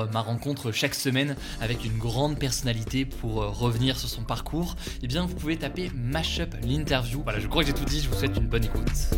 euh, 0.00 0.06
ma 0.12 0.20
rencontre 0.20 0.72
chaque 0.72 0.94
semaine 0.94 1.36
avec 1.60 1.84
une 1.84 1.98
grande 1.98 2.38
personnalité 2.38 3.04
pour 3.04 3.42
euh, 3.42 3.48
revenir 3.48 3.98
sur 3.98 4.08
son 4.08 4.22
parcours, 4.22 4.76
eh 5.02 5.06
bien 5.06 5.26
vous 5.26 5.34
pouvez 5.34 5.56
taper 5.56 5.90
Mashup 5.94 6.54
l'interview. 6.62 7.22
Voilà, 7.22 7.40
je 7.40 7.46
crois 7.46 7.62
que 7.62 7.68
j'ai 7.68 7.74
tout 7.74 7.84
dit, 7.84 8.00
je 8.00 8.08
vous 8.08 8.16
souhaite 8.16 8.36
une 8.36 8.46
bonne 8.46 8.64
écoute. 8.64 9.10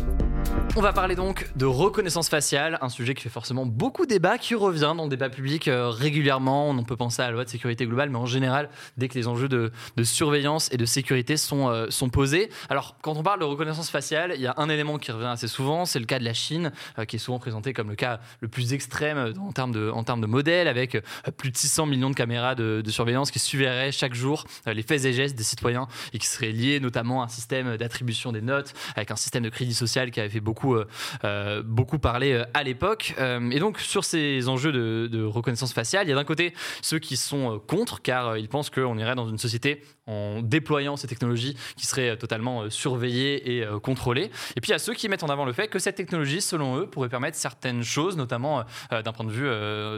On 0.75 0.81
va 0.81 0.93
parler 0.93 1.15
donc 1.15 1.49
de 1.55 1.65
reconnaissance 1.65 2.29
faciale, 2.29 2.77
un 2.81 2.89
sujet 2.89 3.15
qui 3.15 3.23
fait 3.23 3.29
forcément 3.29 3.65
beaucoup 3.65 4.05
débat, 4.05 4.37
qui 4.37 4.53
revient 4.53 4.93
dans 4.95 5.03
le 5.03 5.09
débat 5.09 5.29
public 5.29 5.67
euh, 5.67 5.89
régulièrement. 5.89 6.69
On 6.69 6.83
peut 6.83 6.95
penser 6.95 7.21
à 7.21 7.25
la 7.25 7.31
loi 7.31 7.45
de 7.45 7.49
sécurité 7.49 7.85
globale, 7.85 8.09
mais 8.09 8.17
en 8.17 8.27
général, 8.27 8.69
dès 8.97 9.07
que 9.07 9.15
les 9.15 9.27
enjeux 9.27 9.49
de, 9.49 9.71
surveillance 10.03 10.71
et 10.71 10.77
de 10.77 10.85
sécurité 10.85 11.35
sont, 11.35 11.87
sont 11.89 12.09
posés. 12.09 12.49
Alors, 12.69 12.95
quand 13.01 13.17
on 13.17 13.23
parle 13.23 13.39
de 13.39 13.45
reconnaissance 13.45 13.89
faciale, 13.89 14.33
il 14.35 14.41
y 14.41 14.47
a 14.47 14.53
un 14.57 14.69
élément 14.69 14.97
qui 14.99 15.11
revient 15.11 15.25
assez 15.25 15.47
souvent, 15.47 15.85
c'est 15.85 15.99
le 15.99 16.05
cas 16.05 16.19
de 16.19 16.23
la 16.23 16.33
Chine, 16.33 16.71
qui 17.07 17.15
est 17.15 17.19
souvent 17.19 17.39
présenté 17.39 17.73
comme 17.73 17.89
le 17.89 17.95
cas 17.95 18.19
le 18.39 18.47
plus 18.47 18.73
extrême 18.73 19.33
en 19.39 19.51
termes 19.51 19.71
de, 19.71 20.27
modèle 20.27 20.67
avec 20.67 20.95
euh, 20.95 21.01
plus 21.35 21.51
de 21.51 21.57
600 21.57 21.85
millions 21.85 22.09
de 22.09 22.15
caméras 22.15 22.55
de, 22.55 22.83
surveillance 22.87 23.31
qui 23.31 23.39
suivraient 23.39 23.91
chaque 23.91 24.13
jour 24.13 24.45
euh, 24.67 24.73
les 24.73 24.81
faits 24.81 25.05
et 25.05 25.13
gestes 25.13 25.35
des 25.35 25.43
citoyens 25.43 25.87
et 26.13 26.19
qui 26.19 26.27
seraient 26.27 26.51
liés 26.51 26.79
notamment 26.79 27.21
à 27.21 27.25
un 27.25 27.27
système 27.27 27.77
d'attribution 27.77 28.31
des 28.31 28.41
notes, 28.41 28.73
avec 28.95 29.11
un 29.11 29.15
système 29.15 29.43
de 29.43 29.49
crédit 29.49 29.73
social 29.73 30.11
qui 30.11 30.19
avait 30.19 30.29
fait 30.29 30.36
beaucoup, 30.39 30.75
euh, 30.75 31.63
beaucoup 31.63 31.99
parler 31.99 32.43
à 32.53 32.63
l'époque. 32.63 33.15
et 33.51 33.59
donc, 33.59 33.79
sur 33.79 34.03
ces 34.03 34.49
enjeux 34.49 34.71
de, 34.71 35.07
de 35.11 35.23
reconnaissance 35.23 35.73
faciale, 35.73 36.07
il 36.07 36.09
y 36.09 36.13
a 36.13 36.15
d'un 36.15 36.23
côté 36.23 36.53
ceux 36.81 36.99
qui 36.99 37.17
sont 37.17 37.59
contre, 37.67 38.01
car 38.01 38.37
ils 38.37 38.49
pensent 38.49 38.69
qu'on 38.69 38.97
irait 38.97 39.15
dans 39.15 39.27
une 39.27 39.37
société 39.37 39.83
en 40.05 40.41
déployant 40.41 40.95
ces 40.95 41.07
technologies 41.07 41.57
qui 41.75 41.85
seraient 41.85 42.17
totalement 42.17 42.69
surveillées 42.69 43.57
et 43.57 43.65
contrôlées. 43.83 44.31
Et 44.55 44.61
puis 44.61 44.69
il 44.69 44.71
y 44.71 44.75
a 44.75 44.79
ceux 44.79 44.93
qui 44.93 45.09
mettent 45.09 45.23
en 45.23 45.29
avant 45.29 45.45
le 45.45 45.53
fait 45.53 45.67
que 45.67 45.79
cette 45.79 45.95
technologie, 45.95 46.41
selon 46.41 46.77
eux, 46.77 46.87
pourrait 46.87 47.09
permettre 47.09 47.37
certaines 47.37 47.83
choses, 47.83 48.15
notamment 48.15 48.63
d'un 48.91 49.11
point 49.11 49.25
de 49.25 49.31
vue 49.31 49.49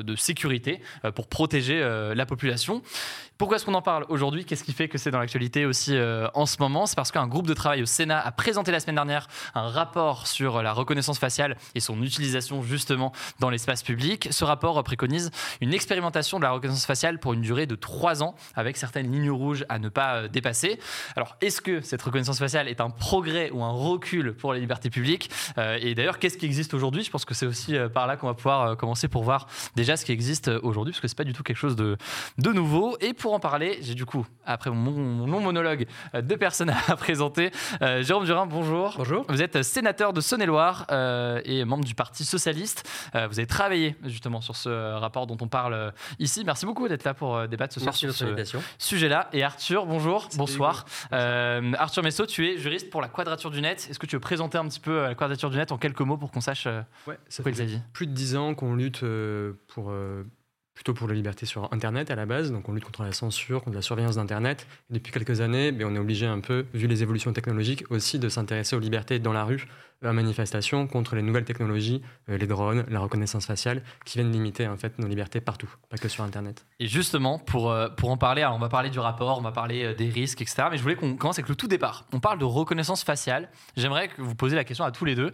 de 0.03 0.15
sécurité 0.15 0.81
euh, 1.05 1.11
pour 1.11 1.27
protéger 1.27 1.81
euh, 1.81 2.15
la 2.15 2.25
population. 2.25 2.81
Pourquoi 3.37 3.55
est-ce 3.55 3.65
qu'on 3.65 3.73
en 3.73 3.81
parle 3.81 4.05
aujourd'hui? 4.09 4.43
Qu'est-ce 4.45 4.63
qui 4.63 4.73
fait 4.73 4.89
que 4.89 4.97
c'est 4.97 5.11
dans 5.11 5.19
l'actualité 5.19 5.65
aussi 5.65 5.95
euh, 5.95 6.27
en 6.33 6.45
ce 6.45 6.57
moment? 6.59 6.85
C'est 6.85 6.95
parce 6.95 7.11
qu'un 7.11 7.27
groupe 7.27 7.47
de 7.47 7.53
travail 7.53 7.81
au 7.81 7.85
Sénat 7.85 8.19
a 8.19 8.31
présenté 8.31 8.71
la 8.71 8.81
semaine 8.81 8.95
dernière 8.95 9.27
un 9.55 9.69
rapport 9.69 10.27
sur 10.29 10.61
la 10.61 10.73
reconnaissance 10.73 11.19
faciale 11.19 11.57
et 11.75 11.79
son 11.79 12.01
utilisation 12.01 12.61
justement 12.63 13.11
dans 13.39 13.49
l'espace 13.49 13.83
public. 13.83 14.27
Ce 14.31 14.43
rapport 14.43 14.81
préconise 14.83 15.31
une 15.61 15.73
expérimentation 15.73 16.37
de 16.37 16.43
la 16.43 16.51
reconnaissance 16.51 16.85
faciale 16.85 17.19
pour 17.19 17.33
une 17.33 17.41
durée 17.41 17.65
de 17.65 17.75
trois 17.75 18.23
ans 18.23 18.35
avec 18.55 18.77
certaines 18.77 19.11
lignes 19.11 19.31
rouges 19.31 19.65
à 19.69 19.79
ne 19.79 19.89
pas 19.89 20.27
dépasser. 20.27 20.79
Alors, 21.15 21.35
est-ce 21.41 21.61
que 21.61 21.81
cette 21.81 22.01
reconnaissance 22.01 22.39
faciale 22.39 22.67
est 22.67 22.81
un 22.81 22.89
progrès 22.89 23.51
ou 23.51 23.63
un 23.63 23.71
recul 23.71 24.33
pour 24.33 24.53
les 24.53 24.59
libertés 24.59 24.89
publiques? 24.89 25.29
Et 25.57 25.95
d'ailleurs, 25.95 26.19
qu'est-ce 26.19 26.37
qui 26.37 26.45
existe 26.45 26.73
aujourd'hui? 26.73 27.03
Je 27.03 27.11
pense 27.11 27.25
que 27.25 27.33
c'est 27.33 27.45
aussi 27.45 27.75
par 27.93 28.07
là 28.07 28.17
qu'on 28.17 28.27
va 28.27 28.33
pouvoir 28.33 28.77
commencer 28.77 29.07
pour 29.07 29.23
voir 29.23 29.47
déjà 29.75 29.97
ce 29.97 30.05
qui 30.05 30.11
existe 30.11 30.49
aujourd'hui, 30.63 30.93
parce 30.93 31.01
que 31.01 31.07
c'est 31.07 31.17
pas 31.17 31.23
du 31.23 31.33
tout 31.33 31.43
quelque 31.43 31.57
chose 31.57 31.75
de, 31.75 31.97
de 32.37 32.51
nouveau. 32.51 32.97
Et 33.01 33.13
pour 33.13 33.33
en 33.33 33.39
parler, 33.39 33.79
j'ai 33.81 33.95
du 33.95 34.05
coup, 34.05 34.25
après 34.45 34.69
mon, 34.71 35.27
long 35.27 35.41
monologue, 35.41 35.85
euh, 36.15 36.21
deux 36.21 36.37
personnes 36.37 36.69
à 36.69 36.95
présenter. 36.97 37.51
Euh, 37.81 38.03
Jérôme 38.03 38.25
Durin, 38.25 38.45
bonjour. 38.45 38.93
Bonjour. 38.97 39.25
Vous 39.29 39.41
êtes 39.41 39.63
sénateur 39.63 40.13
de 40.13 40.18
Saône-et-Loire 40.21 40.85
euh, 40.91 41.41
et 41.45 41.65
membre 41.65 41.83
du 41.83 41.95
Parti 41.95 42.25
Socialiste. 42.25 42.87
vous 43.13 43.39
avez 43.39 43.47
travaillé 43.47 43.95
justement 44.03 44.41
sur 44.41 44.55
ce 44.55 44.69
rapport 44.93 45.27
dont 45.27 45.37
on 45.41 45.47
parle 45.47 45.93
ici. 46.19 46.43
Merci 46.45 46.65
beaucoup 46.65 46.87
d'être 46.87 47.03
là 47.03 47.13
pour 47.13 47.47
débattre 47.47 47.73
ce 47.73 47.79
soir 47.79 47.93
sur 47.93 48.13
ce 48.13 48.25
sujet-là. 48.77 49.29
Et 49.33 49.43
Arthur, 49.43 49.85
bonjour, 49.85 50.27
bonsoir. 50.35 50.85
Arthur 51.11 52.03
Messot, 52.03 52.25
tu 52.25 52.47
es 52.47 52.57
juriste 52.57 52.89
pour 52.89 53.01
la 53.01 53.07
Quadrature 53.07 53.51
du 53.51 53.61
Net. 53.61 53.87
Est-ce 53.89 53.99
que 53.99 54.05
tu 54.05 54.15
veux 54.15 54.21
présenter 54.21 54.57
un 54.57 54.67
petit 54.67 54.79
peu 54.79 55.03
la 55.03 55.15
Quadrature 55.15 55.49
du 55.49 55.57
Net 55.57 55.71
en 55.71 55.77
quelques 55.77 56.01
mots 56.01 56.17
pour 56.17 56.31
qu'on 56.31 56.41
sache 56.41 56.67
ouais, 57.07 57.17
ça 57.27 57.43
quoi 57.43 57.51
il 57.51 57.81
Plus 57.93 58.07
de 58.07 58.13
dix 58.13 58.35
ans 58.35 58.55
qu'on 58.55 58.75
lutte 58.75 59.03
pour 59.67 59.91
plutôt 60.79 60.93
pour 60.93 61.09
la 61.09 61.13
liberté 61.13 61.45
sur 61.45 61.67
Internet 61.73 62.09
à 62.09 62.15
la 62.15 62.25
base. 62.25 62.53
Donc 62.53 62.69
on 62.69 62.71
lutte 62.71 62.85
contre 62.85 63.03
la 63.03 63.11
censure, 63.11 63.61
contre 63.61 63.75
la 63.75 63.81
surveillance 63.81 64.15
d'Internet. 64.15 64.65
Depuis 64.89 65.11
quelques 65.11 65.41
années, 65.41 65.73
ben, 65.73 65.85
on 65.85 65.93
est 65.93 65.99
obligé 65.99 66.25
un 66.25 66.39
peu, 66.39 66.67
vu 66.73 66.87
les 66.87 67.03
évolutions 67.03 67.33
technologiques, 67.33 67.83
aussi 67.89 68.17
de 68.17 68.29
s'intéresser 68.29 68.77
aux 68.77 68.79
libertés 68.79 69.19
dans 69.19 69.33
la 69.33 69.43
rue, 69.43 69.67
à 70.01 70.13
manifestation 70.13 70.87
contre 70.87 71.17
les 71.17 71.21
nouvelles 71.21 71.43
technologies, 71.43 72.01
euh, 72.29 72.37
les 72.37 72.47
drones, 72.47 72.85
la 72.87 73.01
reconnaissance 73.01 73.45
faciale, 73.45 73.83
qui 74.05 74.19
viennent 74.19 74.31
limiter 74.31 74.69
en 74.69 74.77
fait 74.77 74.97
nos 74.99 75.07
libertés 75.09 75.41
partout, 75.41 75.69
pas 75.89 75.97
que 75.97 76.07
sur 76.07 76.23
Internet. 76.23 76.65
Et 76.79 76.87
justement, 76.87 77.39
pour, 77.39 77.69
euh, 77.69 77.89
pour 77.89 78.09
en 78.09 78.15
parler, 78.15 78.45
on 78.45 78.57
va 78.57 78.69
parler 78.69 78.89
du 78.89 78.99
rapport, 78.99 79.37
on 79.37 79.41
va 79.41 79.51
parler 79.51 79.83
euh, 79.83 79.93
des 79.93 80.07
risques, 80.07 80.41
etc. 80.41 80.69
Mais 80.71 80.77
je 80.77 80.81
voulais 80.81 80.95
qu'on 80.95 81.17
commence 81.17 81.39
avec 81.39 81.49
le 81.49 81.55
tout 81.55 81.67
départ. 81.67 82.05
On 82.13 82.21
parle 82.21 82.39
de 82.39 82.45
reconnaissance 82.45 83.03
faciale. 83.03 83.49
J'aimerais 83.75 84.07
que 84.07 84.21
vous 84.21 84.35
posiez 84.35 84.55
la 84.55 84.63
question 84.63 84.85
à 84.85 84.91
tous 84.91 85.03
les 85.03 85.15
deux. 85.15 85.33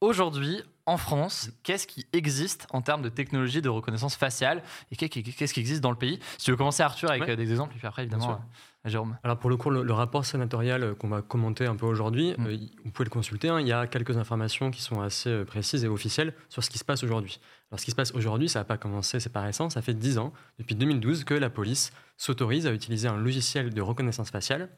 Aujourd'hui, 0.00 0.62
en 0.84 0.98
France, 0.98 1.50
qu'est-ce 1.62 1.86
qui 1.86 2.06
existe 2.12 2.66
en 2.70 2.82
termes 2.82 3.02
de 3.02 3.08
technologie 3.08 3.62
de 3.62 3.68
reconnaissance 3.68 4.14
faciale 4.14 4.62
et 4.90 4.96
qu'est-ce 4.96 5.54
qui 5.54 5.60
existe 5.60 5.80
dans 5.80 5.90
le 5.90 5.96
pays 5.96 6.20
Si 6.38 6.44
tu 6.44 6.50
veux 6.50 6.56
commencer, 6.56 6.82
Arthur, 6.82 7.10
avec 7.10 7.30
des 7.30 7.50
exemples, 7.50 7.74
puis 7.76 7.86
après, 7.86 8.02
évidemment, 8.02 8.40
Jérôme. 8.86 9.16
Alors, 9.24 9.38
pour 9.38 9.50
le 9.50 9.56
coup, 9.56 9.70
le, 9.70 9.92
rapport 9.92 10.24
sénatorial 10.24 10.82
euh, 10.82 10.94
qu'on 10.94 11.08
va 11.08 11.22
commenter 11.22 11.66
un 11.66 11.76
peu 11.76 11.86
aujourd'hui, 11.86 12.34
mm. 12.38 12.46
euh, 12.46 12.56
vous 12.84 12.90
pouvez 12.90 13.04
le 13.04 13.10
consulter. 13.10 13.48
Hein. 13.48 13.60
il 13.60 13.66
y 13.66 13.72
a 13.72 13.86
quelques 13.86 14.16
informations 14.16 14.70
qui 14.70 14.80
sont 14.80 15.00
assez 15.00 15.30
euh, 15.30 15.44
précises 15.44 15.84
et 15.84 15.88
officielles 15.88 16.34
sur 16.48 16.62
ce 16.62 16.70
qui 16.70 16.78
se 16.78 16.84
passe 16.84 17.02
aujourd'hui. 17.02 17.40
Alors, 17.70 17.80
ce 17.80 17.84
qui 17.84 17.90
se 17.90 17.96
passe 17.96 18.14
aujourd'hui, 18.14 18.48
ça 18.48 18.60
n'a 18.60 18.64
pas 18.64 18.76
commencé, 18.76 19.18
c'est 19.18 19.32
pas 19.32 19.40
récent, 19.40 19.70
ça 19.70 19.82
fait 19.82 19.94
10 19.94 20.18
ans, 20.18 20.32
depuis 20.58 20.74
2012, 20.76 21.24
que 21.24 21.34
la 21.34 21.50
police 21.50 21.92
s'autorise 22.16 22.66
à 22.66 22.72
utiliser 22.72 23.08
un 23.08 23.16
logiciel 23.16 23.74
de 23.74 23.82
reconnaissance 23.82 24.30
faciale 24.30 24.68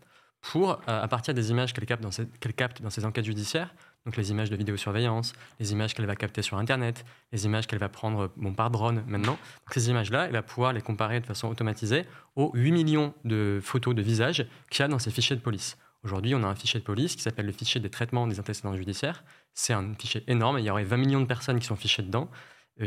pour, 0.41 0.81
à 0.87 1.09
partir 1.09 1.35
des 1.35 1.50
images 1.50 1.73
qu'elle 1.73 1.85
capte, 1.85 2.05
qu'elle 2.41 2.55
capte 2.55 2.81
dans 2.81 2.91
ses 2.91 3.05
enquêtes 3.05 3.25
judiciaires, 3.25 3.75
donc 4.05 4.17
les 4.17 4.31
images 4.31 4.50
de 4.50 4.56
vidéosurveillance, 4.56 5.35
les 5.61 5.73
images 5.73 5.95
qu'elle 5.95 6.06
va 6.06 6.17
capter 6.17 6.43
sur 6.43 6.56
Internet, 6.56 7.05
les 7.33 7.45
images 7.45 7.67
qu'elle 7.67 7.79
va 7.79 7.89
prendre 7.89 8.33
bon, 8.37 8.55
par 8.55 8.71
drone 8.71 9.05
maintenant. 9.06 9.39
Ces 9.71 9.91
images-là, 9.91 10.27
elle 10.27 10.33
va 10.33 10.43
pouvoir 10.43 10.73
les 10.73 10.81
comparer 10.81 11.21
de 11.21 11.27
façon 11.27 11.49
automatisée 11.49 12.06
aux 12.37 12.50
8 12.55 12.73
millions 12.73 13.15
de 13.25 13.61
photos 13.62 13.95
de 13.95 14.03
visage 14.03 14.47
qu'il 14.71 14.81
y 14.81 14.85
a 14.85 14.89
dans 14.89 14.99
ces 14.99 15.11
fichiers 15.11 15.37
de 15.37 15.41
police. 15.41 15.77
Aujourd'hui, 16.05 16.35
on 16.35 16.43
a 16.45 16.47
un 16.47 16.55
fichier 16.55 16.81
de 16.81 16.85
police 16.85 17.17
qui 17.17 17.23
s'appelle 17.23 17.47
le 17.47 17.53
fichier 17.53 17.81
des 17.81 17.91
traitements 17.91 18.27
des 18.27 18.39
antécédents 18.39 18.75
judiciaires. 18.77 19.25
C'est 19.53 19.73
un 19.73 19.95
fichier 19.95 20.23
énorme, 20.29 20.59
il 20.59 20.65
y 20.65 20.71
aurait 20.71 20.85
20 20.85 20.97
millions 20.97 21.21
de 21.21 21.27
personnes 21.27 21.59
qui 21.59 21.67
sont 21.67 21.77
fichées 21.77 22.03
dedans. 22.03 22.31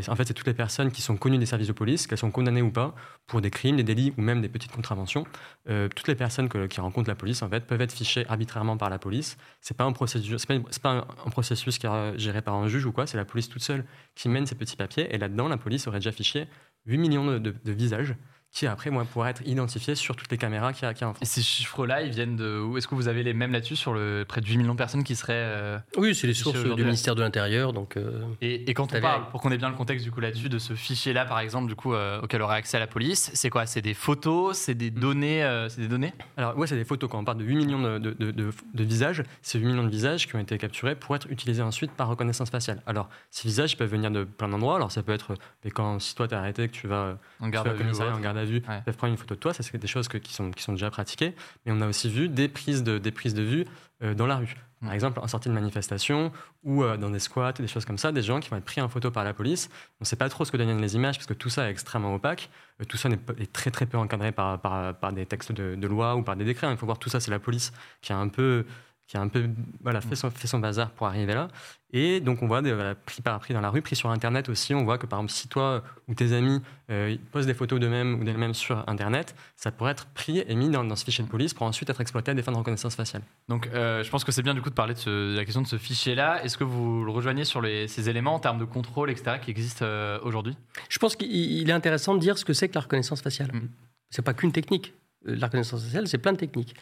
En 0.07 0.15
fait, 0.15 0.25
c'est 0.25 0.33
toutes 0.33 0.47
les 0.47 0.53
personnes 0.53 0.91
qui 0.91 1.01
sont 1.01 1.17
connues 1.17 1.37
des 1.37 1.45
services 1.45 1.67
de 1.67 1.73
police, 1.73 2.07
qu'elles 2.07 2.17
sont 2.17 2.31
condamnées 2.31 2.61
ou 2.61 2.71
pas 2.71 2.95
pour 3.27 3.41
des 3.41 3.51
crimes, 3.51 3.75
des 3.77 3.83
délits 3.83 4.13
ou 4.17 4.21
même 4.21 4.41
des 4.41 4.49
petites 4.49 4.71
contraventions. 4.71 5.25
Euh, 5.69 5.89
toutes 5.89 6.07
les 6.07 6.15
personnes 6.15 6.49
qui 6.49 6.79
rencontrent 6.79 7.09
la 7.09 7.15
police, 7.15 7.41
en 7.41 7.49
fait, 7.49 7.65
peuvent 7.65 7.81
être 7.81 7.91
fichées 7.91 8.25
arbitrairement 8.29 8.77
par 8.77 8.89
la 8.89 8.99
police. 8.99 9.37
C'est 9.59 9.75
pas 9.75 9.83
un 9.83 9.91
processus, 9.91 10.45
c'est 10.69 10.81
pas, 10.81 10.91
un, 10.91 11.29
processus 11.29 11.77
qui 11.77 11.87
est 11.87 12.17
géré 12.17 12.41
par 12.41 12.55
un 12.55 12.67
juge 12.67 12.85
ou 12.85 12.91
quoi. 12.91 13.07
C'est 13.07 13.17
la 13.17 13.25
police 13.25 13.49
toute 13.49 13.63
seule 13.63 13.85
qui 14.15 14.29
mène 14.29 14.45
ces 14.45 14.55
petits 14.55 14.77
papiers. 14.77 15.13
Et 15.13 15.17
là-dedans, 15.17 15.47
la 15.47 15.57
police 15.57 15.87
aurait 15.87 15.99
déjà 15.99 16.11
fiché 16.11 16.47
8 16.85 16.97
millions 16.97 17.39
de 17.39 17.71
visages 17.71 18.15
qui 18.51 18.67
après 18.67 18.89
moi, 18.89 19.05
pourraient 19.05 19.31
être 19.31 19.41
identifiés 19.47 19.95
sur 19.95 20.15
toutes 20.15 20.29
les 20.29 20.37
caméras 20.37 20.73
qu'il 20.73 20.83
y, 20.83 20.85
a 20.85 21.07
en 21.07 21.13
France. 21.13 21.21
Et 21.21 21.25
ces 21.25 21.41
chiffres-là, 21.41 22.01
ils 22.01 22.11
viennent 22.11 22.35
de 22.35 22.59
où? 22.59 22.77
Est-ce 22.77 22.87
que 22.87 22.95
vous 22.95 23.07
avez 23.07 23.23
les 23.23 23.33
mêmes 23.33 23.53
là-dessus 23.53 23.77
sur 23.77 23.93
le 23.93 24.25
près 24.27 24.41
de 24.41 24.45
8 24.45 24.57
millions 24.57 24.73
de 24.73 24.77
personnes 24.77 25.05
qui 25.05 25.15
seraient 25.15 25.33
euh, 25.35 25.79
Oui, 25.95 26.13
c'est 26.13 26.27
les 26.27 26.33
sources 26.33 26.61
du 26.61 26.83
ministère 26.83 27.15
de 27.15 27.21
l'Intérieur. 27.21 27.71
Donc, 27.71 27.95
euh, 27.95 28.23
et, 28.41 28.73
quand 28.73 28.93
on 28.93 28.99
parle, 28.99 29.29
pour 29.29 29.41
qu'on 29.41 29.51
ait 29.51 29.57
bien 29.57 29.69
le 29.69 29.75
contexte 29.75 30.03
du 30.03 30.11
coup 30.11 30.19
là-dessus, 30.19 30.49
de 30.49 30.59
ce 30.59 30.73
fichier-là, 30.73 31.25
par 31.25 31.39
exemple, 31.39 31.67
du 31.67 31.75
coup, 31.75 31.93
euh, 31.93 32.19
auquel 32.21 32.41
aurait 32.41 32.57
accès 32.57 32.75
à 32.75 32.81
la 32.81 32.87
police, 32.87 33.31
c'est 33.33 33.49
quoi? 33.49 33.65
C'est 33.65 33.81
des 33.81 33.93
photos, 33.93 34.57
c'est 34.57 34.75
des 34.75 34.91
mm. 34.91 34.99
données, 34.99 35.65
c'est 35.69 35.81
des 35.81 35.87
données? 35.87 36.13
Alors 36.35 36.57
ouais, 36.57 36.67
c'est 36.67 36.75
des 36.75 36.85
photos. 36.85 37.09
Quand 37.09 37.19
on 37.19 37.25
parle 37.25 37.37
de 37.37 37.45
8 37.45 37.55
millions 37.55 37.81
de, 37.81 37.99
de, 37.99 38.31
de, 38.31 38.83
visages, 38.83 39.23
c'est 39.41 39.59
8 39.59 39.65
millions 39.65 39.83
de 39.83 39.89
visages 39.89 40.27
qui 40.27 40.35
ont 40.35 40.39
été 40.39 40.57
capturés 40.57 40.95
pour 40.95 41.15
être 41.15 41.27
utilisés 41.31 41.61
ensuite 41.61 41.91
par 41.91 42.09
reconnaissance 42.09 42.49
faciale. 42.49 42.81
Alors 42.85 43.09
ces 43.29 43.47
visages 43.47 43.77
peuvent 43.77 43.89
venir 43.89 44.11
de 44.11 44.25
plein 44.25 44.49
d'endroits. 44.49 44.75
Alors 44.75 44.91
ça 44.91 45.03
peut 45.03 45.13
être, 45.13 45.35
mais 45.63 45.71
quand 45.71 45.99
si 45.99 46.15
toi 46.15 46.27
t'es 46.27 46.35
arrêté, 46.35 46.67
que 46.67 46.73
tu 46.73 46.87
vas 46.87 47.17
en 47.41 47.49
garde 47.49 47.67
à 47.67 47.73
vue, 47.73 47.91
en 47.91 48.19
garde 48.19 48.37
à 48.37 48.45
vue, 48.45 48.61
peuvent 48.61 48.97
prendre 48.97 49.11
une 49.11 49.17
photo 49.17 49.35
de 49.35 49.39
toi, 49.39 49.53
ça 49.53 49.63
c'est 49.63 49.77
des 49.77 49.87
choses 49.87 50.07
qui, 50.07 50.33
sont, 50.33 50.51
qui 50.51 50.63
sont 50.63 50.73
déjà 50.73 50.89
pratiquées, 50.89 51.35
mais 51.65 51.71
on 51.71 51.81
a 51.81 51.87
aussi 51.87 52.09
vu 52.09 52.29
des 52.29 52.47
prises 52.47 52.83
de, 52.83 52.97
des 52.97 53.11
prises 53.11 53.33
de 53.33 53.43
vue 53.43 53.65
euh, 54.03 54.13
dans 54.13 54.27
la 54.27 54.37
rue. 54.37 54.55
Par 54.81 54.93
exemple, 54.93 55.19
en 55.19 55.27
sortie 55.27 55.47
de 55.47 55.53
manifestation 55.53 56.31
ou 56.63 56.83
euh, 56.83 56.97
dans 56.97 57.11
des 57.11 57.19
squats, 57.19 57.53
des 57.53 57.67
choses 57.67 57.85
comme 57.85 57.99
ça, 57.99 58.11
des 58.11 58.23
gens 58.23 58.39
qui 58.39 58.49
vont 58.49 58.57
être 58.57 58.65
pris 58.65 58.81
en 58.81 58.89
photo 58.89 59.11
par 59.11 59.23
la 59.23 59.31
police. 59.31 59.69
On 59.99 60.01
ne 60.01 60.05
sait 60.05 60.15
pas 60.15 60.27
trop 60.27 60.43
ce 60.43 60.51
que 60.51 60.57
deviennent 60.57 60.81
les 60.81 60.95
images 60.95 61.17
parce 61.17 61.27
que 61.27 61.35
tout 61.35 61.49
ça 61.49 61.67
est 61.67 61.71
extrêmement 61.71 62.15
opaque. 62.15 62.49
Euh, 62.81 62.85
tout 62.85 62.97
ça 62.97 63.09
est, 63.09 63.53
très 63.53 63.69
très 63.69 63.85
peu 63.85 63.97
encadré 63.99 64.31
par, 64.31 64.59
par, 64.59 64.95
par 64.95 65.13
des 65.13 65.27
textes 65.27 65.51
de, 65.51 65.87
loi 65.87 66.15
ou 66.15 66.23
par 66.23 66.35
des 66.35 66.45
décrets. 66.45 66.71
Il 66.71 66.77
faut 66.77 66.87
voir 66.87 66.97
tout 66.97 67.09
ça, 67.09 67.19
c'est 67.19 67.29
la 67.29 67.39
police 67.39 67.71
qui 68.01 68.11
a 68.11 68.17
un 68.17 68.27
peu 68.27 68.65
qui 69.07 69.17
a 69.17 69.21
un 69.21 69.27
peu 69.27 69.49
voilà, 69.81 69.99
fait, 69.99 70.15
son, 70.15 70.31
fait 70.31 70.47
son 70.47 70.59
bazar 70.59 70.91
pour 70.91 71.05
arriver 71.05 71.33
là. 71.33 71.49
Et 71.91 72.21
donc 72.21 72.41
on 72.41 72.47
voit, 72.47 72.61
des, 72.61 72.93
pris 73.05 73.21
par 73.21 73.37
pris 73.39 73.53
dans 73.53 73.59
la 73.59 73.69
rue, 73.69 73.81
pris 73.81 73.97
sur 73.97 74.09
Internet 74.09 74.47
aussi, 74.47 74.73
on 74.73 74.85
voit 74.85 74.97
que 74.97 75.05
par 75.05 75.19
exemple 75.19 75.33
si 75.33 75.49
toi 75.49 75.83
ou 76.07 76.15
tes 76.15 76.31
amis 76.31 76.61
euh, 76.89 77.17
posent 77.33 77.45
des 77.45 77.53
photos 77.53 77.81
d'eux-mêmes 77.81 78.19
ou 78.19 78.23
d'elles-mêmes 78.23 78.53
sur 78.53 78.87
Internet, 78.87 79.35
ça 79.57 79.71
pourrait 79.71 79.91
être 79.91 80.05
pris 80.05 80.41
et 80.47 80.55
mis 80.55 80.69
dans, 80.69 80.95
ce 80.95 81.03
fichier 81.03 81.25
de 81.25 81.29
police 81.29 81.53
pour 81.53 81.67
ensuite 81.67 81.89
être 81.89 81.99
exploité 81.99 82.31
à 82.31 82.33
des 82.33 82.41
fins 82.41 82.53
de 82.53 82.57
reconnaissance 82.57 82.95
faciale. 82.95 83.23
Donc 83.49 83.67
euh, 83.73 84.01
je 84.03 84.09
pense 84.09 84.23
que 84.23 84.31
c'est 84.31 84.43
bien 84.43 84.53
du 84.53 84.61
coup 84.61 84.69
de 84.69 84.75
parler 84.75 84.93
de, 84.93 85.35
la 85.35 85.43
question 85.43 85.61
de 85.61 85.67
ce 85.67 85.77
fichier-là. 85.77 86.41
Est-ce 86.45 86.57
que 86.57 86.63
vous 86.63 87.03
le 87.03 87.11
rejoignez 87.11 87.43
sur 87.43 87.61
ces 87.87 88.09
éléments 88.09 88.35
en 88.35 88.39
termes 88.39 88.59
de 88.59 88.65
contrôle, 88.65 89.11
etc., 89.11 89.39
qui 89.41 89.51
existent 89.51 89.83
euh, 89.85 90.19
aujourd'hui? 90.23 90.55
Je 90.87 90.99
pense 90.99 91.17
qu'il 91.17 91.69
est 91.69 91.73
intéressant 91.73 92.15
de 92.15 92.19
dire 92.19 92.37
ce 92.37 92.45
que 92.45 92.53
c'est 92.53 92.69
que 92.69 92.75
la 92.75 92.81
reconnaissance 92.81 93.21
faciale. 93.21 93.51
Mm. 93.51 93.69
C'est 94.09 94.21
pas 94.21 94.33
qu'une 94.33 94.53
technique. 94.53 94.93
La 95.25 95.47
reconnaissance 95.47 95.83
faciale, 95.83 96.07
c'est 96.07 96.17
plein 96.17 96.31
de 96.31 96.37
techniques. 96.37 96.75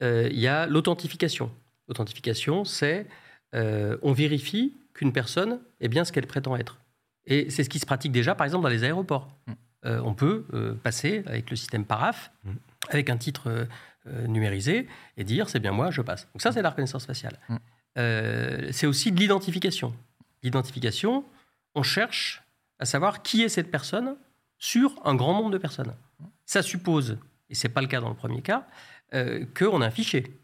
Il 0.00 0.38
y 0.38 0.48
a 0.48 0.66
l'authentification. 0.66 1.50
L'authentification, 1.88 2.64
c'est 2.64 3.06
euh, 3.54 3.96
on 4.02 4.12
vérifie 4.12 4.74
qu'une 4.94 5.12
personne 5.12 5.60
est 5.80 5.88
bien 5.88 6.04
ce 6.04 6.12
qu'elle 6.12 6.26
prétend 6.26 6.56
être. 6.56 6.78
Et 7.26 7.50
c'est 7.50 7.64
ce 7.64 7.68
qui 7.68 7.78
se 7.78 7.86
pratique 7.86 8.12
déjà, 8.12 8.34
par 8.34 8.44
exemple, 8.44 8.62
dans 8.62 8.68
les 8.70 8.84
aéroports. 8.84 9.28
Mm. 9.46 9.52
Euh, 9.86 10.00
on 10.04 10.14
peut 10.14 10.46
euh, 10.54 10.74
passer 10.74 11.22
avec 11.26 11.50
le 11.50 11.56
système 11.56 11.84
PARAF, 11.84 12.32
mm. 12.44 12.50
avec 12.90 13.10
un 13.10 13.16
titre 13.16 13.66
numérisé, 14.28 14.86
et 15.16 15.24
dire 15.24 15.48
c'est 15.48 15.60
bien 15.60 15.72
moi, 15.72 15.90
je 15.90 16.02
passe. 16.02 16.28
Donc 16.34 16.42
ça, 16.42 16.52
c'est 16.52 16.60
la 16.60 16.68
reconnaissance 16.70 17.06
faciale. 17.06 17.38
Mm. 17.48 18.70
c'est 18.70 18.86
aussi 18.86 19.12
de 19.12 19.18
l'identification. 19.18 19.94
L'identification, 20.42 21.24
on 21.74 21.82
cherche 21.82 22.42
à 22.78 22.84
savoir 22.84 23.22
qui 23.22 23.42
est 23.42 23.48
cette 23.48 23.70
personne 23.70 24.16
sur 24.58 25.00
un 25.04 25.14
grand 25.14 25.32
nombre 25.32 25.50
de 25.50 25.58
personnes. 25.58 25.94
Ça 26.44 26.60
suppose, 26.60 27.16
et 27.48 27.54
ce 27.54 27.66
n'est 27.66 27.72
pas 27.72 27.80
le 27.80 27.86
cas 27.86 28.00
dans 28.00 28.10
le 28.10 28.14
premier 28.14 28.42
cas, 28.42 28.66
qu'on 29.54 29.80
a 29.80 29.86
un 29.86 29.90
fichier. 29.90 30.38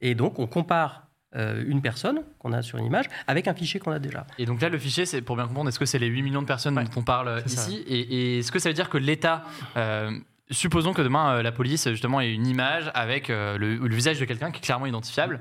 Et 0.00 0.14
donc, 0.14 0.38
on 0.38 0.46
compare 0.46 1.06
euh, 1.34 1.62
une 1.66 1.82
personne 1.82 2.20
qu'on 2.38 2.52
a 2.52 2.62
sur 2.62 2.78
une 2.78 2.86
image 2.86 3.06
avec 3.26 3.46
un 3.46 3.54
fichier 3.54 3.78
qu'on 3.78 3.90
a 3.90 3.98
déjà. 3.98 4.26
Et 4.38 4.46
donc 4.46 4.62
là, 4.62 4.68
le 4.68 4.78
fichier, 4.78 5.04
c'est 5.04 5.20
pour 5.20 5.36
bien 5.36 5.46
comprendre, 5.46 5.68
est-ce 5.68 5.78
que 5.78 5.84
c'est 5.84 5.98
les 5.98 6.06
8 6.06 6.22
millions 6.22 6.40
de 6.40 6.46
personnes 6.46 6.76
dont 6.76 6.90
on 6.96 7.02
parle 7.02 7.42
ici 7.44 7.84
Et, 7.88 8.38
est-ce 8.38 8.50
que 8.50 8.58
ça 8.58 8.70
veut 8.70 8.74
dire 8.74 8.88
que 8.88 8.98
l'État. 8.98 9.44
Euh, 9.76 10.10
supposons 10.48 10.92
que 10.92 11.02
demain 11.02 11.38
euh, 11.38 11.42
la 11.42 11.50
police 11.50 11.88
justement 11.90 12.20
ait 12.20 12.32
une 12.32 12.46
image 12.46 12.92
avec 12.94 13.28
le, 13.28 13.88
visage 13.88 14.20
de 14.20 14.24
quelqu'un 14.24 14.52
qui 14.52 14.58
est 14.58 14.64
clairement 14.64 14.86
identifiable, 14.86 15.40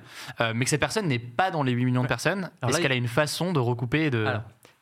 mais 0.54 0.66
que 0.66 0.70
cette 0.70 0.80
personne 0.80 1.08
n'est 1.08 1.20
pas 1.20 1.52
dans 1.52 1.64
les 1.64 1.72
8 1.72 1.86
millions 1.86 2.04
de 2.04 2.08
personnes. 2.08 2.50
Est-ce 2.68 2.82
qu'elle 2.82 2.92
a 2.92 2.96
une 2.96 3.08
façon 3.08 3.54
de 3.54 3.60
recouper 3.60 4.10
de... 4.10 4.26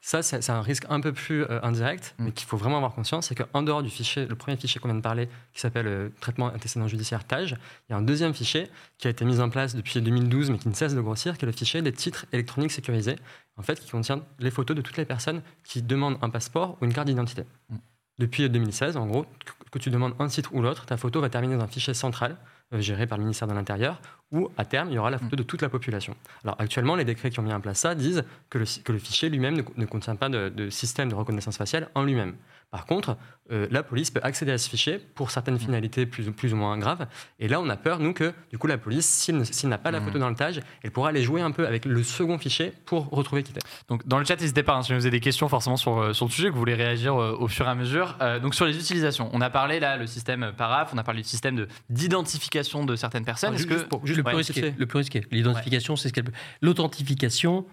Ça, 0.06 0.22
c'est 0.22 0.50
un 0.50 0.62
risque 0.62 0.84
un 0.90 1.00
peu 1.00 1.14
plus 1.14 1.44
euh, 1.44 1.62
indirect, 1.64 2.14
mais 2.20 2.30
mm. 2.30 2.34
qu'il 2.34 2.46
faut 2.46 2.58
vraiment 2.58 2.76
avoir 2.76 2.94
conscience, 2.94 3.28
c'est 3.28 3.36
qu'en 3.36 3.64
dehors 3.64 3.82
du 3.82 3.90
fichier, 3.90 4.26
le 4.26 4.36
premier 4.36 4.58
fichier 4.58 4.82
qu'on 4.82 4.90
vient 4.90 4.98
de 4.98 5.02
parler, 5.02 5.30
qui 5.54 5.62
s'appelle 5.62 5.88
euh, 5.88 6.10
traitement 6.20 6.48
antécédent 6.48 6.90
judiciaire 6.90 7.24
TAGE, 7.24 7.56
il 7.88 7.94
y 7.94 7.96
a 7.96 7.98
un 7.98 8.02
deuxième 8.02 8.34
fichier 8.34 8.70
qui 8.98 9.08
a 9.08 9.12
été 9.12 9.24
mis 9.24 9.40
en 9.40 9.50
place 9.50 9.76
depuis 9.76 10.02
2012, 10.02 10.52
mais 10.52 10.58
qui 10.58 10.68
ne 10.68 10.74
cesse 10.74 10.94
de 10.94 11.00
grossir, 11.00 11.38
qui 11.38 11.46
est 11.46 11.48
le 11.48 11.54
fichier 11.54 11.82
des 11.82 11.94
titres 11.94 12.26
électroniques 12.34 12.74
sécurisés, 12.74 13.16
en 13.56 13.62
fait, 13.62 13.80
qui 13.80 13.92
contient 13.92 14.22
les 14.40 14.52
photos 14.52 14.76
de 14.76 14.82
toutes 14.82 14.98
les 14.98 15.06
personnes 15.06 15.42
qui 15.64 15.82
demandent 15.82 16.18
un 16.22 16.30
passeport 16.30 16.78
ou 16.82 16.86
une 16.86 16.94
carte 16.94 17.08
d'identité. 17.08 17.44
Mm. 17.70 17.78
Depuis 18.20 18.50
2016, 18.50 18.98
en 18.98 19.08
gros, 19.08 19.26
que 19.72 19.80
tu 19.80 19.90
demandes 19.90 20.16
un 20.20 20.28
titre 20.28 20.54
ou 20.54 20.62
l'autre, 20.62 20.86
ta 20.86 20.98
photo 20.98 21.22
va 21.22 21.30
terminer 21.30 21.56
dans 21.56 21.64
un 21.64 21.68
fichier 21.68 21.94
central 21.94 22.36
euh, 22.74 22.82
géré 22.82 23.08
par 23.08 23.18
le 23.18 23.24
ministère 23.24 23.48
de 23.48 23.54
l'Intérieur, 23.54 24.02
où 24.33 24.50
à 24.57 24.65
terme, 24.65 24.89
il 24.89 24.95
y 24.95 24.97
aura 24.97 25.09
la 25.09 25.19
photo 25.19 25.35
mm. 25.35 25.39
de 25.39 25.44
toute 25.44 25.62
la 25.62 25.69
population. 25.69 26.15
Alors 26.44 26.57
actuellement, 26.59 26.95
les 26.95 27.06
décrets 27.06 27.30
qui 27.30 27.39
ont 27.39 27.44
mis 27.44 27.53
en 27.53 27.62
place 27.62 27.80
ça 27.80 27.95
disent 27.95 28.24
que 28.50 28.57
le, 28.57 28.65
que 28.83 28.91
le 28.91 29.00
fichier 29.00 29.30
lui-même 29.30 29.56
ne, 29.56 29.85
contient 29.85 30.15
pas 30.15 30.30
de, 30.30 30.50
de, 30.50 30.69
système 30.69 31.09
de 31.09 31.15
reconnaissance 31.15 31.57
faciale 31.57 31.89
en 31.95 32.03
lui-même. 32.03 32.35
Par 32.74 32.88
contre, 32.88 33.18
euh, 33.51 33.68
la 33.69 33.83
police 33.83 34.09
peut 34.09 34.19
accéder 34.24 34.51
à 34.51 34.57
ce 34.57 34.68
fichier 34.68 34.97
pour 34.97 35.30
certaines 35.30 35.59
finalités 35.59 36.07
plus, 36.07 36.31
plus 36.31 36.53
ou 36.53 36.56
moins 36.56 36.75
graves. 36.80 37.06
Et 37.39 37.47
là, 37.47 37.62
on 37.62 37.69
a 37.69 37.75
peur, 37.75 38.00
nous, 38.00 38.13
que 38.13 38.33
du 38.50 38.57
coup, 38.57 38.65
la 38.65 38.80
police, 38.80 39.06
s'il 39.06 39.69
n'a 39.69 39.77
pas 39.77 39.91
la 39.91 40.00
mmh. 40.00 40.06
photo 40.06 40.18
dans 40.18 40.30
le 40.30 40.35
tag, 40.35 40.63
elle 40.81 40.89
pourra 40.89 41.09
aller 41.09 41.21
jouer 41.21 41.41
un 41.41 41.51
peu 41.51 41.68
avec 41.68 41.85
le 41.85 42.01
second 42.01 42.39
fichier 42.39 42.74
pour 42.85 43.09
retrouver 43.12 43.44
qui 43.44 43.53
Donc, 43.89 44.07
dans 44.07 44.18
le 44.18 44.25
chat, 44.25 44.41
n'hésitez 44.41 44.63
pas, 44.63 44.74
hein, 44.74 44.81
si 44.81 44.91
vous 44.91 45.06
avez 45.06 45.12
des 45.12 45.19
questions 45.19 45.50
forcément 45.50 45.77
sur, 45.77 46.00
euh, 46.00 46.13
sur 46.13 46.25
le 46.25 46.31
sujet, 46.31 46.47
que 46.47 46.53
vous 46.53 46.59
voulez 46.59 46.74
réagir 46.74 47.15
euh, 47.15 47.38
au 47.38 47.47
fur 47.47 47.68
et 47.68 47.69
à 47.69 47.75
mesure. 47.75 48.18
donc, 48.41 48.56
sur 48.56 48.65
les 48.65 48.75
utilisations, 48.75 49.30
on 49.33 49.41
a 49.41 49.51
parlé 49.51 49.80
là, 49.80 49.95
le 49.97 50.07
système 50.07 50.51
PARAF, 50.57 50.91
on 50.95 50.97
a 50.97 51.03
parlé 51.03 51.21
du 51.21 51.27
système 51.27 51.68
d'identification 51.91 52.85
de, 52.85 52.95
certaines 52.95 53.25
personnes. 53.25 53.53
Est-ce 53.53 53.68
que... 53.68 53.85
le, 54.24 54.30
plus 54.30 54.36
risqué, 54.36 54.74
le 54.78 54.86
plus 54.86 54.98
risqué. 54.98 55.25
L'identification, 55.31 55.96
c'est 55.96 56.10
ce 56.10 56.14
qu'elle 56.14 56.25
peut. 56.25 56.31
L'authentification, 56.62 57.66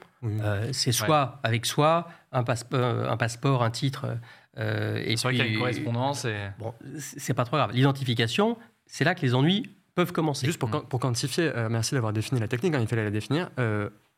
c'est 0.73 0.93
soit 0.93 1.41
avec 1.43 1.67
soi, 1.67 2.08
un, 2.32 2.44
un 2.44 3.17
passeport, 3.17 3.62
un 3.62 3.70
titre 3.70 4.06
euh, 4.58 5.02
et 5.05 5.17
c'est 5.17 5.25
vrai 5.25 5.35
qu'il 5.35 5.44
y 5.44 5.49
a 5.49 5.50
une 5.50 5.58
correspondance. 5.58 6.25
Et... 6.25 6.37
Bon, 6.58 6.75
c'est 6.99 7.35
pas 7.35 7.44
trop 7.44 7.56
grave. 7.56 7.70
L'identification, 7.73 8.56
c'est 8.87 9.05
là 9.05 9.14
que 9.14 9.23
les 9.23 9.35
ennuis 9.35 9.70
peuvent 9.94 10.12
commencer. 10.12 10.47
Juste 10.47 10.58
pour, 10.58 10.69
mm. 10.69 10.87
pour 10.88 11.00
quantifier, 11.00 11.50
euh, 11.55 11.69
merci 11.69 11.94
d'avoir 11.94 12.12
défini 12.12 12.41
la 12.41 12.49
technique, 12.49 12.75
hein, 12.75 12.81
il 12.81 12.88
fallait 12.88 13.05
la 13.05 13.11
définir. 13.11 13.50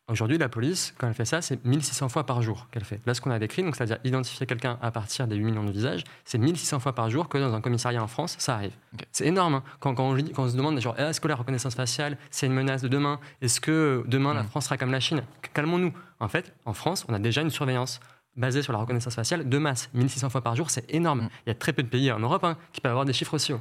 Aujourd'hui, 0.09 0.37
la 0.37 0.49
police, 0.49 0.93
quand 0.99 1.07
elle 1.07 1.15
fait 1.15 1.25
ça, 1.25 1.41
c'est 1.43 1.65
1600 1.65 2.09
fois 2.09 2.27
par 2.27 2.43
jour 2.43 2.67
qu'elle 2.73 2.85
fait. 2.85 3.01
Là, 3.07 3.15
ce 3.15 3.21
qu'on 3.21 3.31
a 3.31 3.39
décrit, 3.39 3.63
donc 3.63 3.77
c'est-à-dire 3.77 3.99
identifier 4.03 4.47
quelqu'un 4.47 4.77
à 4.83 4.91
partir 4.91 5.29
des 5.29 5.37
8 5.37 5.45
millions 5.45 5.65
de 5.65 5.71
visages, 5.71 6.03
c'est 6.25 6.39
1600 6.39 6.81
fois 6.81 6.93
par 6.93 7.09
jour 7.09 7.29
que 7.29 7.39
dans 7.39 7.55
un 7.55 7.61
commissariat 7.61 8.03
en 8.03 8.09
France, 8.09 8.35
ça 8.39 8.57
arrive. 8.57 8.73
C'est 9.13 9.27
énorme. 9.27 9.55
Hein. 9.55 9.63
Quand, 9.79 9.95
quand, 9.95 10.11
on, 10.11 10.17
quand, 10.17 10.43
on, 10.43 10.49
se 10.49 10.57
demande, 10.57 10.81
genre, 10.81 10.99
est-ce 10.99 11.21
que 11.21 11.29
la 11.29 11.37
reconnaissance 11.37 11.77
faciale, 11.77 12.19
c'est 12.31 12.47
une 12.47 12.53
menace 12.53 12.83
de 12.83 12.89
demain? 12.89 13.21
Est-ce 13.43 13.61
que 13.61 14.03
demain, 14.09 14.35
la 14.35 14.43
mm. 14.43 14.49
France 14.49 14.65
sera 14.65 14.77
comme 14.77 14.91
la 14.91 15.01
Chine? 15.01 15.23
Calmons-nous. 15.55 15.93
En 16.19 16.29
fait, 16.29 16.53
en 16.67 16.73
France, 16.73 17.07
on 17.09 17.15
a 17.15 17.21
déjà 17.21 17.41
une 17.41 17.51
surveillance 17.51 18.01
basé 18.37 18.63
sur 18.63 18.73
la 18.73 18.79
reconnaissance 18.79 19.15
faciale 19.15 19.49
de 19.49 19.59
masse. 19.59 19.91
1600 19.95 20.31
fois 20.31 20.41
par 20.41 20.57
jour, 20.57 20.71
c'est 20.71 20.93
énorme. 20.93 21.23
Mm. 21.23 21.29
Il 21.47 21.49
y 21.49 21.53
a 21.53 21.55
très 21.55 21.73
peu 21.73 21.83
de 21.83 21.89
pays 21.89 22.11
en 22.11 22.19
Europe 22.19 22.45
hein, 22.45 22.57
qui 22.73 22.81
peuvent 22.81 22.91
avoir 22.91 23.05
des 23.05 23.13
chiffres 23.13 23.35
aussi 23.35 23.53
hauts. 23.53 23.61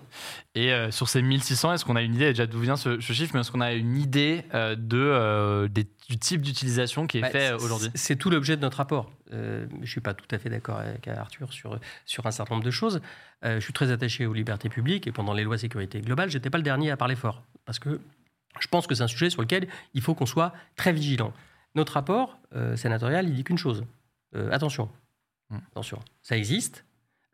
Et 0.55 0.71
euh, 0.71 0.91
sur 0.91 1.09
ces 1.09 1.21
1600, 1.21 1.73
est-ce 1.73 1.85
qu'on 1.85 1.95
a 1.95 2.01
une 2.01 2.15
idée 2.15 2.27
déjà 2.27 2.47
d'où 2.47 2.59
vient 2.59 2.77
ce, 2.77 2.99
chiffre, 2.99 3.31
mais 3.33 3.41
est-ce 3.41 3.51
qu'on 3.51 3.61
a 3.61 3.73
une 3.73 3.97
idée 3.97 4.43
euh, 4.53 4.75
de, 4.75 4.97
euh, 4.97 5.67
du 5.67 6.17
type 6.17 6.41
d'utilisation 6.41 7.05
qui 7.05 7.17
est 7.17 7.21
bah, 7.21 7.29
fait 7.29 7.53
aujourd'hui? 7.53 7.89
C'est 7.95 8.15
tout 8.15 8.29
l'objet 8.29 8.55
de 8.55 8.61
notre 8.61 8.77
rapport. 8.77 9.11
je 9.31 9.65
ne 9.77 9.85
suis 9.85 10.01
pas 10.01 10.13
tout 10.13 10.27
à 10.31 10.39
fait 10.39 10.49
d'accord 10.49 10.77
avec 10.79 11.07
Arthur 11.07 11.51
sur, 11.51 11.79
sur 12.05 12.25
un 12.25 12.31
certain 12.31 12.55
nombre 12.55 12.65
de 12.65 12.71
choses. 12.71 13.01
je 13.43 13.59
suis 13.59 13.73
très 13.73 13.91
attaché 13.91 14.25
aux 14.25 14.33
libertés 14.33 14.69
publiques 14.69 15.07
et 15.07 15.11
pendant 15.11 15.33
les 15.33 15.43
lois 15.43 15.57
sécurité 15.57 16.01
globale, 16.01 16.29
je 16.29 16.37
n'étais 16.37 16.49
pas 16.49 16.57
le 16.57 16.63
dernier 16.63 16.91
à 16.91 16.97
parler 16.97 17.15
fort. 17.15 17.43
Parce 17.65 17.79
que 17.79 17.99
je 18.59 18.67
pense 18.67 18.87
que 18.87 18.95
c'est 18.95 19.03
un 19.03 19.07
sujet 19.07 19.29
sur 19.29 19.41
lequel 19.41 19.67
il 19.93 20.01
faut 20.01 20.15
qu'on 20.15 20.25
soit 20.25 20.53
très 20.75 20.93
vigilant. 20.93 21.33
Notre 21.75 21.93
rapport 21.93 22.37
sénatorial, 22.75 23.27
il 23.27 23.35
dit 23.35 23.43
qu'une 23.43 23.57
chose 23.57 23.85
euh, 24.35 24.49
attention, 24.51 24.89
hmm. 25.49 25.57
attention, 25.71 25.99
ça 26.21 26.37
existe. 26.37 26.85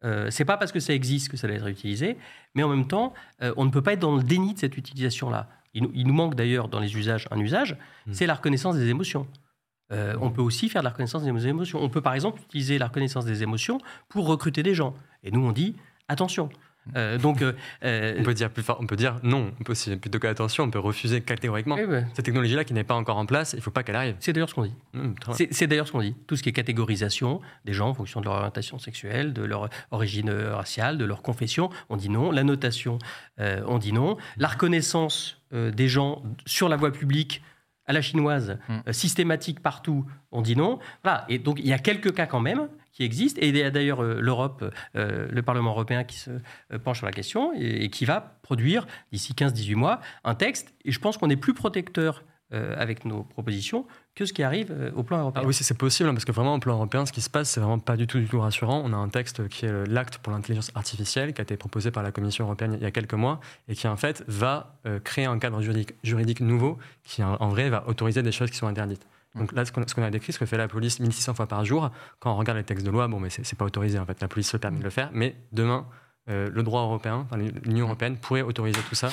Euh, 0.03 0.29
c'est 0.29 0.45
pas 0.45 0.57
parce 0.57 0.71
que 0.71 0.79
ça 0.79 0.93
existe 0.93 1.29
que 1.29 1.37
ça 1.37 1.47
va 1.47 1.53
être 1.53 1.67
utilisé, 1.67 2.17
mais 2.53 2.63
en 2.63 2.69
même 2.69 2.87
temps, 2.87 3.13
euh, 3.41 3.53
on 3.57 3.65
ne 3.65 3.71
peut 3.71 3.81
pas 3.81 3.93
être 3.93 3.99
dans 3.99 4.15
le 4.15 4.23
déni 4.23 4.53
de 4.53 4.59
cette 4.59 4.77
utilisation-là. 4.77 5.49
Il, 5.73 6.07
nous 6.07 6.13
manque 6.13 6.33
d'ailleurs 6.33 6.69
dans 6.69 6.79
les 6.79 6.97
usages 6.97 7.27
un 7.29 7.39
usage, 7.39 7.77
hmm. 8.05 8.13
c'est 8.13 8.25
la 8.25 8.35
reconnaissance 8.35 8.75
des 8.75 8.87
émotions. 8.87 9.27
On 9.89 10.31
peut 10.31 10.41
aussi 10.41 10.67
faire 10.67 10.81
de 10.81 10.85
la 10.85 10.89
reconnaissance 10.89 11.23
des 11.23 11.47
émotions. 11.47 11.81
On 11.81 11.87
peut 11.87 12.01
par 12.01 12.13
exemple 12.13 12.41
utiliser 12.41 12.77
la 12.77 12.87
reconnaissance 12.87 13.23
des 13.23 13.41
émotions 13.41 13.77
pour 14.09 14.27
recruter 14.27 14.61
des 14.61 14.73
gens. 14.73 14.93
Et 15.23 15.31
nous, 15.31 15.39
on 15.39 15.53
dit 15.53 15.77
attention. 16.09 16.49
Euh, 16.95 17.17
donc, 17.17 17.41
euh, 17.41 17.53
on 18.19 18.23
peut 18.23 18.33
dire 18.33 18.49
plus 18.49 18.63
fort, 18.63 18.77
on 18.81 18.87
peut 18.87 18.95
dire 18.95 19.19
non. 19.23 19.51
On 19.59 19.63
peut 19.63 19.71
aussi, 19.73 19.95
plutôt 19.97 20.19
que 20.19 20.27
attention, 20.27 20.63
on 20.63 20.69
peut 20.69 20.79
refuser 20.79 21.21
catégoriquement. 21.21 21.75
ben, 21.75 22.07
Cette 22.13 22.25
technologie-là 22.25 22.63
qui 22.63 22.73
n'est 22.73 22.83
pas 22.83 22.95
encore 22.95 23.17
en 23.17 23.25
place, 23.25 23.53
il 23.53 23.57
ne 23.57 23.61
faut 23.61 23.71
pas 23.71 23.83
qu'elle 23.83 23.95
arrive. 23.95 24.15
c'est 24.19 24.33
d'ailleurs 24.33 24.49
ce 24.49 24.55
qu'on 24.55 24.65
dit. 24.65 24.73
Mmh. 24.93 25.13
C'est 25.51 25.67
d'ailleurs 25.67 25.87
ce 25.87 25.91
qu'on 25.91 26.01
dit. 26.01 26.15
Tout 26.27 26.35
ce 26.35 26.43
qui 26.43 26.49
est 26.49 26.53
catégorisation 26.53 27.41
des 27.65 27.73
gens 27.73 27.89
en 27.89 27.93
fonction 27.93 28.19
de 28.19 28.25
leur 28.25 28.35
orientation 28.35 28.79
sexuelle, 28.79 29.33
de 29.33 29.43
leur 29.43 29.69
origine 29.91 30.29
euh, 30.29 30.55
raciale, 30.55 30.97
de 30.97 31.05
leur 31.05 31.21
confession, 31.21 31.69
on 31.89 31.97
dit 31.97 32.09
non. 32.09 32.31
La 32.31 32.43
notation, 32.43 32.99
euh, 33.39 33.61
on 33.67 33.77
dit 33.77 33.93
non. 33.93 34.17
La 34.37 34.47
reconnaissance 34.47 35.41
euh, 35.53 35.71
des 35.71 35.87
gens 35.87 36.23
sur 36.45 36.69
la 36.69 36.75
voie 36.75 36.91
publique 36.91 37.41
à 37.87 37.93
la 37.93 38.01
chinoise, 38.01 38.59
Mm. 38.69 38.73
euh, 38.87 38.93
systématique 38.93 39.61
partout, 39.61 40.05
on 40.31 40.41
dit 40.41 40.55
non. 40.55 40.79
Voilà. 41.03 41.25
Et 41.29 41.39
donc 41.39 41.59
il 41.59 41.67
y 41.67 41.73
a 41.73 41.79
quelques 41.79 42.13
cas 42.13 42.25
quand 42.27 42.39
même 42.41 42.67
qui 42.91 43.03
existent. 43.03 43.39
Et 43.41 43.49
il 43.49 43.57
y 43.57 43.63
a 43.63 43.71
d'ailleurs 43.71 44.03
euh, 44.03 44.19
l'Europe, 44.19 44.63
euh, 44.95 45.27
le 45.31 45.41
Parlement 45.41 45.71
européen 45.71 46.03
qui 46.03 46.17
se 46.17 46.31
penche 46.83 46.97
sur 46.97 47.05
la 47.05 47.11
question 47.13 47.53
et, 47.55 47.85
et 47.85 47.89
qui 47.89 48.05
va 48.05 48.39
produire 48.43 48.85
d'ici 49.11 49.33
15-18 49.33 49.75
mois 49.75 50.01
un 50.23 50.35
texte. 50.35 50.73
Et 50.85 50.91
je 50.91 50.99
pense 50.99 51.17
qu'on 51.17 51.29
est 51.29 51.35
plus 51.37 51.53
protecteur 51.53 52.23
euh, 52.53 52.73
avec 52.77 53.03
nos 53.03 53.23
propositions 53.23 53.85
que 54.15 54.23
ce 54.23 54.31
qui 54.31 54.41
arrive 54.41 54.71
euh, 54.71 54.89
au 54.95 55.03
plan 55.03 55.19
européen. 55.19 55.41
Ah 55.43 55.47
oui, 55.47 55.53
c'est 55.53 55.77
possible, 55.77 56.09
parce 56.13 56.23
que 56.23 56.31
vraiment, 56.31 56.55
au 56.55 56.59
plan 56.59 56.75
européen, 56.75 57.05
ce 57.05 57.11
qui 57.11 57.19
se 57.19 57.29
passe, 57.29 57.49
c'est 57.49 57.59
vraiment 57.59 57.77
pas 57.79 57.97
du 57.97 58.07
tout, 58.07 58.19
du 58.19 58.25
tout 58.25 58.39
rassurant. 58.39 58.81
On 58.85 58.93
a 58.93 58.95
un 58.95 59.09
texte 59.09 59.49
qui 59.49 59.65
est 59.65 59.85
l'acte 59.85 60.19
pour 60.19 60.31
l'intelligence 60.31 60.71
artificielle, 60.73 61.33
qui 61.33 61.41
a 61.41 61.43
été 61.43 61.57
proposé 61.57 61.91
par 61.91 62.03
la 62.03 62.13
Commission 62.13 62.45
européenne 62.45 62.77
il 62.79 62.83
y 62.83 62.85
a 62.85 62.91
quelques 62.91 63.15
mois, 63.15 63.41
et 63.67 63.75
qui, 63.75 63.85
en 63.89 63.97
fait, 63.97 64.23
va 64.29 64.79
euh, 64.85 65.01
créer 65.01 65.25
un 65.25 65.37
cadre 65.39 65.61
juridique, 65.61 65.93
juridique 66.03 66.39
nouveau, 66.39 66.77
qui, 67.03 67.21
en, 67.21 67.49
vrai, 67.49 67.69
va 67.69 67.85
autoriser 67.89 68.23
des 68.23 68.31
choses 68.31 68.49
qui 68.49 68.55
sont 68.55 68.67
interdites. 68.67 69.05
Donc 69.35 69.51
là, 69.51 69.65
ce 69.65 69.71
qu'on 69.73 70.03
a 70.03 70.09
décrit, 70.09 70.31
ce 70.31 70.39
que 70.39 70.45
fait 70.45 70.57
la 70.57 70.69
police 70.69 71.01
1600 71.01 71.33
fois 71.33 71.47
par 71.47 71.65
jour, 71.65 71.91
quand 72.21 72.31
on 72.31 72.37
regarde 72.37 72.57
les 72.57 72.63
textes 72.63 72.85
de 72.85 72.91
loi, 72.91 73.09
bon, 73.09 73.19
mais 73.19 73.29
c'est 73.29 73.45
c'est 73.45 73.57
pas 73.57 73.65
autorisé, 73.65 73.99
en 73.99 74.05
fait. 74.05 74.21
La 74.21 74.29
police 74.29 74.49
se 74.49 74.55
permet 74.55 74.79
de 74.79 74.85
le 74.85 74.89
faire, 74.89 75.09
mais 75.11 75.35
demain, 75.51 75.85
euh, 76.29 76.49
le 76.51 76.63
droit 76.63 76.81
européen, 76.81 77.25
enfin, 77.25 77.37
l'Union 77.63 77.85
européenne 77.85 78.17
pourrait 78.17 78.41
autoriser 78.41 78.81
tout 78.89 78.95
ça. 78.95 79.09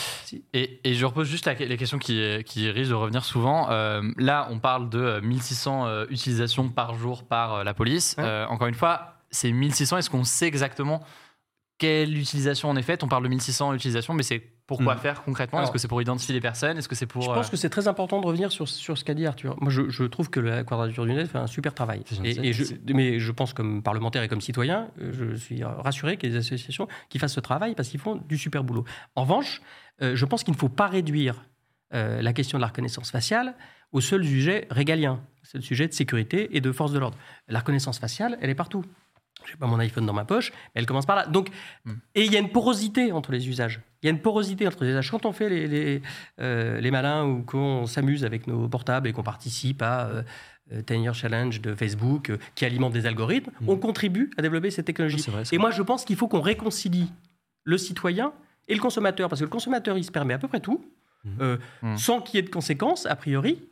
Et, 0.53 0.81
et 0.83 0.95
je 0.95 1.07
repose 1.07 1.29
juste 1.29 1.47
la, 1.47 1.55
les 1.55 1.77
questions 1.77 1.99
qui, 1.99 2.21
qui 2.45 2.69
risquent 2.71 2.91
de 2.91 2.95
revenir 2.95 3.25
souvent. 3.25 3.71
Euh, 3.71 4.03
là, 4.17 4.49
on 4.51 4.59
parle 4.59 4.89
de 4.91 4.99
euh, 4.99 5.21
1600 5.21 5.87
euh, 5.87 6.07
utilisations 6.11 6.69
par 6.69 6.95
jour 6.95 7.23
par 7.23 7.55
euh, 7.55 7.65
la 7.65 7.73
police. 7.73 8.17
Ouais. 8.19 8.25
Euh, 8.25 8.47
encore 8.49 8.67
une 8.67 8.75
fois, 8.75 9.15
c'est 9.31 9.53
1600. 9.53 9.99
Est-ce 9.99 10.11
qu'on 10.11 10.25
sait 10.25 10.47
exactement 10.49 11.03
quelle 11.79 12.17
utilisation 12.19 12.69
en 12.69 12.77
est 12.77 12.83
faite? 12.83 13.05
On 13.05 13.09
parle 13.09 13.25
de 13.25 13.29
1600 13.29 13.75
utilisations, 13.75 14.15
mais 14.15 14.23
c'est 14.23 14.54
pourquoi 14.67 14.95
Mm. 14.95 14.99
faire 14.99 15.23
concrètement? 15.23 15.63
Est-ce 15.63 15.71
que 15.71 15.79
c'est 15.79 15.89
pour 15.89 16.01
identifier 16.01 16.35
les 16.35 16.41
personnes? 16.41 16.79
Est-ce 16.79 16.89
que 16.89 16.95
c'est 16.95 17.07
pour... 17.07 17.23
Je 17.23 17.29
pense 17.29 17.49
euh, 17.49 17.51
que 17.51 17.57
c'est 17.57 17.69
très 17.69 17.87
important 17.87 18.21
de 18.21 18.27
revenir 18.27 18.51
sur, 18.51 18.69
sur 18.69 18.97
ce 18.97 19.05
qu'a 19.05 19.15
dit 19.15 19.27
Arthur. 19.27 19.57
Moi, 19.61 19.71
je, 19.71 19.91
je 19.91 20.05
trouve 20.05 20.31
que 20.31 20.41
la 20.41 20.65
Quadrature 20.65 21.05
du 21.05 21.13
Net 21.13 21.29
fait 21.31 21.39
un 21.39 21.47
super 21.47 21.75
travail. 21.75 22.03
Et, 22.23 22.49
et 22.49 22.53
je, 22.53 22.65
mais 22.93 23.19
je 23.19 23.33
pense, 23.33 23.53
comme 23.53 23.83
parlementaire 23.83 24.23
et 24.23 24.29
comme 24.29 24.41
citoyen, 24.41 24.89
euh, 25.01 25.13
je 25.13 25.35
suis 25.37 25.63
rassuré 25.63 26.17
qu'il 26.17 26.31
y 26.31 26.33
ait 26.33 26.39
des 26.39 26.47
associations 26.47 26.89
qui 27.09 27.19
fassent 27.19 27.35
ce 27.35 27.41
travail 27.41 27.75
parce 27.75 27.89
qu'ils 27.89 28.01
font 28.01 28.17
du 28.17 28.39
super 28.39 28.65
boulot. 28.65 28.85
En 29.15 29.23
revanche, 29.23 29.61
euh, 30.03 30.17
je 30.17 30.25
pense 30.25 30.45
qu'il 30.45 30.55
ne 30.55 30.59
faut 30.59 30.69
pas 30.71 30.87
réduire 30.87 31.45
euh, 31.93 32.23
la 32.23 32.33
question 32.33 32.59
de 32.59 32.63
la 32.63 32.69
reconnaissance 32.69 33.11
faciale 33.11 33.55
au 33.93 34.01
seul 34.01 34.25
sujet 34.25 34.67
régalien, 34.71 35.21
c'est 35.45 35.59
le 35.59 35.63
sujet 35.63 35.87
de 35.87 35.93
sécurité 35.93 36.57
et 36.57 36.61
de 36.61 36.73
force 36.73 36.91
de 36.93 36.99
l'ordre. 36.99 37.17
La 37.47 37.61
reconnaissance 37.61 38.01
faciale, 38.01 38.37
elle 38.41 38.51
est 38.51 38.57
partout. 38.57 38.85
Je 39.47 39.53
n'ai 39.53 39.59
pas 39.59 39.67
mon 39.67 39.79
iPhone 39.79 40.07
dans 40.07 40.13
ma 40.13 40.25
poche, 40.25 40.53
mais 40.75 40.81
elle 40.81 40.87
commence 40.87 41.07
par 41.07 41.17
là. 41.17 41.27
Donc, 41.27 41.49
Mm. 41.85 41.93
et 42.15 42.25
il 42.25 42.33
y 42.33 42.37
a 42.37 42.41
une 42.41 42.51
porosité 42.51 43.13
entre 43.13 43.33
les 43.33 43.49
usages. 43.49 43.81
Il 44.03 44.07
y 44.07 44.09
a 44.09 44.13
une 44.13 44.21
porosité 44.21 44.67
entre 44.67 44.85
les 44.85 44.91
usages. 44.91 45.11
Quand 45.11 45.25
on 45.27 45.33
fait 45.33 45.49
les, 45.49 45.67
les, 45.67 46.03
euh, 46.41 46.81
les 46.81 46.91
malins 46.91 47.25
ou 47.27 47.43
qu'on 47.43 47.87
s'amuse 47.87 48.25
avec 48.25 48.47
nos 48.47 48.69
portables 48.69 49.09
et 49.09 49.13
qu'on 49.13 49.23
participe 49.23 49.81
à 49.83 50.07
euh, 50.07 50.23
euh, 50.73 50.83
10 50.87 50.95
Year 51.03 51.15
Challenge 51.15 51.61
de 51.61 51.75
Facebook 51.75 52.31
euh, 52.31 52.39
qui 52.55 52.65
alimente 52.65 52.93
des 52.93 53.07
algorithmes, 53.07 53.51
Mm. 53.61 53.69
on 53.69 53.77
contribue 53.77 54.31
à 54.37 54.43
développer 54.43 54.71
cette 54.71 54.87
technologie. 54.87 55.19
Vrai, 55.31 55.43
Et 55.53 55.59
moi, 55.59 55.71
je 55.71 55.83
pense 55.83 56.05
qu'il 56.05 56.17
faut 56.17 56.29
qu'on 56.29 56.41
réconcilie 56.41 57.11
le 57.65 57.79
citoyen 57.79 58.33
et 58.69 58.75
le 58.75 58.81
consommateur, 58.81 59.29
parce 59.29 59.41
que 59.41 59.45
le 59.45 59.51
consommateur, 59.51 59.97
il 59.99 60.05
se 60.05 60.11
permet 60.11 60.35
à 60.35 60.39
peu 60.39 60.49
près 60.49 60.61
tout, 60.61 60.85
Mhm. 61.25 61.97
sans 61.97 62.21
qu'il 62.21 62.37
y 62.37 62.39
ait 62.39 62.43
de 62.43 62.51
conséquences, 62.51 63.07
a 63.07 63.17
priori. 63.17 63.63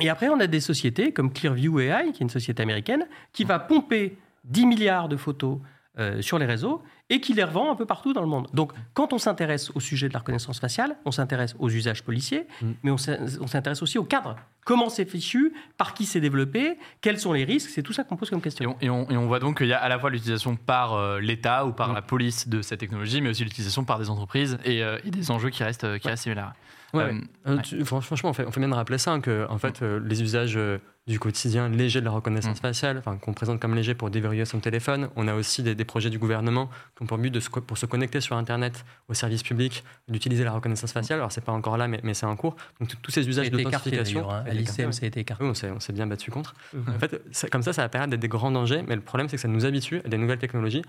Et 0.00 0.08
après, 0.08 0.28
on 0.28 0.38
a 0.38 0.46
des 0.46 0.60
sociétés 0.60 1.12
comme 1.12 1.32
Clearview 1.32 1.80
AI, 1.80 2.12
qui 2.12 2.18
est 2.22 2.24
une 2.24 2.30
société 2.30 2.62
américaine, 2.62 3.06
qui 3.32 3.42
va 3.42 3.58
pomper 3.58 4.16
10 4.44 4.66
milliards 4.66 5.08
de 5.08 5.16
photos 5.16 5.58
euh, 5.98 6.22
sur 6.22 6.38
les 6.38 6.46
réseaux 6.46 6.82
et 7.10 7.20
qui 7.20 7.34
les 7.34 7.44
revend 7.44 7.70
un 7.70 7.74
peu 7.76 7.84
partout 7.84 8.12
dans 8.14 8.22
le 8.22 8.26
monde. 8.28 8.48
Donc, 8.54 8.72
quand 8.94 9.12
on 9.12 9.18
s'intéresse 9.18 9.70
au 9.74 9.80
sujet 9.80 10.08
de 10.08 10.14
la 10.14 10.20
reconnaissance 10.20 10.58
faciale, 10.60 10.96
on 11.04 11.10
s'intéresse 11.10 11.54
aux 11.58 11.68
usages 11.68 12.02
policiers, 12.02 12.46
Mhm. 12.62 12.74
mais 12.82 12.90
on 12.90 12.96
s'in- 12.96 13.18
on 13.40 13.46
s'intéresse 13.46 13.82
aussi 13.82 13.98
au 13.98 14.04
cadre. 14.04 14.36
Comment 14.64 14.88
c'est 14.88 15.04
fichu 15.04 15.52
Par 15.76 15.92
qui 15.94 16.06
c'est 16.06 16.20
développé 16.20 16.78
Quels 17.00 17.18
sont 17.18 17.32
les 17.32 17.44
risques 17.44 17.70
C'est 17.70 17.82
tout 17.82 17.92
ça 17.92 18.04
qu'on 18.04 18.16
pose 18.16 18.30
comme 18.30 18.38
Et 18.38 18.42
question. 18.42 18.76
on, 18.80 18.84
et 18.84 18.88
on- 18.90 19.10
et 19.10 19.16
on 19.16 19.26
voit 19.26 19.40
donc 19.40 19.58
qu'il 19.58 19.66
y 19.66 19.72
a 19.72 19.78
à 19.78 19.88
la 19.88 19.98
fois 19.98 20.10
l'utilisation 20.10 20.54
par 20.56 20.94
euh, 20.94 21.18
l'État 21.20 21.66
ou 21.66 21.72
par 21.72 21.90
Mm. 21.90 21.94
la 21.94 22.02
police 22.02 22.48
de 22.48 22.62
cette 22.62 22.80
technologie, 22.80 23.20
mais 23.20 23.30
aussi 23.30 23.42
l'utilisation 23.44 23.84
par 23.84 23.98
des 23.98 24.08
entreprises 24.08 24.58
et, 24.64 24.82
euh, 24.82 24.98
et 25.04 25.10
des 25.10 25.30
enjeux 25.30 25.50
qui 25.50 25.64
restent, 25.64 25.84
euh, 25.84 25.98
qui 25.98 26.08
restent 26.08 26.22
similaires. 26.22 26.52
Ouais, 26.92 27.04
Euh. 27.04 27.20
Euh, 27.54 27.58
tu- 27.58 27.84
franchement, 27.84 28.30
on 28.30 28.32
fait, 28.32 28.44
on 28.46 28.50
fait 28.50 28.58
bien 28.58 28.68
de 28.68 28.74
rappeler 28.74 28.98
ça, 28.98 29.12
hein, 29.12 29.20
que 29.20 29.46
en 29.48 29.58
fait, 29.58 29.80
euh, 29.80 30.00
les 30.04 30.22
usages 30.22 30.56
euh, 30.56 30.78
du 31.06 31.20
quotidien 31.20 31.68
légers 31.68 32.00
de 32.00 32.04
la 32.04 32.10
reconnaissance 32.10 32.58
Mm. 32.58 32.62
faciale, 32.62 33.02
qu'on 33.22 33.32
présente 33.32 33.60
comme 33.60 33.74
léger 33.76 33.94
pour 33.94 34.10
déverrouiller 34.10 34.44
son 34.44 34.58
téléphone, 34.60 35.08
on 35.16 35.26
a 35.28 35.34
aussi 35.34 35.62
des, 35.62 35.74
des 35.76 35.84
projets 35.84 36.10
du 36.10 36.18
gouvernement 36.18 36.68
qui 37.00 37.04
ont 37.04 37.06
pour 37.06 37.18
but 37.18 37.30
de 37.30 37.40
se, 37.40 37.48
pour 37.48 37.78
se 37.78 37.86
connecter 37.86 38.20
sur 38.20 38.36
Internet 38.36 38.84
aux 39.08 39.14
services 39.14 39.42
publics, 39.42 39.82
d'utiliser 40.08 40.44
la 40.44 40.52
reconnaissance 40.52 40.92
faciale. 40.92 41.18
Alors, 41.18 41.32
c'est 41.32 41.40
pas 41.44 41.52
encore 41.52 41.76
là, 41.78 41.88
mais, 41.88 42.00
mais 42.02 42.12
c'est 42.14 42.26
en 42.26 42.36
cours. 42.36 42.56
Donc, 42.78 42.90
tous 43.00 43.10
ces 43.10 43.26
usages 43.26 43.50
d'authentification. 43.50 44.30
hein. 44.30 44.44
À 44.46 44.52
l'ICM, 44.54 44.92
ça 44.92 45.04
a 45.04 45.08
été 45.08 45.20
écarté. 45.20 45.42
Oui, 45.44 45.50
on 45.50 45.80
s'est, 45.80 45.92
bien 45.92 46.06
battu 46.06 46.30
contre. 46.30 46.54
Mhm. 46.74 46.94
En 46.94 46.98
fait, 46.98 47.22
comme 47.50 47.62
ça, 47.62 47.72
ça 47.72 47.82
va 47.82 47.88
permettre 47.88 48.10
d'être 48.10 48.20
des 48.20 48.28
grands 48.28 48.50
dangers, 48.50 48.84
mais 48.86 48.94
le 48.96 49.00
problème, 49.00 49.28
c'est 49.28 49.36
que 49.36 49.42
ça 49.42 49.48
nous 49.48 49.64
habitue 49.64 50.02
à 50.04 50.08
des 50.08 50.18
nouvelles 50.18 50.38
technologies 50.38 50.82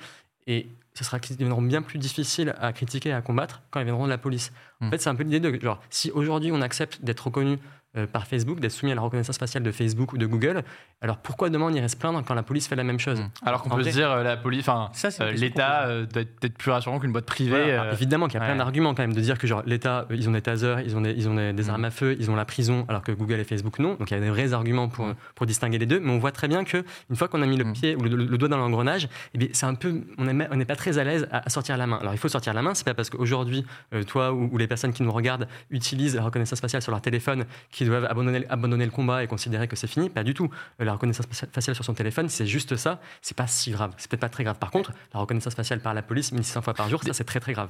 et 0.48 0.68
ce 0.96 1.04
sera 1.04 1.20
qui 1.20 1.34
deviendront 1.34 1.62
bien 1.62 1.82
plus 1.84 2.00
difficiles 2.00 2.56
à 2.60 2.74
critiquer 2.74 3.10
et 3.10 3.14
à 3.14 3.22
combattre 3.22 3.62
quand 3.70 3.80
elles 3.80 3.86
viendront 3.86 4.06
de 4.06 4.10
la 4.10 4.18
police. 4.18 4.52
En 4.82 4.88
Mm. 4.88 4.90
fait, 4.90 4.98
c'est 5.02 5.10
un 5.10 5.16
peu 5.16 5.24
l'idée 5.24 5.40
de 5.40 5.60
genre, 5.62 5.80
si 5.92 6.10
aujourd'hui 6.12 6.52
on 6.52 6.62
accepte 6.62 7.04
d'être 7.04 7.28
reconnu 7.28 7.60
euh, 7.98 8.08
par 8.08 8.26
Facebook, 8.28 8.60
d'être 8.60 8.72
soumis 8.72 8.92
à 8.92 8.96
la 8.96 9.02
reconnaissance 9.02 9.38
faciale 9.38 9.64
de 9.64 9.72
Facebook 9.72 10.14
ou 10.14 10.18
de 10.18 10.26
Google, 10.26 10.64
alors 11.02 11.18
pourquoi 11.18 11.50
demain 11.50 11.66
on 11.66 11.74
irait 11.74 11.88
se 11.90 11.98
plaindre 11.98 12.24
quand 12.26 12.34
la 12.34 12.44
police 12.44 12.68
fait 12.68 12.76
la 12.76 12.84
même 12.84 13.00
chose 13.00 13.20
Mm. 13.20 13.30
Alors 13.46 13.62
qu'on 13.64 13.70
peut 13.70 13.82
vrai- 13.82 13.92
se 13.92 13.98
dire 13.98 14.10
euh, 14.12 14.24
la 14.24 14.38
police, 14.38 14.62
enfin 14.68 14.90
euh, 15.22 15.32
l'État 15.34 15.88
doit 16.06 16.22
être 16.44 16.58
plus 16.58 16.72
rassurant 16.72 17.00
qu'une 17.00 17.12
boîte 17.12 17.26
privée. 17.26 17.76
Voilà, 17.76 17.92
évidemment 17.94 18.28
qu'il 18.28 18.36
y 18.36 18.38
a 18.38 18.46
plein 18.46 18.54
ouais. 18.54 18.58
d'arguments 18.60 18.94
quand 18.94 19.04
même 19.04 19.14
de 19.14 19.20
dire 19.20 19.38
que 19.38 19.48
genre 19.48 19.64
l'État, 19.66 20.06
ils 20.12 20.30
ont 20.30 20.32
des 20.32 20.42
tasers, 20.42 20.80
ils 20.86 20.96
ont 20.96 21.02
des, 21.02 21.12
ils 21.12 21.28
ont 21.28 21.36
des, 21.36 21.52
des 21.54 21.64
Mm. 21.64 21.70
armes 21.70 21.86
à 21.86 21.92
feu, 21.92 22.16
ils 22.20 22.32
ont 22.32 22.36
la 22.36 22.46
prison, 22.46 22.86
alors 22.88 23.02
que 23.02 23.12
Google 23.12 23.40
et 23.40 23.44
Facebook 23.44 23.80
non. 23.80 23.96
Donc 23.96 24.10
il 24.12 24.14
y 24.14 24.18
a 24.18 24.22
des 24.22 24.30
vrais 24.30 24.54
arguments 24.54 24.88
pour, 24.88 25.08
Mm. 25.08 25.16
pour 25.36 25.46
distinguer 25.46 25.78
les 25.78 25.86
deux. 25.86 26.00
Mais 26.00 26.12
on 26.12 26.20
voit 26.20 26.32
très 26.32 26.48
bien 26.48 26.64
que 26.64 26.84
une 27.10 27.16
fois 27.16 27.28
qu'on 27.28 27.42
a 27.42 27.46
mis 27.46 27.58
le 27.58 27.66
Mm. 27.66 27.74
pied 27.74 27.96
ou 27.96 28.02
le, 28.04 28.10
le- 28.16 28.26
le 28.26 28.38
doigt 28.38 28.48
dans 28.50 28.58
l'engrenage, 28.58 29.10
eh 29.34 29.50
c'est 29.54 29.66
un 29.66 29.76
peu, 29.76 30.02
on 30.18 30.26
n'est 30.26 30.48
on 30.52 30.64
pas 30.66 30.76
très 30.76 30.98
à 30.98 31.04
l'aise 31.04 31.28
à, 31.32 31.46
à 31.46 31.50
sortir 31.50 31.76
la 31.78 31.88
main. 31.88 31.98
Alors 32.00 32.14
il 32.14 32.18
faut 32.20 32.30
sortir 32.30 32.54
la 32.54 32.62
main, 32.62 32.74
c'est 32.74 32.86
pas 32.86 32.94
parce 32.94 33.10
qu'aujourd'hui 33.10 33.66
euh, 33.94 34.04
toi 34.04 34.32
ou, 34.32 34.50
ou 34.52 34.58
les 34.58 34.68
personnes 34.68 34.94
qui 34.94 35.04
nous 35.04 35.12
regardent 35.12 35.48
utilisent 35.72 36.16
la 36.16 36.24
reconnaissance 36.24 36.60
faciale 36.62 36.82
sur 36.82 36.92
leur 36.92 37.02
téléphone 37.02 37.46
qui 37.72 37.81
doivent 37.88 38.06
abandonner, 38.06 38.46
abandonner 38.50 38.86
le 38.86 38.92
combat 38.92 39.24
et 39.24 39.28
considérer 39.28 39.68
que 39.68 39.76
c'est 39.76 39.88
fini. 39.88 40.10
Pas 40.10 40.24
du 40.24 40.34
tout. 40.34 40.50
Euh, 40.80 40.86
La 40.86 40.94
reconnaissance 40.94 41.26
faciale 41.28 41.76
sur 41.76 41.86
son 41.86 41.94
téléphone, 41.94 42.30
c'est 42.30 42.46
juste 42.46 42.76
ça. 42.76 43.00
C'est 43.22 43.36
pas 43.38 43.48
si 43.48 43.72
grave. 43.72 43.94
C'est 43.98 44.10
peut-être 44.10 44.22
pas 44.22 44.30
très 44.30 44.44
grave. 44.44 44.60
Par 44.60 44.72
contre, 44.72 44.92
la 45.14 45.20
reconnaissance 45.20 45.56
faciale 45.56 45.80
par 45.82 45.94
la 45.94 46.02
police, 46.02 46.32
1600 46.32 46.62
fois 46.62 46.74
par 46.74 46.90
jour, 46.90 47.04
ça 47.04 47.14
c'est 47.14 47.24
très 47.24 47.40
très 47.40 47.54
grave. 47.54 47.70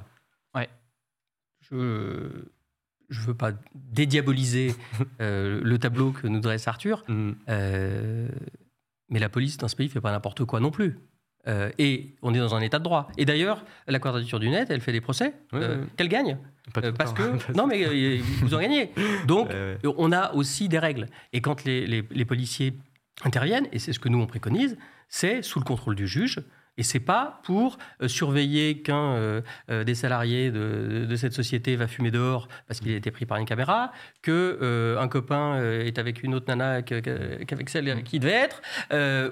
je 1.70 1.75
ne 3.20 3.25
veux 3.25 3.34
pas 3.34 3.51
dédiaboliser 3.75 4.74
euh, 5.22 5.60
le 5.63 5.77
tableau 5.80 6.12
que 6.12 6.27
nous 6.27 6.39
dresse 6.39 6.68
Arthur, 6.68 7.03
Mm. 7.10 7.32
euh, 7.50 8.27
mais 9.10 9.20
la 9.20 9.30
police 9.30 9.58
dans 9.58 9.68
ce 9.68 9.75
pays 9.75 9.89
fait 9.89 10.00
pas 10.01 10.12
n'importe 10.12 10.46
quoi 10.46 10.60
non 10.62 10.72
plus. 10.72 10.98
Euh, 11.48 11.72
et 11.80 12.14
on 12.22 12.34
est 12.34 12.38
dans 12.40 12.54
un 12.54 12.62
état 12.62 12.78
de 12.78 12.84
droit. 12.84 13.08
Et 13.18 13.26
d'ailleurs, 13.26 13.66
la 13.88 13.98
Quadrature 14.00 14.40
du 14.40 14.50
Net, 14.50 14.70
elle 14.70 14.82
fait 14.82 14.92
des 14.92 15.02
procès 15.02 15.34
Ouais, 15.54 15.60
euh, 15.64 15.78
ouais. 15.82 15.88
qu'elle 15.98 16.08
gagne. 16.10 16.38
Euh, 16.78 16.92
parce 16.92 17.14
temps. 17.14 17.36
que. 17.38 17.52
non, 17.58 17.66
mais 17.68 18.18
vous 18.42 18.54
en 18.54 18.60
gagnez. 18.60 18.92
Donc, 19.28 19.50
ouais. 19.50 19.78
on 19.98 20.12
a 20.12 20.34
aussi 20.34 20.70
des 20.70 20.78
règles. 20.80 21.08
Et 21.34 21.42
quand 21.42 21.64
les, 21.66 21.88
les- 21.88 22.04
les 22.12 22.26
policiers 22.26 22.74
interviennent, 23.24 23.68
et 23.72 23.80
c'est 23.80 23.92
ce 23.94 24.00
que 24.00 24.10
nous 24.10 24.20
on 24.20 24.28
préconise, 24.28 24.78
c'est 25.10 25.42
sous 25.42 25.60
le 25.60 25.66
contrôle 25.66 25.96
du 25.96 26.08
juge. 26.08 26.42
Et 26.78 26.84
c'est 26.84 27.01
pas 27.01 27.42
pour 27.44 27.78
euh, 28.01 28.08
surveiller 28.08 28.82
qu'un 28.82 29.13
euh, 29.13 29.42
euh, 29.70 29.84
des 29.84 29.94
salariés 29.94 30.51
de, 30.51 31.06
de 31.08 31.16
cette 31.16 31.34
société 31.34 31.75
va 31.75 31.88
fumer 31.88 32.12
dehors 32.12 32.48
parce 32.68 32.80
qu'il 32.80 32.94
a 32.94 32.96
été 32.96 33.12
pris 33.12 33.25
par 33.25 33.38
une 33.38 33.46
caméra, 33.46 33.92
que 34.22 34.98
un 35.00 35.08
copain 35.08 35.62
est 35.62 36.00
avec 36.00 36.24
une 36.24 36.34
autre 36.34 36.46
nana 36.48 36.82
qu'avec 36.82 37.70
celle 37.70 38.04
qui 38.04 38.20
devait 38.20 38.32
être, 38.32 38.62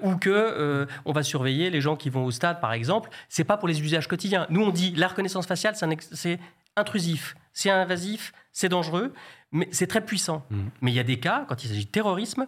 ou 0.03 0.15
que 0.17 0.87
on 1.05 1.11
va 1.11 1.23
surveiller 1.23 1.69
les 1.69 1.81
gens 1.81 1.95
qui 1.95 2.09
vont 2.09 2.25
au 2.25 2.31
stade, 2.31 2.59
par 2.59 2.73
exemple. 2.73 3.09
C'est 3.29 3.43
pas 3.43 3.57
pour 3.57 3.67
les 3.67 3.81
usages 3.81 4.07
quotidiens. 4.07 4.45
Nous 4.49 4.61
on 4.61 4.71
dit 4.71 4.93
la 4.95 5.07
reconnaissance 5.07 5.47
faciale, 5.47 5.75
c'est 5.75 6.39
intrusif, 6.75 7.35
c'est 7.53 7.69
invasif, 7.69 8.33
c'est 8.51 8.69
dangereux, 8.69 9.13
mais 9.51 9.67
c'est 9.71 9.87
très 9.87 10.01
puissant. 10.01 10.45
Mhm. 10.49 10.69
Mais 10.81 10.91
il 10.91 10.95
y 10.95 10.99
a 10.99 11.03
des 11.03 11.19
cas, 11.19 11.45
quand 11.47 11.63
il 11.63 11.67
s'agit 11.67 11.85
de 11.85 11.91
terrorisme, 11.91 12.47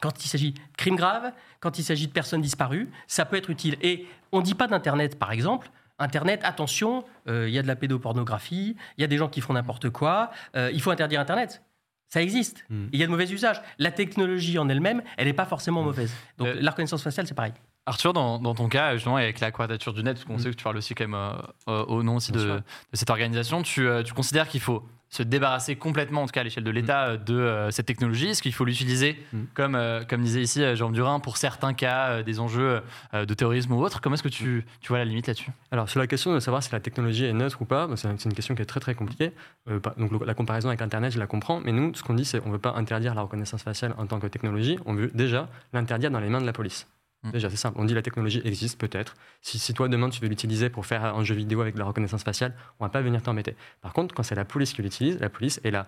quand 0.00 0.24
il 0.24 0.28
s'agit 0.28 0.52
de 0.52 0.60
crimes 0.76 0.96
graves, 0.96 1.32
quand 1.60 1.78
il 1.78 1.82
s'agit 1.82 2.06
de 2.06 2.12
personnes 2.12 2.42
disparues, 2.42 2.90
ça 3.06 3.24
peut 3.24 3.36
être 3.36 3.50
utile. 3.50 3.76
Et 3.82 4.06
on 4.32 4.38
ne 4.38 4.44
dit 4.44 4.54
pas 4.54 4.68
d'Internet, 4.68 5.18
par 5.18 5.32
exemple. 5.32 5.70
Internet, 5.98 6.40
attention, 6.44 7.04
euh, 7.28 7.48
il 7.48 7.54
y 7.54 7.58
a 7.58 7.62
de 7.62 7.66
la 7.66 7.76
pédopornographie, 7.76 8.76
il 8.96 9.00
y 9.00 9.04
a 9.04 9.06
des 9.06 9.18
gens 9.18 9.28
qui 9.28 9.40
font 9.40 9.52
n'importe 9.52 9.90
quoi, 9.90 10.30
euh, 10.56 10.70
il 10.72 10.80
faut 10.80 10.90
interdire 10.90 11.20
Internet. 11.20 11.62
Ça 12.08 12.22
existe. 12.22 12.64
Mm. 12.70 12.86
Il 12.92 12.98
y 12.98 13.02
a 13.02 13.06
de 13.06 13.10
mauvais 13.10 13.30
usages. 13.30 13.60
La 13.78 13.92
technologie 13.92 14.58
en 14.58 14.68
elle-même, 14.68 15.02
elle 15.16 15.26
n'est 15.26 15.32
pas 15.32 15.44
forcément 15.44 15.82
mauvaise. 15.82 16.12
Donc 16.38 16.48
Euh, 16.48 16.56
la 16.58 16.70
reconnaissance 16.70 17.02
faciale, 17.02 17.26
c'est 17.26 17.34
pareil. 17.34 17.52
Arthur, 17.90 18.12
dans, 18.12 18.38
dans, 18.38 18.54
ton 18.54 18.68
cas, 18.68 18.94
justement, 18.94 19.16
avec 19.16 19.40
la 19.40 19.50
quadrature 19.50 19.92
du 19.92 20.02
net, 20.04 20.14
parce 20.14 20.24
qu'on 20.24 20.34
Mm. 20.36 20.38
sait 20.38 20.50
que 20.50 20.54
tu 20.56 20.62
parles 20.64 20.76
aussi 20.76 20.94
quand 20.94 21.04
même 21.04 21.14
euh, 21.14 21.32
euh, 21.68 21.84
au 21.86 22.02
nom 22.04 22.16
aussi 22.16 22.30
de, 22.32 22.62
cette 22.92 23.10
organisation, 23.10 23.62
tu, 23.62 23.86
euh, 23.86 24.02
tu 24.04 24.14
considères 24.14 24.46
qu'il 24.48 24.60
faut 24.60 24.84
se 25.08 25.24
débarrasser 25.24 25.74
complètement, 25.74 26.22
en 26.22 26.26
tout 26.26 26.30
cas 26.30 26.42
à 26.42 26.44
l'échelle 26.44 26.62
de 26.62 26.70
l'État, 26.70 27.08
euh, 27.08 27.66
de 27.66 27.70
cette 27.72 27.86
technologie? 27.86 28.28
Est-ce 28.28 28.42
qu'il 28.42 28.52
faut 28.52 28.64
l'utiliser, 28.64 29.18
Mm. 29.32 29.38
comme, 29.54 29.76
comme 30.08 30.22
disait 30.22 30.40
ici 30.40 30.62
Jean 30.76 30.90
Durin, 30.90 31.18
pour 31.18 31.36
certains 31.36 31.74
cas, 31.74 32.22
des 32.22 32.38
enjeux 32.38 32.80
de 33.12 33.34
terrorisme 33.34 33.72
ou 33.72 33.82
autre? 33.82 34.00
Comment 34.00 34.14
est-ce 34.14 34.22
que 34.22 34.28
tu, 34.28 34.64
tu 34.80 34.88
vois 34.88 34.98
la 34.98 35.04
limite 35.04 35.26
là-dessus? 35.26 35.50
Alors, 35.72 35.88
sur 35.88 35.98
la 35.98 36.06
question 36.06 36.32
de 36.32 36.38
savoir 36.38 36.62
si 36.62 36.70
la 36.70 36.78
technologie 36.78 37.24
est 37.24 37.32
neutre 37.32 37.60
ou 37.60 37.64
pas, 37.64 37.88
bah, 37.88 37.96
c'est 37.96 38.24
une 38.24 38.34
question 38.34 38.54
qui 38.54 38.62
est 38.62 38.66
très 38.66 38.78
très 38.78 38.94
compliquée. 38.94 39.32
Donc, 39.98 40.24
la 40.24 40.34
comparaison 40.34 40.68
avec 40.68 40.80
Internet, 40.80 41.12
je 41.12 41.18
la 41.18 41.26
comprends, 41.26 41.60
mais 41.64 41.72
nous, 41.72 41.92
ce 41.96 42.04
qu'on 42.04 42.14
dit, 42.14 42.24
c'est 42.24 42.38
qu'on 42.40 42.50
ne 42.50 42.52
veut 42.54 42.60
pas 42.60 42.74
interdire 42.76 43.16
la 43.16 43.22
reconnaissance 43.22 43.64
faciale 43.64 43.94
en 43.98 44.06
tant 44.06 44.20
que 44.20 44.28
technologie, 44.28 44.78
on 44.86 44.94
veut 44.94 45.10
déjà 45.12 45.48
l'interdire 45.72 46.12
dans 46.12 46.20
les 46.20 46.28
mains 46.28 46.40
de 46.40 46.46
la 46.46 46.52
police. 46.52 46.86
Mm. 47.22 47.30
Déjà, 47.32 47.50
c'est 47.50 47.56
simple. 47.56 47.78
On 47.80 47.84
dit 47.84 47.94
la 47.94 48.02
technologie 48.02 48.40
existe 48.44 48.78
peut-être. 48.78 49.14
Si, 49.42 49.58
si 49.58 49.74
toi, 49.74 49.88
demain, 49.88 50.08
tu 50.08 50.20
veux 50.20 50.28
l'utiliser 50.28 50.70
pour 50.70 50.86
faire 50.86 51.04
un 51.04 51.24
jeu 51.24 51.34
vidéo 51.34 51.60
avec 51.60 51.74
de 51.74 51.78
la 51.78 51.84
reconnaissance 51.84 52.22
faciale, 52.22 52.54
on 52.78 52.84
va 52.84 52.90
pas 52.90 53.02
venir 53.02 53.22
t'embêter. 53.22 53.56
Par 53.80 53.92
contre, 53.92 54.14
quand 54.14 54.22
c'est 54.22 54.34
la 54.34 54.44
police 54.44 54.72
qui 54.72 54.82
l'utilise, 54.82 55.18
la 55.20 55.28
police, 55.28 55.60
elle 55.64 55.76
a 55.76 55.86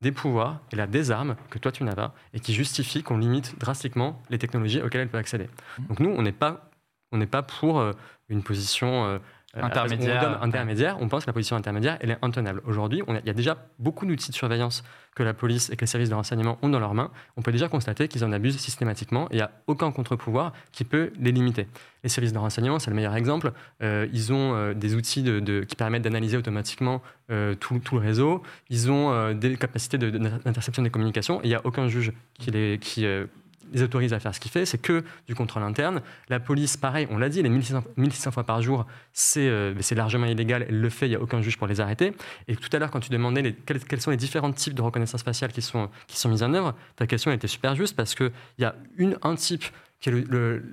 des 0.00 0.12
pouvoirs, 0.12 0.60
elle 0.72 0.80
a 0.80 0.86
des 0.86 1.10
armes 1.10 1.36
que 1.50 1.58
toi, 1.58 1.72
tu 1.72 1.82
n'as 1.84 1.94
pas, 1.94 2.14
et 2.32 2.40
qui 2.40 2.54
justifient 2.54 3.02
qu'on 3.02 3.18
limite 3.18 3.58
drastiquement 3.58 4.22
les 4.30 4.38
technologies 4.38 4.80
auxquelles 4.80 5.02
elle 5.02 5.08
peut 5.08 5.18
accéder. 5.18 5.48
Mm. 5.78 5.86
Donc 5.86 6.00
nous, 6.00 6.10
on 6.10 6.22
n'est 6.22 6.32
pas, 6.32 6.70
on 7.12 7.18
n'est 7.18 7.26
pas 7.26 7.42
pour 7.42 7.80
euh, 7.80 7.92
une 8.28 8.42
position 8.42 9.06
euh, 9.06 9.18
Intermédiaire. 9.54 10.22
on 10.26 10.30
donne 10.32 10.38
intermédiaire. 10.42 10.96
On 11.00 11.08
pense 11.08 11.24
que 11.24 11.30
la 11.30 11.32
position 11.32 11.56
intermédiaire, 11.56 11.96
elle 12.00 12.10
est 12.10 12.18
intenable. 12.22 12.60
Aujourd'hui, 12.66 13.02
il 13.08 13.26
y 13.26 13.30
a 13.30 13.32
déjà 13.34 13.56
beaucoup 13.78 14.04
d'outils 14.06 14.30
de 14.30 14.36
surveillance 14.36 14.84
que 15.14 15.22
la 15.22 15.32
police 15.34 15.70
et 15.70 15.76
que 15.76 15.80
les 15.80 15.86
services 15.86 16.10
de 16.10 16.14
renseignement 16.14 16.58
ont 16.62 16.68
dans 16.68 16.78
leurs 16.78 16.94
mains. 16.94 17.10
On 17.36 17.42
peut 17.42 17.50
déjà 17.50 17.68
constater 17.68 18.08
qu'ils 18.08 18.24
en 18.24 18.32
abusent 18.32 18.58
systématiquement 18.58 19.24
et 19.30 19.34
il 19.34 19.36
n'y 19.36 19.42
a 19.42 19.50
aucun 19.66 19.90
contre-pouvoir 19.90 20.52
qui 20.70 20.84
peut 20.84 21.12
les 21.18 21.32
limiter. 21.32 21.66
Les 22.04 22.08
services 22.10 22.32
de 22.32 22.38
renseignement, 22.38 22.78
c'est 22.78 22.90
le 22.90 22.96
meilleur 22.96 23.16
exemple. 23.16 23.52
Euh, 23.82 24.06
ils 24.12 24.32
ont 24.32 24.54
euh, 24.54 24.74
des 24.74 24.94
outils 24.94 25.22
de- 25.22 25.40
de- 25.40 25.64
qui 25.64 25.74
permettent 25.76 26.02
d'analyser 26.02 26.36
automatiquement 26.36 27.02
euh, 27.30 27.54
tout, 27.54 27.78
tout 27.80 27.96
le 27.96 28.02
réseau. 28.02 28.42
Ils 28.70 28.90
ont 28.92 29.12
euh, 29.12 29.34
des 29.34 29.56
capacités 29.56 29.98
de- 29.98 30.10
d'interception 30.10 30.82
des 30.82 30.90
communications 30.90 31.40
et 31.40 31.44
il 31.46 31.48
n'y 31.48 31.54
a 31.54 31.62
aucun 31.64 31.88
juge 31.88 32.12
qui 32.38 32.50
les, 32.50 32.78
qui, 32.78 33.06
euh, 33.06 33.26
les 33.72 33.82
autorise 33.82 34.12
à 34.12 34.20
faire 34.20 34.34
ce 34.34 34.40
qu'il 34.40 34.50
fait. 34.50 34.66
C'est 34.66 34.78
que 34.78 35.04
du 35.26 35.34
contrôle 35.34 35.62
interne. 35.62 36.02
La 36.28 36.40
police, 36.40 36.76
pareil, 36.76 37.06
on 37.10 37.18
l'a 37.18 37.28
dit, 37.28 37.42
les 37.42 37.48
1600, 37.48 37.84
1600 37.96 38.30
fois 38.30 38.44
par 38.44 38.62
jour, 38.62 38.86
c'est 39.12 39.48
euh, 39.48 39.74
c'est 39.80 39.94
largement 39.94 40.26
illégal. 40.26 40.66
Elle 40.68 40.80
le 40.80 40.90
fait, 40.90 41.06
il 41.06 41.10
n'y 41.10 41.16
a 41.16 41.20
aucun 41.20 41.40
juge 41.40 41.56
pour 41.56 41.66
les 41.66 41.80
arrêter. 41.80 42.12
Et 42.46 42.56
tout 42.56 42.68
à 42.72 42.78
l'heure, 42.78 42.90
quand 42.90 43.00
tu 43.00 43.10
demandais 43.10 43.54
quels, 43.66 44.00
sont 44.00 44.10
les 44.10 44.16
différents 44.16 44.52
types 44.52 44.74
de 44.74 44.82
reconnaissance 44.82 45.22
faciale 45.22 45.52
qui 45.52 45.62
sont, 45.62 45.88
qui 46.06 46.18
sont 46.18 46.28
mis 46.28 46.42
en 46.42 46.52
œuvre, 46.54 46.74
ta 46.96 47.06
question 47.06 47.30
était 47.30 47.48
super 47.48 47.74
juste 47.74 47.96
parce 47.96 48.14
qu'il 48.14 48.32
y 48.58 48.64
a 48.64 48.74
une, 48.96 49.16
un 49.22 49.34
type 49.34 49.64
qui 50.00 50.10
est 50.10 50.24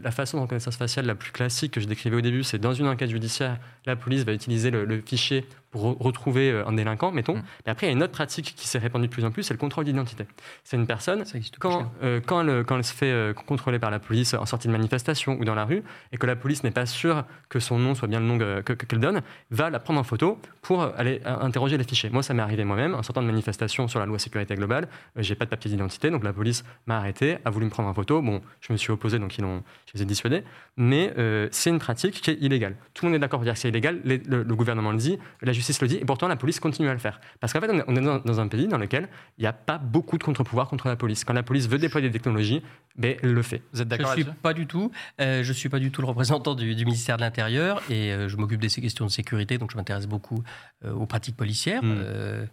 la 0.04 0.12
façon 0.12 0.38
de 0.38 0.44
reconnaissance 0.44 0.78
faciale 0.78 1.08
la 1.08 1.16
plus 1.16 1.32
classique 1.32 1.72
que 1.72 1.82
je 1.82 1.88
décrivais 1.88 2.16
au 2.16 2.22
début, 2.22 2.44
c'est 2.44 2.60
dans 2.60 2.74
une 2.74 2.88
enquête 2.88 3.10
judiciaire, 3.10 3.58
la 3.88 3.96
police 3.96 4.24
va 4.24 4.34
utiliser 4.34 4.70
le 4.70 5.02
fichier 5.04 5.48
pour 5.76 5.98
retrouver 6.00 6.52
euh, 6.52 6.66
un 6.66 6.72
délinquant, 6.72 7.12
mettons. 7.12 7.36
Mm. 7.36 7.44
Mais 7.66 7.72
après, 7.74 7.88
il 7.88 7.90
y 7.90 7.94
a 7.94 7.96
une 7.98 8.02
autre 8.04 8.14
pratique 8.14 8.54
qui 8.56 8.66
s'est 8.66 8.78
répandue 8.80 9.08
de 9.08 9.12
plus 9.12 9.26
en 9.26 9.32
plus, 9.32 9.44
c'est 9.44 9.54
le 9.54 9.58
contrôle 9.60 9.84
d'identité. 9.84 10.26
C'est 10.64 10.78
une 10.78 10.88
personne 10.88 11.26
Ça 11.26 11.38
quand, 11.60 11.92
euh, 12.02 12.22
quand, 12.26 12.40
elle, 12.48 12.64
quand 12.64 12.78
elle 12.78 12.84
se 12.86 12.94
fait 12.94 13.12
euh, 13.12 13.34
contrôler 13.34 13.78
par 13.78 13.92
la 13.92 14.00
police 14.00 14.34
en 14.36 14.46
sortie 14.46 14.68
de 14.68 14.72
manifestation 14.72 15.38
ou 15.38 15.44
dans 15.44 15.54
la 15.54 15.66
rue, 15.66 15.84
et 16.14 16.18
que 16.18 16.26
la 16.26 16.38
police 16.38 16.64
n'est 16.64 16.72
pas 16.72 16.86
sûre 16.86 17.26
que 17.50 17.60
son 17.60 17.78
nom 17.78 17.94
soit 17.94 18.08
bien 18.08 18.22
le 18.22 18.26
nom 18.26 18.38
que- 18.38 18.62
que- 18.62 18.86
qu'elle 18.86 19.02
donne, 19.02 19.22
va 19.52 19.70
la 19.70 19.80
prendre 19.82 20.00
en 20.00 20.04
photo 20.06 20.40
pour 20.62 20.84
aller 20.98 21.22
euh, 21.26 21.36
interroger 21.42 21.78
les 21.78 21.84
fichiers. 21.84 22.10
Moi, 22.10 22.24
ça 22.24 22.34
m'est 22.34 22.42
arrivé 22.42 22.64
moi-même, 22.64 22.96
en 22.96 23.04
sortant 23.04 23.22
de 23.22 23.28
manifestation 23.28 23.90
sur 23.90 24.00
la 24.00 24.06
loi 24.06 24.18
sécurité 24.18 24.56
globale, 24.56 24.88
euh, 25.18 25.22
j'ai 25.24 25.36
pas 25.36 25.44
de 25.44 25.50
papier 25.50 25.70
d'identité, 25.70 26.10
donc 26.10 26.24
la 26.24 26.32
police 26.32 26.64
m'a 26.88 26.98
arrêté, 27.00 27.38
a 27.44 27.50
voulu 27.50 27.66
me 27.66 27.70
prendre 27.72 27.90
en 27.90 27.94
photo. 27.94 28.22
Bon, 28.22 28.42
je 28.62 28.72
me 28.72 28.78
suis 28.78 28.92
opposé, 28.92 29.20
donc 29.20 29.38
ils 29.38 29.42
l'ont, 29.42 29.62
je 29.88 29.94
les 29.96 30.04
ai 30.04 30.06
dissuadés. 30.06 30.44
Mais 30.78 31.14
c'est 31.52 31.70
une 31.70 31.80
pratique 31.80 32.22
qui 32.22 32.30
est 32.32 32.38
illégale. 32.42 32.76
Tout 32.94 33.06
le 33.06 33.10
monde 33.12 33.16
est 33.16 33.20
d'accord 33.20 33.40
pour 33.40 33.46
dire 33.46 33.54
que 33.54 33.60
c'est 33.60 33.70
illégal, 33.70 34.00
les- 34.04 34.18
le, 34.20 34.44
le 34.44 34.56
gouvernement 34.56 34.92
le 34.92 34.98
dit, 34.98 35.18
la 35.42 35.52
justice 35.54 35.65
le 35.82 35.88
dit, 35.88 35.96
et 35.96 36.06
pourtant 36.06 36.28
la 36.28 36.36
police 36.36 36.60
continue 36.60 36.90
à 36.90 36.94
le 36.94 37.00
faire. 37.00 37.20
Parce 37.40 37.54
qu'en 37.54 37.60
fait, 37.62 37.70
on 37.88 37.96
est- 37.96 38.02
dans, 38.26 38.40
un 38.40 38.48
pays 38.48 38.68
dans 38.68 38.78
lequel 38.78 39.10
il 39.38 39.42
n'y 39.42 39.48
a 39.48 39.54
pas 39.54 39.78
beaucoup 39.78 40.18
de 40.18 40.24
contre-pouvoirs 40.24 40.68
contre 40.68 40.88
la 40.88 40.96
police. 40.96 41.24
Quand 41.24 41.34
la 41.34 41.44
police 41.44 41.68
veut 41.68 41.78
déployer 41.78 42.10
des 42.10 42.14
technologies, 42.14 42.62
ben, 42.96 43.18
elle 43.22 43.34
le 43.34 43.42
fait. 43.42 43.62
Vous 43.74 43.82
êtes 43.82 43.88
Je 43.88 43.90
d'accord 43.98 44.14
suis 44.14 44.24
là-dessus? 44.24 44.40
pas 44.42 44.54
du 44.54 44.68
tout. 44.68 44.92
euh, 45.22 45.44
je 45.44 45.54
suis 45.54 45.70
pas 45.70 45.80
du 45.80 45.92
tout 45.92 46.02
le 46.02 46.08
représentant 46.08 46.56
du, 46.56 46.76
du 46.76 46.86
ministère 46.86 47.18
de 47.18 47.22
l'Intérieur 47.22 47.82
et 47.90 48.12
euh, 48.14 48.30
je 48.30 48.38
m'occupe 48.38 48.62
de 48.62 48.68
ces 48.68 48.82
questions 48.82 49.06
de 49.06 49.12
sécurité, 49.12 49.58
donc 49.58 49.72
je 49.72 49.78
m'intéresse 49.78 50.08
beaucoup 50.08 50.44
euh, 50.84 50.92
aux 50.94 51.06
pratiques 51.06 51.36
policières. 51.38 51.84
Mm. 51.84 51.96
euh, 51.98 52.46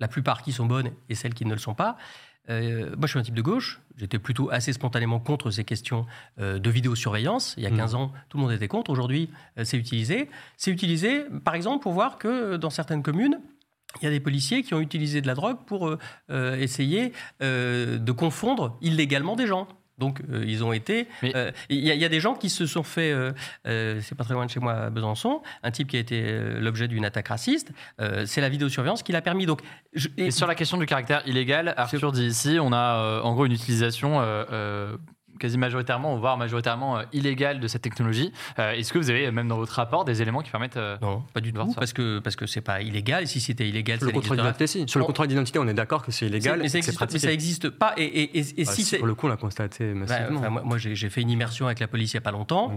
la 0.00 0.08
plupart 0.08 0.42
qui 0.42 0.50
sont 0.52 0.66
bonnes 0.66 0.90
et 1.08 1.14
celles 1.14 1.34
qui 1.34 1.44
ne 1.46 1.52
le 1.52 1.58
sont 1.58 1.74
pas. 1.74 1.96
Euh, 2.50 2.90
moi, 2.96 3.06
je 3.06 3.08
suis 3.08 3.18
un 3.18 3.22
type 3.22 3.34
de 3.34 3.42
gauche. 3.42 3.80
J'étais 3.96 4.18
plutôt 4.18 4.50
assez 4.50 4.72
spontanément 4.72 5.20
contre 5.20 5.50
ces 5.50 5.64
questions 5.64 6.06
euh, 6.38 6.58
de 6.58 6.70
vidéosurveillance. 6.70 7.54
Il 7.56 7.62
y 7.62 7.66
a 7.66 7.70
Mm. 7.70 7.76
15 7.76 7.94
ans, 7.94 8.12
tout 8.28 8.36
le 8.36 8.42
monde 8.42 8.52
était 8.52 8.68
contre. 8.68 8.90
Aujourd'hui, 8.90 9.30
euh, 9.58 9.64
c'est 9.64 9.76
utilisé. 9.78 10.28
C'est 10.56 10.70
utilisé, 10.70 11.24
par 11.44 11.54
exemple, 11.54 11.82
pour 11.82 11.92
voir 11.92 12.18
que 12.18 12.56
dans 12.56 12.70
certaines 12.70 13.02
communes, 13.02 13.40
il 14.00 14.04
y 14.04 14.08
a 14.08 14.10
des 14.10 14.20
policiers 14.20 14.62
qui 14.62 14.74
ont 14.74 14.80
utilisé 14.80 15.20
de 15.20 15.26
la 15.28 15.34
drogue 15.34 15.58
pour 15.66 15.96
essayer 16.28 17.12
de 17.40 18.10
confondre 18.10 18.76
illégalement 18.80 19.36
des 19.36 19.46
gens. 19.46 19.68
Donc, 19.98 20.20
euh, 20.30 20.44
ils 20.46 20.64
ont 20.64 20.72
été. 20.72 21.06
Euh, 21.22 21.50
Il 21.68 21.78
y, 21.78 21.90
a- 21.90 21.94
il 21.94 22.00
y 22.00 22.04
a 22.04 22.08
des 22.08 22.20
gens 22.20 22.34
qui 22.34 22.50
se 22.50 22.66
sont 22.66 22.82
fait. 22.82 23.12
euh, 23.12 24.00
c'est 24.00 24.14
pas 24.16 24.24
très 24.24 24.34
loin 24.34 24.44
de 24.46 24.50
chez 24.50 24.60
moi, 24.60 24.72
à 24.74 24.90
Besançon. 24.90 25.40
Un 25.62 25.70
type 25.70 25.88
qui 25.88 25.96
a 25.96 26.00
été 26.00 26.38
l'objet 26.60 26.88
d'une 26.88 27.04
attaque 27.04 27.28
raciste. 27.28 27.70
C'est 28.26 28.40
la 28.40 28.48
vidéosurveillance 28.48 29.02
qui 29.02 29.12
l'a 29.12 29.22
permis. 29.22 29.46
Donc, 29.46 29.60
je- 29.92 30.08
et- 30.16 30.26
Et 30.26 30.30
sur 30.30 30.46
la 30.46 30.54
question 30.54 30.76
du 30.78 30.86
caractère 30.86 31.22
illégal, 31.26 31.74
Arthur 31.76 32.12
dit 32.12 32.26
ici, 32.26 32.58
on 32.60 32.72
a 32.72 33.20
en 33.22 33.34
gros 33.34 33.46
une 33.46 33.52
utilisation 33.52 34.20
quasi 35.38 35.58
majoritairement, 35.58 36.16
voire 36.16 36.36
majoritairement 36.36 36.98
euh, 36.98 37.02
illégale 37.12 37.60
de 37.60 37.68
cette 37.68 37.82
technologie. 37.82 38.32
Euh, 38.58 38.72
Est-ce 38.72 38.92
que 38.92 38.98
vous 38.98 39.10
avez, 39.10 39.30
même 39.30 39.48
dans 39.48 39.56
votre 39.56 39.74
rapport, 39.74 40.04
des 40.04 40.22
éléments 40.22 40.40
qui 40.42 40.50
permettent... 40.50 40.76
euh, 40.76 40.96
non, 41.02 41.22
pas 41.32 41.40
du 41.40 41.52
tout, 41.52 41.72
parce 41.74 41.92
que 41.92 42.18
parce 42.20 42.36
que 42.36 42.46
c'est 42.46 42.60
pas 42.60 42.80
illégal. 42.82 43.24
Et 43.24 43.26
si 43.26 43.40
c'était 43.40 43.68
illégal, 43.68 43.98
Sur 43.98 44.06
le 44.06 44.12
contrôle 44.12 44.36
n'existerait 44.36 44.52
d'identité, 44.52 44.66
si. 44.66 44.88
Sur 44.88 44.98
le 44.98 45.04
On- 45.04 45.06
contrôle 45.06 45.26
d'identité, 45.28 45.58
on 45.58 45.68
est 45.68 45.74
d'accord 45.74 46.02
que 46.02 46.12
c'est 46.12 46.26
illégal. 46.26 46.60
mais, 46.60 46.68
ça 46.68 46.76
et 46.76 46.78
existe, 46.78 46.94
mais 46.94 46.96
pratiqué. 47.06 47.18
ça 47.26 47.32
existe 47.32 47.70
pas. 47.70 47.94
Et, 47.96 48.04
et- 48.04 48.38
et- 48.38 48.60
et 48.60 48.64
Ah, 48.66 48.70
si 48.72 48.82
si, 48.82 48.84
c'est. 48.84 48.98
pour 48.98 49.06
le 49.06 49.14
coup, 49.14 49.26
on 49.26 49.30
l'a 49.30 49.36
constaté 49.36 49.84
massivement. 49.94 50.38
enfin, 50.40 50.50
moi, 50.50 50.62
moi, 50.64 50.78
j'ai 50.78 51.10
fait 51.10 51.20
une 51.20 51.30
immersion 51.30 51.66
avec 51.66 51.80
la 51.80 51.88
police 51.88 52.12
il 52.12 52.16
n'y 52.16 52.18
a 52.18 52.22
pas 52.22 52.30
longtemps. 52.32 52.74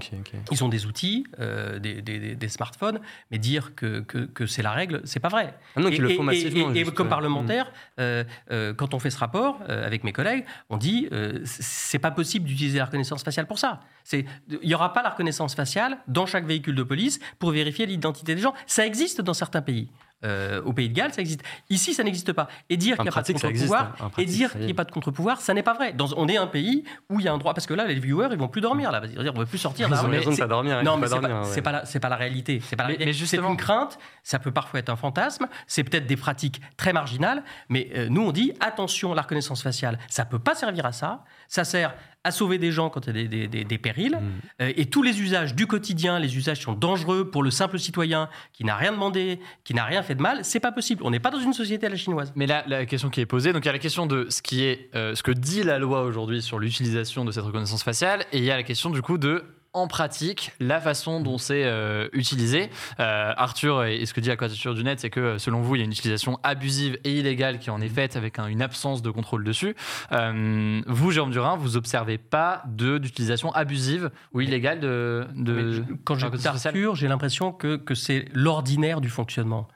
Ils 0.52 0.64
ont 0.64 0.70
des 0.70 0.86
outils, 0.86 1.26
euh, 1.40 1.80
des, 1.80 2.02
des- 2.02 2.20
des- 2.20 2.36
des 2.36 2.48
smartphones, 2.48 3.00
mais 3.32 3.38
dire 3.38 3.76
que, 3.76 4.00
que, 4.02 4.20
que 4.20 4.46
c'est 4.46 4.62
la 4.64 4.72
règle, 4.72 5.02
c'est 5.06 5.20
pas 5.20 5.30
vrai. 5.30 5.54
Ah 5.76 5.82
non, 5.82 5.90
qu'ils 5.90 6.02
le 6.02 6.12
Et- 6.12 6.16
font 6.16 6.24
et- 6.24 6.26
massivement. 6.26 6.74
Et, 6.74 6.80
et 6.80 6.84
comme 6.86 7.10
parlementaire, 7.10 7.72
euh, 8.00 8.24
euh, 8.52 8.74
quand 8.74 8.94
on 8.94 9.00
fait 9.00 9.10
ce 9.10 9.18
rapport 9.20 9.60
euh, 9.70 9.86
avec 9.86 10.04
mes 10.04 10.14
collègues, 10.14 10.46
on 10.70 10.78
dit 10.78 11.08
euh, 11.12 11.40
c'est 11.46 12.00
pas 12.00 12.12
possible 12.12 12.47
d'utiliser 12.48 12.80
la 12.80 12.86
reconnaissance 12.86 13.24
faciale 13.24 13.46
pour 13.48 13.60
ça. 13.60 13.82
Il 14.12 14.26
y 14.64 14.74
aura 14.74 14.94
pas 14.94 15.04
la 15.04 15.10
reconnaissance 15.12 15.54
faciale 15.56 15.98
dans 16.08 16.26
chaque 16.26 16.46
véhicule 16.46 16.76
de 16.76 16.84
police 16.84 17.20
pour 17.40 17.52
vérifier 17.52 17.86
l'identité 17.86 18.34
des 18.36 18.42
gens. 18.42 18.54
Ça 18.66 18.86
existe 18.86 19.22
dans 19.22 19.34
certains 19.36 19.62
pays. 19.62 19.90
Euh, 20.26 20.64
au 20.64 20.74
Pays 20.74 20.90
de 20.90 20.96
Galles, 20.96 21.14
ça 21.14 21.22
existe. 21.22 21.44
Ici, 21.70 21.94
ça 21.94 22.04
n'existe 22.04 22.34
pas. 22.34 22.48
Et 22.72 22.78
dire 22.78 22.96
qu'il 22.96 23.04
n'y 23.04 23.10
a 23.10 23.12
pas 23.12 23.22
de 23.22 23.32
contre-pouvoir, 23.34 23.96
hein. 24.02 24.10
Et 24.18 24.26
dire 24.26 24.52
qu'il 24.52 24.66
n'y 24.66 24.72
a 24.72 24.74
pas 24.74 24.84
de 24.84 24.90
contre-pouvoir, 24.92 25.42
ça 25.42 25.54
n'est 25.54 25.62
pas 25.62 25.76
vrai. 25.76 25.94
Dans- 25.94 26.10
on 26.18 26.28
est 26.28 26.38
un 26.38 26.48
pays 26.48 26.86
où 27.12 27.20
il 27.20 27.26
y 27.28 27.30
a 27.30 27.34
un 27.34 27.38
droit, 27.38 27.54
parce 27.54 27.68
que 27.68 27.76
là, 27.76 27.86
les 27.86 28.00
viewers, 28.00 28.30
ils 28.32 28.38
vont 28.40 28.48
plus 28.48 28.62
dormir 28.62 28.92
là. 28.92 29.04
On 29.36 29.38
veut 29.40 29.46
plus 29.46 29.60
sortir. 29.60 29.88
Ils 29.88 29.92
là. 29.92 30.04
ont 30.04 30.10
raison 30.10 30.32
de 30.32 30.36
pas 30.36 30.48
dormir. 30.48 30.78
hein, 30.78 30.84
non, 30.84 30.98
mais 30.98 31.06
c'est 31.06 31.22
pas, 31.22 31.28
ouais. 31.42 31.48
c'est 31.52 31.62
pas 31.62 31.72
la, 31.72 31.86
c'est 31.86 32.00
pas 32.00 32.10
la 32.10 32.16
réalité. 32.16 32.60
C'est 32.68 32.76
pas 32.76 32.90
la 32.90 33.12
justement- 33.12 33.52
une 33.52 33.58
crainte. 33.58 34.00
Ça 34.24 34.40
peut 34.40 34.50
parfois 34.50 34.80
être 34.80 34.90
un 34.90 34.96
fantasme. 34.96 35.48
C'est 35.68 35.84
peut-être 35.84 36.08
des 36.08 36.18
pratiques 36.18 36.62
très 36.78 36.94
marginales. 36.94 37.44
Mais 37.70 37.88
euh, 37.96 38.08
nous, 38.10 38.24
on 38.24 38.32
dit 38.32 38.54
attention, 38.60 39.14
la 39.14 39.22
reconnaissance 39.22 39.62
faciale, 39.62 40.00
ça 40.10 40.26
peut 40.26 40.40
pas 40.40 40.56
servir 40.56 40.88
à 40.88 40.94
ça. 40.94 41.26
Ça 41.48 41.64
sert 41.64 41.94
à 42.24 42.32
sauver 42.32 42.58
des 42.58 42.74
gens 42.74 42.90
quand 42.90 43.08
il 43.08 43.08
y 43.08 43.10
a 43.10 43.14
des, 43.14 43.28
des- 43.28 43.48
des- 43.48 43.64
des 43.64 43.78
périls. 43.78 44.18
Mm. 44.20 44.62
Euh, 44.64 44.74
et 44.76 44.86
tous 44.88 45.02
les 45.02 45.22
usages 45.22 45.56
du 45.56 45.66
quotidien, 45.66 46.20
les 46.20 46.36
usages 46.36 46.58
qui 46.58 46.64
sont 46.64 46.74
dangereux 46.74 47.30
pour 47.32 47.42
le 47.42 47.52
simple 47.52 47.80
citoyen 47.80 48.28
qui 48.52 48.66
n'a 48.66 48.76
rien 48.76 48.92
demandé, 48.92 49.40
qui 49.64 49.74
n'a 49.74 49.86
rien 49.86 50.04
fait 50.04 50.16
de 50.16 50.22
mal, 50.22 50.44
c'est 50.44 50.60
pas 50.60 50.74
possible. 50.74 51.04
On 51.06 51.12
n'est 51.12 51.22
pas 51.22 51.30
dans 51.32 51.40
une 51.40 51.54
société 51.54 51.86
à 51.86 51.90
la 51.90 51.96
chinoise. 51.96 52.34
Mais 52.36 52.46
là, 52.46 52.66
la 52.68 52.86
question 52.86 53.10
qui 53.10 53.22
est 53.22 53.26
posée, 53.26 53.54
donc 53.54 53.64
il 53.64 53.68
y 53.68 53.70
a 53.70 53.74
la 53.74 53.80
question 53.80 54.08
de 54.08 54.26
ce 54.30 54.42
qui 54.42 54.64
est, 54.64 54.90
euh, 54.94 55.16
ce 55.16 55.24
que 55.24 55.32
dit 55.32 55.64
la 55.64 55.80
loi 55.80 56.02
aujourd'hui 56.04 56.42
sur 56.42 56.60
l'utilisation 56.60 57.24
de 57.24 57.32
cette 57.32 57.44
reconnaissance 57.46 57.84
faciale, 57.84 58.26
et 58.34 58.40
il 58.40 58.44
y 58.44 58.52
a 58.52 58.58
la 58.58 58.64
question 58.64 58.90
du 58.90 59.02
coup 59.02 59.18
de 59.18 59.46
en 59.78 59.88
pratique, 59.88 60.52
la 60.60 60.80
façon 60.82 61.22
dont 61.22 61.38
c'est 61.38 61.64
euh, 61.66 62.08
utilisé. 62.14 62.70
Euh, 63.00 63.34
Arthur, 63.38 63.84
et, 63.86 63.98
et 63.98 64.06
ce 64.06 64.14
que 64.14 64.20
dit 64.22 64.30
la 64.30 64.36
Quadrature 64.36 64.74
du 64.74 64.84
Net, 64.84 65.00
c'est 65.00 65.10
que 65.10 65.20
euh, 65.20 65.38
selon 65.38 65.62
vous, 65.62 65.76
il 65.76 65.80
y 65.80 65.82
a 65.82 65.86
une 65.86 65.92
utilisation 65.92 66.40
abusive 66.44 66.98
et 67.04 67.18
illégale 67.20 67.60
qui 67.60 67.70
en 67.70 67.80
est 67.82 67.90
faite 67.90 68.16
avec 68.16 68.40
un- 68.40 68.48
une 68.48 68.62
absence 68.62 69.02
de 69.02 69.10
contrôle 69.10 69.44
dessus. 69.44 69.76
Euh, 70.12 70.82
vous, 70.88 71.12
Jérôme 71.12 71.32
Durin, 71.32 71.56
vous 71.58 71.78
observez 71.78 72.18
pas 72.18 72.64
d'utilisation 72.68 73.52
abusive 73.52 74.12
ou 74.34 74.42
illégale 74.42 74.80
de. 74.80 75.28
de 75.36 75.72
je- 75.72 75.82
quand 76.04 76.16
j'écoute 76.16 76.46
Arthur, 76.46 76.96
j'ai 76.96 77.08
l'impression 77.08 77.52
que, 77.52 77.78
que 77.78 77.96
c'est 77.96 78.26
l'ordinaire 78.34 79.02
du 79.02 79.10
fonctionnement. 79.10 79.68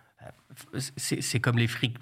C'est 0.98 1.40
comme 1.40 1.58
les 1.58 1.68
fric 1.68 1.96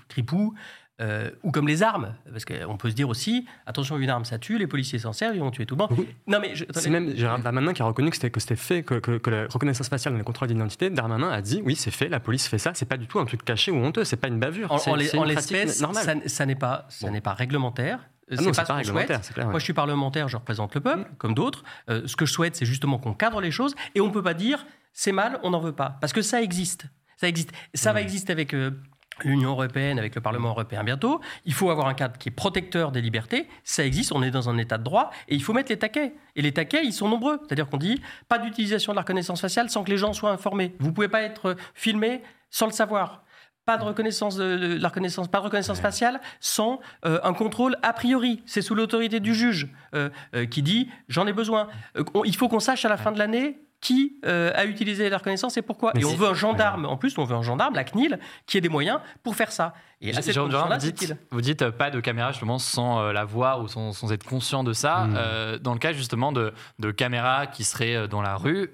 euh, 1.01 1.29
ou 1.43 1.51
comme 1.51 1.67
les 1.67 1.81
armes. 1.83 2.13
Parce 2.31 2.45
qu'on 2.45 2.77
peut 2.77 2.89
se 2.89 2.95
dire 2.95 3.07
aussi, 3.09 3.45
attention, 3.65 3.97
une 3.97 4.09
arme, 4.09 4.25
ça 4.25 4.37
tue, 4.37 4.57
les 4.57 4.67
policiers 4.67 4.99
s'en 4.99 5.13
servent, 5.13 5.35
ils 5.35 5.39
vont 5.41 5.51
tuer 5.51 5.65
tout 5.65 5.75
le 5.75 5.79
monde. 5.87 6.05
Non, 6.27 6.39
mais 6.41 6.55
je- 6.55 6.65
C'est 6.73 6.89
même 6.89 7.15
Gérard 7.15 7.39
Darmanin 7.39 7.73
qui 7.73 7.81
a 7.81 7.85
reconnu 7.85 8.09
que 8.09 8.15
c'était 8.15 8.29
que 8.31 8.39
c'était 8.39 8.55
fait, 8.55 8.83
que, 8.83 8.95
que- 8.95 9.17
que 9.17 9.29
la 9.29 9.43
reconnaissance 9.47 9.89
faciale 9.89 10.13
dans 10.13 10.17
les 10.17 10.23
contrôles 10.25 10.47
d'identité, 10.49 10.89
Darmanin 10.89 11.29
a 11.29 11.41
dit 11.41 11.61
oui, 11.65 11.75
c'est 11.75 11.91
fait, 11.91 12.09
la 12.09 12.19
police 12.19 12.47
fait 12.47 12.57
ça, 12.57 12.71
c'est 12.73 12.85
pas 12.87 12.97
du 12.97 13.07
tout 13.07 13.19
un 13.19 13.25
truc 13.25 13.43
caché 13.45 13.71
ou 13.71 13.77
honteux, 13.77 14.03
c'est 14.03 14.17
pas 14.17 14.27
une 14.27 14.39
bavure. 14.39 14.71
en, 14.71 14.77
c'est 14.77 14.89
en 14.91 14.95
l'es- 14.95 15.05
c'est 15.07 15.17
en 15.17 15.25
une 15.25 15.33
pratique 15.33 15.51
l'espèce, 15.51 15.77
ça, 15.79 16.13
ça 16.25 16.45
n'est 16.45 16.55
pas, 16.55 16.85
ça 16.89 17.07
Bon. 17.07 17.13
n'est 17.13 17.21
pas 17.21 17.33
réglementaire. 17.33 17.99
Ah 18.31 18.35
non, 18.41 18.53
c'est 18.53 18.63
pas, 18.67 18.75
réglementaire, 18.75 19.19
c'est 19.23 19.33
clair. 19.33 19.47
Moi, 19.49 19.57
je 19.57 19.63
suis 19.63 19.73
parlementaire, 19.73 20.27
je 20.27 20.37
représente 20.37 20.75
le 20.75 20.81
peuple, 20.81 21.09
comme 21.17 21.33
d'autres. 21.33 21.63
Euh, 21.89 22.03
ce 22.05 22.15
que 22.15 22.27
je 22.27 22.31
souhaite, 22.31 22.55
c'est 22.55 22.65
justement 22.65 22.99
qu'on 22.99 23.13
cadre 23.15 23.41
les 23.41 23.49
choses 23.49 23.73
et 23.95 24.01
on 24.01 24.07
ne 24.07 24.11
peut 24.13 24.21
pas 24.21 24.35
dire 24.35 24.67
c'est 24.93 25.11
mal, 25.11 25.39
on 25.43 25.49
n'en 25.49 25.59
veut 25.59 25.71
pas. 25.71 25.97
Parce 26.01 26.13
que 26.13 26.21
ça 26.21 26.41
existe. 26.41 26.85
Ça 27.17 27.27
existe. 27.27 27.51
Ça 27.73 27.91
va 27.91 28.01
exister 28.01 28.31
avec. 28.31 28.53
Euh, 28.53 28.71
L'Union 29.23 29.51
européenne, 29.51 29.99
avec 29.99 30.15
le 30.15 30.21
Parlement 30.21 30.49
européen 30.49 30.83
bientôt, 30.83 31.21
il 31.45 31.53
faut 31.53 31.69
avoir 31.69 31.87
un 31.87 31.93
cadre 31.93 32.17
qui 32.17 32.29
est 32.29 32.31
protecteur 32.31 32.91
des 32.91 33.01
libertés. 33.01 33.47
Ça 33.63 33.85
existe, 33.85 34.11
on 34.11 34.23
est 34.23 34.31
dans 34.31 34.49
un 34.49 34.57
état 34.57 34.77
de 34.77 34.83
droit 34.83 35.11
et 35.27 35.35
il 35.35 35.43
faut 35.43 35.53
mettre 35.53 35.71
les 35.71 35.77
taquets. 35.77 36.13
Et 36.35 36.41
les 36.41 36.51
taquets, 36.51 36.83
ils 36.83 36.93
sont 36.93 37.07
nombreux. 37.07 37.39
C'est-à-dire 37.45 37.67
qu'on 37.67 37.77
dit 37.77 38.01
pas 38.27 38.39
d'utilisation 38.39 38.93
de 38.93 38.95
la 38.95 39.01
reconnaissance 39.01 39.41
faciale 39.41 39.69
sans 39.69 39.83
que 39.83 39.89
les 39.89 39.97
gens 39.97 40.13
soient 40.13 40.31
informés. 40.31 40.75
Vous 40.79 40.87
ne 40.87 40.93
pouvez 40.93 41.09
pas 41.09 41.21
être 41.21 41.55
filmé 41.73 42.21
sans 42.49 42.65
le 42.65 42.71
savoir 42.71 43.23
pas 43.69 43.77
de 43.77 43.83
reconnaissance 43.83 44.35
de, 44.35 44.79
la 44.81 44.87
reconnaissance, 44.87 45.27
pas 45.27 45.37
de 45.37 45.43
reconnaissance 45.43 45.79
faciale 45.79 46.19
sans 46.39 46.79
euh, 47.05 47.19
un 47.21 47.33
contrôle 47.33 47.77
a 47.83 47.93
priori. 47.93 48.41
C'est 48.47 48.63
sous 48.63 48.73
l'autorité 48.73 49.19
du 49.19 49.35
juge 49.35 49.67
euh, 49.93 50.09
euh, 50.33 50.47
qui 50.47 50.63
dit 50.63 50.89
j'en 51.07 51.27
ai 51.27 51.33
besoin. 51.33 51.67
il 52.25 52.35
faut 52.35 52.49
qu'on 52.49 52.59
sache 52.59 52.83
à 52.85 52.89
la 52.89 52.97
fin 52.97 53.11
de 53.11 53.19
l'année 53.19 53.59
qui 53.81 54.17
a 54.23 54.65
utilisé 54.65 55.09
la 55.09 55.17
reconnaissance 55.17 55.57
et 55.57 55.61
pourquoi. 55.61 55.93
et 55.95 56.05
on 56.05 56.15
veut 56.15 56.27
un 56.27 56.33
gendarme, 56.33 56.85
en 56.85 56.97
plus 56.97 57.17
on 57.17 57.23
veut 57.23 57.35
un 57.35 57.41
gendarme, 57.41 57.75
la 57.75 57.83
CNIL, 57.83 58.19
qui 58.45 58.57
ait 58.57 58.61
des 58.61 58.69
moyens 58.69 58.99
pour 59.23 59.35
faire 59.35 59.51
ça. 59.51 59.73
Et 60.01 60.15
à 60.15 60.21
cette 60.21 60.37
vous, 60.37 60.47
dites, 60.77 61.13
vous 61.29 61.41
dites 61.41 61.61
euh, 61.61 61.71
pas 61.71 61.89
de 61.89 61.99
caméra 61.99 62.31
justement 62.31 62.57
sans 62.57 63.01
euh, 63.01 63.11
la 63.11 63.25
voir 63.25 63.61
ou 63.61 63.67
sans, 63.67 63.91
sans, 63.91 64.13
être 64.13 64.23
conscient 64.23 64.63
de 64.63 64.71
ça. 64.71 65.03
Hmm. 65.03 65.15
Euh, 65.17 65.59
dans 65.59 65.73
le 65.73 65.79
cas 65.79 65.91
justement 65.91 66.31
de, 66.31 66.53
de 66.79 66.91
caméras 66.91 67.47
qui 67.47 67.65
seraient 67.65 68.07
dans 68.07 68.21
la 68.21 68.37
rue, 68.37 68.71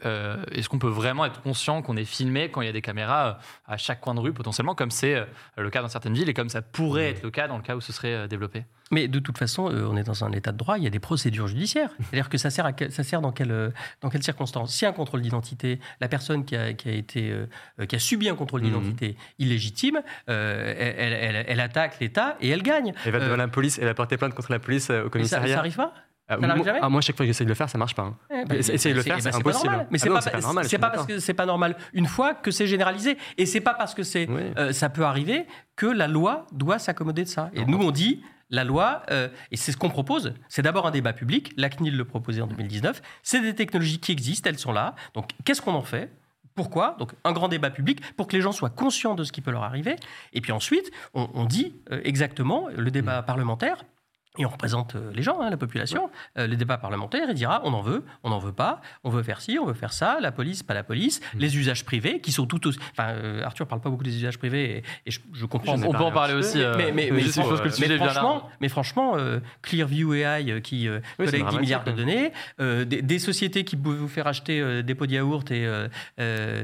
est-ce 0.51 0.69
qu'on 0.69 0.77
peut 0.77 0.87
vraiment 0.87 1.25
être 1.25 1.41
conscient 1.41 1.81
qu'on 1.81 1.97
est 1.97 2.05
filmé 2.05 2.49
quand 2.49 2.61
il 2.61 2.65
y 2.65 2.69
a 2.69 2.73
des 2.73 2.81
caméras 2.81 3.39
à 3.65 3.77
chaque 3.77 4.01
coin 4.01 4.13
de 4.13 4.19
rue 4.19 4.33
potentiellement, 4.33 4.75
comme 4.75 4.91
c'est 4.91 5.25
le 5.57 5.69
cas 5.69 5.81
dans 5.81 5.87
certaines 5.87 6.13
villes 6.13 6.29
et 6.29 6.33
comme 6.33 6.49
ça 6.49 6.61
pourrait 6.61 7.11
hmm. 7.11 7.15
être 7.15 7.23
le 7.23 7.31
cas 7.31 7.47
dans 7.47 7.57
le 7.57 7.63
cas 7.63 7.75
où 7.75 7.81
ce 7.81 7.91
serait 7.91 8.27
développé? 8.27 8.63
Mais 8.91 9.07
de 9.07 9.17
toute 9.17 9.39
façon, 9.39 9.63
on 9.63 9.97
est 9.97 10.03
dans 10.03 10.23
un 10.23 10.31
état 10.31 10.51
de 10.51 10.57
droit, 10.57 10.77
il 10.77 10.83
y 10.83 10.87
a 10.87 10.91
des 10.91 10.99
procédures 10.99 11.47
judiciaires. 11.47 11.89
C'est-à-dire 11.99 12.29
que 12.29 12.37
ça 12.37 12.51
sert, 12.51 12.67
à, 12.67 12.71
ça 12.91 13.03
sert 13.03 13.19
dans, 13.19 13.31
quelles 13.31 13.73
dans 14.01 14.09
quelles 14.09 14.23
circonstances 14.23 14.75
Si 14.75 14.85
un 14.85 14.91
contrôle 14.91 15.21
d'identité, 15.21 15.79
la 16.01 16.07
personne 16.07 16.45
qui 16.45 16.55
a, 16.55 16.73
qui 16.73 16.89
a, 16.89 16.91
été, 16.91 17.35
qui 17.89 17.95
a 17.95 17.99
subi 17.99 18.29
un 18.29 18.35
contrôle 18.35 18.61
hmm. 18.61 18.65
d'identité 18.65 19.17
illégitime, 19.39 20.01
elle, 20.27 20.35
elle, 20.99 21.14
attaque 21.59 21.99
l'État 21.99 22.37
et 22.41 22.49
elle 22.49 22.63
gagne. 22.63 22.93
Elle 23.05 23.11
va 23.11 23.19
devant 23.19 23.33
euh, 23.33 23.37
la 23.37 23.47
police, 23.47 23.79
elle 23.81 23.87
a 23.87 23.93
porté 23.93 24.17
plainte 24.17 24.33
contre 24.33 24.51
la 24.51 24.59
police 24.59 24.89
euh, 24.89 25.05
au 25.05 25.09
commissariat. 25.09 25.47
Ça, 25.47 25.55
n'arrive 25.55 25.75
pas 25.75 25.93
ah, 26.27 26.37
moi, 26.37 26.55
jamais 26.63 26.79
ah, 26.81 26.89
moi, 26.89 27.01
chaque 27.01 27.15
fois 27.15 27.23
que 27.23 27.27
j'essaie 27.27 27.43
de 27.43 27.49
le 27.49 27.55
faire, 27.55 27.69
ça 27.69 27.77
marche 27.77 27.93
pas. 27.93 28.01
Hein. 28.01 28.17
Eh 28.31 28.45
ben, 28.45 28.57
Essayer 28.57 28.93
de 28.93 28.97
le 28.97 29.03
faire, 29.03 29.21
c'est 29.21 29.29
bah, 29.29 29.37
impossible. 29.37 29.87
Mais 29.91 29.99
c'est 29.99 30.09
ah 30.09 30.19
pas, 30.19 30.39
normal. 30.39 30.65
C'est 30.67 30.79
pas 30.79 30.89
parce 30.89 31.05
que 31.05 31.19
c'est 31.19 31.35
pas 31.35 31.45
normal. 31.45 31.77
Une 31.93 32.07
fois 32.07 32.33
que 32.33 32.49
c'est 32.49 32.65
généralisé, 32.65 33.17
et 33.37 33.45
c'est 33.45 33.61
pas 33.61 33.75
parce 33.75 33.93
que 33.93 34.01
c'est, 34.01 34.27
euh, 34.57 34.73
ça 34.73 34.89
peut 34.89 35.05
arriver 35.05 35.45
que 35.75 35.85
la 35.85 36.07
loi 36.07 36.47
doit 36.51 36.79
s'accommoder 36.79 37.25
de 37.25 37.29
ça. 37.29 37.51
Et 37.53 37.63
nous, 37.65 37.77
on 37.77 37.91
dit, 37.91 38.23
la 38.49 38.63
loi, 38.63 39.03
et 39.51 39.57
c'est 39.57 39.71
ce 39.71 39.77
qu'on 39.77 39.89
propose, 39.89 40.33
c'est 40.49 40.63
d'abord 40.63 40.87
un 40.87 40.91
débat 40.91 41.13
public. 41.13 41.53
La 41.57 41.69
CNIL 41.69 41.95
le 41.95 42.05
proposait 42.05 42.41
en 42.41 42.47
2019. 42.47 43.03
C'est 43.21 43.41
des 43.41 43.53
technologies 43.53 43.99
qui 43.99 44.11
existent, 44.11 44.49
elles 44.49 44.57
sont 44.57 44.73
là. 44.73 44.95
Donc, 45.13 45.29
qu'est-ce 45.43 45.61
qu'on 45.61 45.73
en 45.73 45.83
fait? 45.83 46.09
Pourquoi? 46.55 46.95
Donc 46.99 47.11
un 47.23 47.33
grand 47.33 47.49
débat 47.49 47.69
public 47.69 48.01
pour 48.15 48.27
que 48.27 48.35
les 48.35 48.41
gens 48.41 48.51
soient 48.51 48.69
conscients 48.69 49.15
de 49.15 49.23
ce 49.23 49.31
qui 49.31 49.41
peut 49.41 49.51
leur 49.51 49.63
arriver. 49.63 49.97
Et 50.33 50.41
puis 50.41 50.51
ensuite, 50.51 50.89
on, 51.13 51.45
dit 51.45 51.75
euh, 51.91 52.01
exactement 52.03 52.67
le 52.75 52.89
débat 52.91 53.21
mmh. 53.21 53.25
parlementaire 53.25 53.85
et 54.37 54.45
on 54.45 54.49
représente 54.49 54.95
euh, 54.95 55.11
les 55.13 55.21
gens, 55.21 55.39
hein, 55.41 55.49
la 55.49 55.57
population, 55.57 56.09
euh, 56.37 56.47
les 56.47 56.55
débats 56.55 56.77
parlementaires, 56.77 57.27
il 57.29 57.33
dira 57.33 57.61
on 57.63 57.73
en 57.73 57.81
veut, 57.81 58.03
on 58.23 58.29
n'en 58.29 58.39
veut 58.39 58.51
pas, 58.51 58.81
on 59.03 59.09
veut 59.09 59.23
faire 59.23 59.41
ci, 59.41 59.57
on 59.59 59.65
veut 59.65 59.73
faire 59.73 59.93
ça, 59.93 60.17
la 60.21 60.31
police, 60.31 60.63
pas 60.63 60.73
la 60.73 60.83
police, 60.83 61.19
mm. 61.19 61.39
les 61.39 61.57
usages 61.57 61.85
privés 61.85 62.19
qui 62.19 62.31
sont 62.31 62.45
tout 62.45 62.67
aussi. 62.67 62.79
Enfin, 62.91 63.09
euh, 63.09 63.43
Arthur 63.43 63.67
parle 63.67 63.81
pas 63.81 63.89
beaucoup 63.89 64.03
des 64.03 64.15
usages 64.15 64.37
privés 64.37 64.83
et, 65.05 65.11
je, 65.11 65.45
comprends. 65.45 65.75
on 65.75 65.91
peut 65.91 65.97
en 65.97 66.11
parler 66.11 66.33
aussi. 66.33 66.57
mais, 66.77 66.91
mais, 66.91 67.11
mais, 67.11 67.21
franchement, 67.97 68.49
mais 68.59 68.69
franchement 68.69 69.15
Clearview 69.61 70.13
AI 70.13 70.61
qui 70.61 70.87
collecte 71.17 71.49
10 71.49 71.59
milliards 71.59 71.83
de 71.83 71.91
données, 71.91 72.31
des, 72.59 73.19
sociétés 73.19 73.63
qui 73.63 73.75
peuvent 73.77 73.95
vous 73.95 74.07
faire 74.07 74.27
acheter 74.27 74.83
des 74.83 74.95
pots 74.95 75.07
de 75.07 75.13
yaourt 75.13 75.49
et 75.51 75.67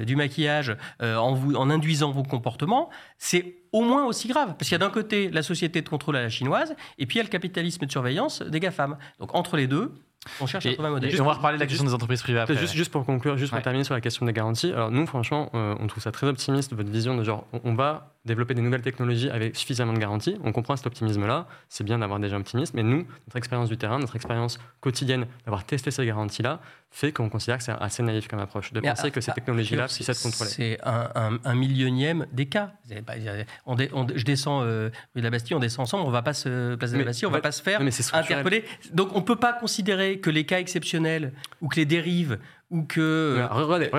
du 0.05 0.15
maquillage 0.15 0.75
en, 0.99 1.33
vous, 1.33 1.55
en 1.55 1.69
induisant 1.69 2.11
vos 2.11 2.23
comportements, 2.23 2.89
c'est 3.17 3.60
au 3.71 3.81
moins 3.81 4.05
aussi 4.05 4.27
grave. 4.27 4.55
Parce 4.57 4.69
qu'il 4.69 4.73
y 4.73 4.75
a 4.75 4.85
d'un 4.85 4.89
côté 4.89 5.29
la 5.29 5.43
société 5.43 5.81
de 5.81 5.89
contrôle 5.89 6.17
à 6.17 6.21
la 6.21 6.29
chinoise, 6.29 6.75
et 6.97 7.05
puis 7.05 7.15
il 7.15 7.17
y 7.17 7.21
a 7.21 7.23
le 7.23 7.29
capitalisme 7.29 7.85
de 7.85 7.91
surveillance 7.91 8.41
des 8.41 8.59
GAFAM. 8.59 8.97
Donc 9.19 9.35
entre 9.35 9.57
les 9.57 9.67
deux, 9.67 9.93
on 10.39 10.45
cherche 10.45 10.65
à 10.67 10.73
trouver 10.73 10.87
un 10.87 10.91
modèle. 10.91 11.21
on 11.21 11.25
va 11.25 11.33
reparler 11.33 11.57
de 11.57 11.63
la 11.63 11.67
question 11.67 11.83
des 11.85 11.93
entreprises 11.93 12.21
privées 12.21 12.39
après. 12.39 12.55
Juste, 12.55 12.91
pour 12.91 13.05
conclure, 13.05 13.37
juste 13.37 13.51
pour 13.51 13.61
terminer 13.61 13.83
sur 13.83 13.95
la 13.95 14.01
question 14.01 14.25
des 14.25 14.33
garanties. 14.33 14.71
Alors 14.71 14.91
nous, 14.91 15.07
franchement, 15.07 15.49
euh, 15.55 15.75
on 15.79 15.87
trouve 15.87 16.03
ça 16.03 16.11
très 16.11 16.27
optimiste, 16.27 16.73
votre 16.73 16.91
vision 16.91 17.17
de 17.17 17.23
genre, 17.23 17.47
on 17.63 17.73
va 17.73 18.13
développer 18.25 18.53
des 18.53 18.61
nouvelles 18.61 18.81
technologies 18.81 19.29
avec 19.29 19.55
suffisamment 19.55 19.93
de 19.93 19.99
garanties. 19.99 20.37
On 20.43 20.51
comprend 20.51 20.75
cet 20.75 20.85
optimisme-là, 20.85 21.47
c'est 21.69 21.83
bien 21.83 21.99
d'avoir 21.99 22.19
déjà 22.19 22.37
optimiste, 22.37 22.73
mais 22.73 22.83
nous, 22.83 23.07
notre 23.27 23.37
expérience 23.37 23.69
du 23.69 23.77
terrain, 23.77 23.97
notre 23.99 24.15
expérience 24.15 24.59
quotidienne 24.79 25.25
d'avoir 25.45 25.65
testé 25.65 25.89
ces 25.89 26.05
garanties-là, 26.05 26.59
fait 26.91 27.11
qu'on 27.11 27.29
considère 27.29 27.57
que 27.57 27.63
c'est 27.63 27.71
assez 27.71 28.03
naïf 28.03 28.27
comme 28.27 28.39
approche, 28.39 28.73
de 28.73 28.79
penser 28.79 29.11
que 29.11 29.21
ces 29.21 29.31
technologies-là 29.31 29.87
puissent 29.87 30.09
être 30.09 30.21
contrôlées. 30.21 30.49
C'est 30.49 30.79
un, 30.83 31.55
millionième 31.55 32.27
des 32.31 32.47
cas. 32.47 32.73
je 32.89 34.23
descends 34.23 34.61
euh, 34.63 34.89
de 35.15 35.21
la 35.21 35.29
Bastille, 35.29 35.55
on 35.55 35.59
descend 35.59 35.83
ensemble, 35.83 36.07
on 36.07 36.11
va 36.11 36.21
pas 36.21 36.33
se 36.33 36.75
placer 36.75 36.93
de 36.93 36.99
la 36.99 37.05
Bastille, 37.05 37.27
on 37.27 37.31
va 37.31 37.41
pas 37.41 37.51
se 37.51 37.61
faire 37.61 37.81
interpeller. 38.13 38.65
Donc 38.93 39.15
on 39.15 39.19
ne 39.19 39.25
peut 39.25 39.35
pas 39.35 39.53
considérer 39.53 40.19
que 40.19 40.29
les 40.29 40.45
cas 40.45 40.59
exceptionnels 40.59 41.33
ou 41.61 41.67
que 41.67 41.77
les 41.77 41.85
dérives 41.85 42.39
ou 42.71 42.83
que 42.83 43.45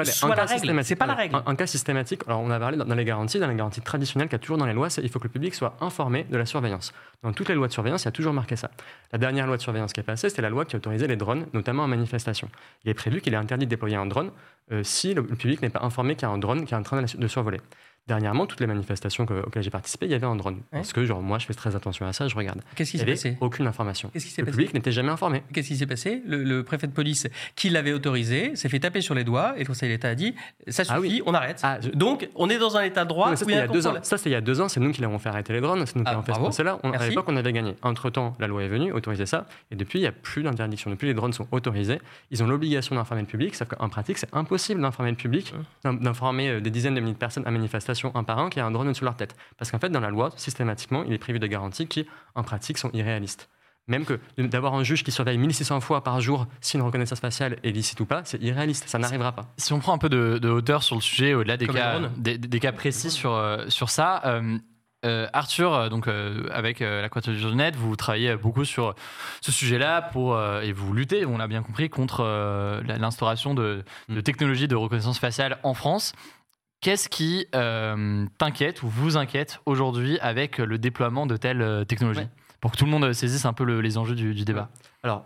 soit 0.04 0.34
la 0.34 0.46
règle. 0.46 0.84
C'est 0.84 0.96
pas 0.96 1.06
la 1.06 1.14
règle. 1.14 1.36
Un, 1.46 1.54
cas 1.54 1.66
systématique. 1.66 2.22
Alors 2.26 2.40
on 2.40 2.50
a 2.50 2.58
parlé 2.58 2.78
dans, 2.78 2.94
les 2.94 3.04
garanties, 3.04 3.38
dans 3.38 3.46
les 3.46 3.54
garanties 3.54 3.82
traditionnelles 3.82 4.28
qu'il 4.28 4.34
y 4.34 4.36
a 4.36 4.38
toujours 4.40 4.56
dans 4.56 4.66
les 4.66 4.72
lois, 4.72 4.88
c'est 4.88 5.02
il 5.02 5.10
faut 5.10 5.18
que 5.18 5.24
le 5.24 5.30
public 5.30 5.54
soit 5.54 5.76
informé 5.80 6.24
de 6.24 6.36
la 6.38 6.46
surveillance. 6.46 6.92
Dans 7.22 7.32
toutes 7.32 7.50
les 7.50 7.54
lois 7.54 7.68
de 7.68 7.72
surveillance, 7.72 8.02
il 8.02 8.06
y 8.06 8.08
a 8.08 8.12
toujours 8.12 8.32
marqué 8.32 8.56
ça. 8.56 8.70
La 9.12 9.18
dernière 9.18 9.46
loi 9.46 9.58
de 9.58 9.62
surveillance 9.62 9.92
qui 9.92 10.00
est 10.00 10.04
passée, 10.04 10.30
c'était 10.30 10.42
la 10.42 10.48
loi 10.48 10.64
qui 10.64 10.74
autorisait 10.74 11.06
les 11.06 11.16
drones, 11.16 11.46
notamment 11.52 11.84
en 11.84 11.88
manifestation. 11.88 12.48
Il 12.84 12.90
est 12.90 12.94
prévu 12.94 13.20
qu'il 13.20 13.34
est 13.34 13.36
interdit 13.36 13.66
de 13.66 13.70
déployer 13.70 13.96
un 13.96 14.06
drone 14.06 14.30
euh, 14.72 14.82
si 14.82 15.12
le, 15.12 15.22
public 15.22 15.60
n'est 15.60 15.70
pas 15.70 15.82
informé 15.82 16.14
qu'il 16.16 16.26
y 16.26 16.30
a 16.30 16.34
un 16.34 16.38
drone 16.38 16.64
qui 16.64 16.72
est 16.72 16.76
en 16.76 16.82
train 16.82 17.02
de 17.02 17.28
survoler. 17.28 17.60
Dernièrement, 18.08 18.46
toutes 18.46 18.58
les 18.58 18.66
manifestations 18.66 19.22
auxquelles 19.22 19.62
j'ai 19.62 19.70
participé, 19.70 20.06
il 20.06 20.12
y 20.12 20.14
avait 20.14 20.26
un 20.26 20.34
drone. 20.34 20.62
Parce 20.72 20.92
que, 20.92 21.04
genre, 21.04 21.22
moi, 21.22 21.38
je 21.38 21.46
fais 21.46 21.54
très 21.54 21.76
attention 21.76 22.04
à 22.04 22.12
ça, 22.12 22.26
je 22.26 22.34
regarde. 22.34 22.60
Qu'est-ce 22.74 22.90
qui 22.90 22.98
s'est 22.98 23.06
passé 23.06 23.36
Aucune 23.40 23.68
information. 23.68 24.10
Qu'est-ce 24.12 24.26
qui 24.26 24.32
s'est 24.32 24.42
passé 24.42 24.50
Le 24.50 24.56
public 24.56 24.74
n'était 24.74 24.90
jamais 24.90 25.10
informé. 25.10 25.44
Qu'est-ce 25.52 25.68
qui 25.68 25.76
s'est 25.76 25.86
passé 25.86 26.20
le, 26.26 26.62
préfet 26.62 26.88
de 26.88 26.92
police 26.92 27.28
qui 27.54 27.70
l'avait 27.70 27.92
autorisé 27.92 28.56
s'est 28.56 28.68
fait 28.68 28.80
taper 28.80 29.02
sur 29.02 29.14
les 29.14 29.22
doigts 29.22 29.54
et 29.56 29.60
le 29.60 29.66
Conseil 29.66 29.88
d'État 29.88 30.08
a 30.08 30.14
dit 30.16 30.34
ça 30.66 30.82
ah 30.88 30.96
suffit, 30.96 31.22
on 31.26 31.34
arrête. 31.34 31.60
Ah, 31.62 31.78
Donc, 31.94 32.28
on 32.34 32.50
est 32.50 32.58
dans 32.58 32.76
un 32.76 32.82
état 32.82 33.04
de 33.04 33.08
droit. 33.08 33.30
ça, 33.30 33.36
c'était 33.36 33.52
il 33.52 33.56
y 33.56 33.60
a 33.60 33.68
deux 33.68 33.86
ans. 33.86 33.94
Ça, 34.02 34.18
c'était 34.18 34.30
il 34.30 34.32
y 34.32 34.36
a 34.36 34.40
deux 34.40 34.60
ans. 34.60 34.68
C'est 34.68 34.80
nous 34.80 34.90
qui 34.90 35.00
l'avons 35.00 35.20
fait 35.20 35.28
arrêter 35.28 35.52
les 35.52 35.60
drones. 35.60 35.86
C'est 35.86 35.94
nous 35.94 36.02
qui 36.02 36.10
ah, 36.10 36.14
avons 36.14 36.22
fait 36.22 36.34
ce 36.34 36.38
procès-là. 36.38 36.78
À 36.82 37.06
l'époque, 37.06 37.26
on 37.28 37.36
avait 37.36 37.52
gagné. 37.52 37.76
Entre-temps, 37.82 38.34
la 38.40 38.48
loi 38.48 38.64
est 38.64 38.68
venue, 38.68 38.92
autorisé 38.92 39.26
ça. 39.26 39.46
Et 39.70 39.76
depuis, 39.76 40.00
il 40.00 40.02
n'y 40.02 40.08
a 40.08 40.12
plus 40.12 40.42
d'interdiction. 40.42 40.90
Depuis, 40.90 41.06
les 41.06 41.14
drones 41.14 41.32
sont 41.32 41.46
autorisés. 41.52 42.00
Ils 42.32 42.42
ont 42.42 42.48
l'obligation 42.48 42.96
d'informer 42.96 43.22
le 43.22 43.28
public. 43.28 43.54
Sauf 43.54 43.68
qu'en 43.68 43.88
pratique, 43.88 44.18
c'est 44.18 44.32
impossible 44.34 44.80
d'informer 44.80 45.10
le 45.10 45.16
public, 45.16 45.54
d'informer 45.84 46.48
euh, 46.48 46.60
des 46.60 46.70
dizaines 46.70 46.94
de 46.94 47.00
milliers 47.00 47.12
de 47.12 47.18
personnes 47.18 47.44
à 47.46 47.50
un 48.14 48.24
par 48.24 48.38
un 48.38 48.50
qui 48.50 48.60
a 48.60 48.70
drone 48.70 48.88
au-dessus 48.88 49.04
leur 49.04 49.16
tête. 49.16 49.36
Parce 49.56 49.70
qu'en 49.70 49.78
fait, 49.78 49.90
dans 49.90 50.00
la 50.00 50.10
loi, 50.10 50.30
systématiquement, 50.36 51.04
il 51.04 51.12
est 51.12 51.18
prévu 51.18 51.38
des 51.38 51.48
garanties 51.48 51.86
qui, 51.86 52.06
en 52.34 52.42
pratique, 52.42 52.78
sont 52.78 52.90
irréalistes. 52.92 53.48
Même 53.88 54.04
que 54.04 54.20
d'avoir 54.38 54.74
un 54.74 54.84
juge 54.84 55.02
qui 55.02 55.10
surveille 55.10 55.38
1600 55.38 55.80
fois 55.80 56.04
par 56.04 56.20
jour 56.20 56.46
si 56.60 56.76
une 56.76 56.82
reconnaissance 56.82 57.18
faciale 57.18 57.58
est 57.64 57.70
licite 57.70 57.98
ou 57.98 58.06
pas, 58.06 58.22
c'est 58.24 58.40
irréaliste, 58.40 58.88
ça 58.88 58.98
n'arrivera 58.98 59.32
pas. 59.32 59.52
Si 59.56 59.72
on 59.72 59.80
prend 59.80 59.92
un 59.92 59.98
peu 59.98 60.08
de, 60.08 60.48
hauteur 60.48 60.84
sur 60.84 60.94
le 60.94 61.00
sujet, 61.00 61.34
au-delà 61.34 61.56
des, 61.56 61.66
cas, 61.66 61.98
des, 62.16 62.60
cas 62.60 62.70
précis 62.70 63.10
sur, 63.10 63.34
euh, 63.34 63.64
sur 63.68 63.90
ça, 63.90 64.22
euh, 64.24 64.56
euh, 65.04 65.26
Arthur, 65.32 65.90
donc 65.90 66.06
avec 66.52 66.78
la 66.78 67.08
Quatrième 67.08 67.40
Journée, 67.40 67.72
vous 67.76 67.96
travaillez 67.96 68.36
beaucoup 68.36 68.64
sur 68.64 68.94
ce 69.40 69.50
sujet-là 69.50 70.00
pour 70.00 70.40
et 70.40 70.72
vous 70.72 70.92
luttez, 70.92 71.26
on 71.26 71.38
l'a 71.38 71.48
bien 71.48 71.64
compris, 71.64 71.90
contre 71.90 72.22
l'instauration 72.86 73.52
de, 73.52 73.82
de 74.08 74.18
mm. 74.20 74.22
technologies 74.22 74.68
de 74.68 74.76
reconnaissance 74.76 75.18
faciale 75.18 75.58
en 75.64 75.74
France. 75.74 76.12
Qu'est-ce 76.82 77.08
qui 77.08 77.46
euh, 77.54 78.26
t'inquiète 78.38 78.82
ou 78.82 78.88
vous 78.88 79.16
inquiète 79.16 79.60
aujourd'hui 79.66 80.18
avec 80.18 80.58
le 80.58 80.78
déploiement 80.78 81.26
de 81.26 81.36
telles 81.36 81.62
euh, 81.62 81.84
technologies 81.84 82.26
Pour 82.60 82.72
que 82.72 82.76
tout 82.76 82.84
le 82.84 82.90
monde 82.90 83.12
saisisse 83.12 83.44
un 83.44 83.52
peu 83.52 83.62
les 83.80 83.98
enjeux 83.98 84.16
du, 84.16 84.44
débat. 84.44 84.68
Alors, 85.04 85.24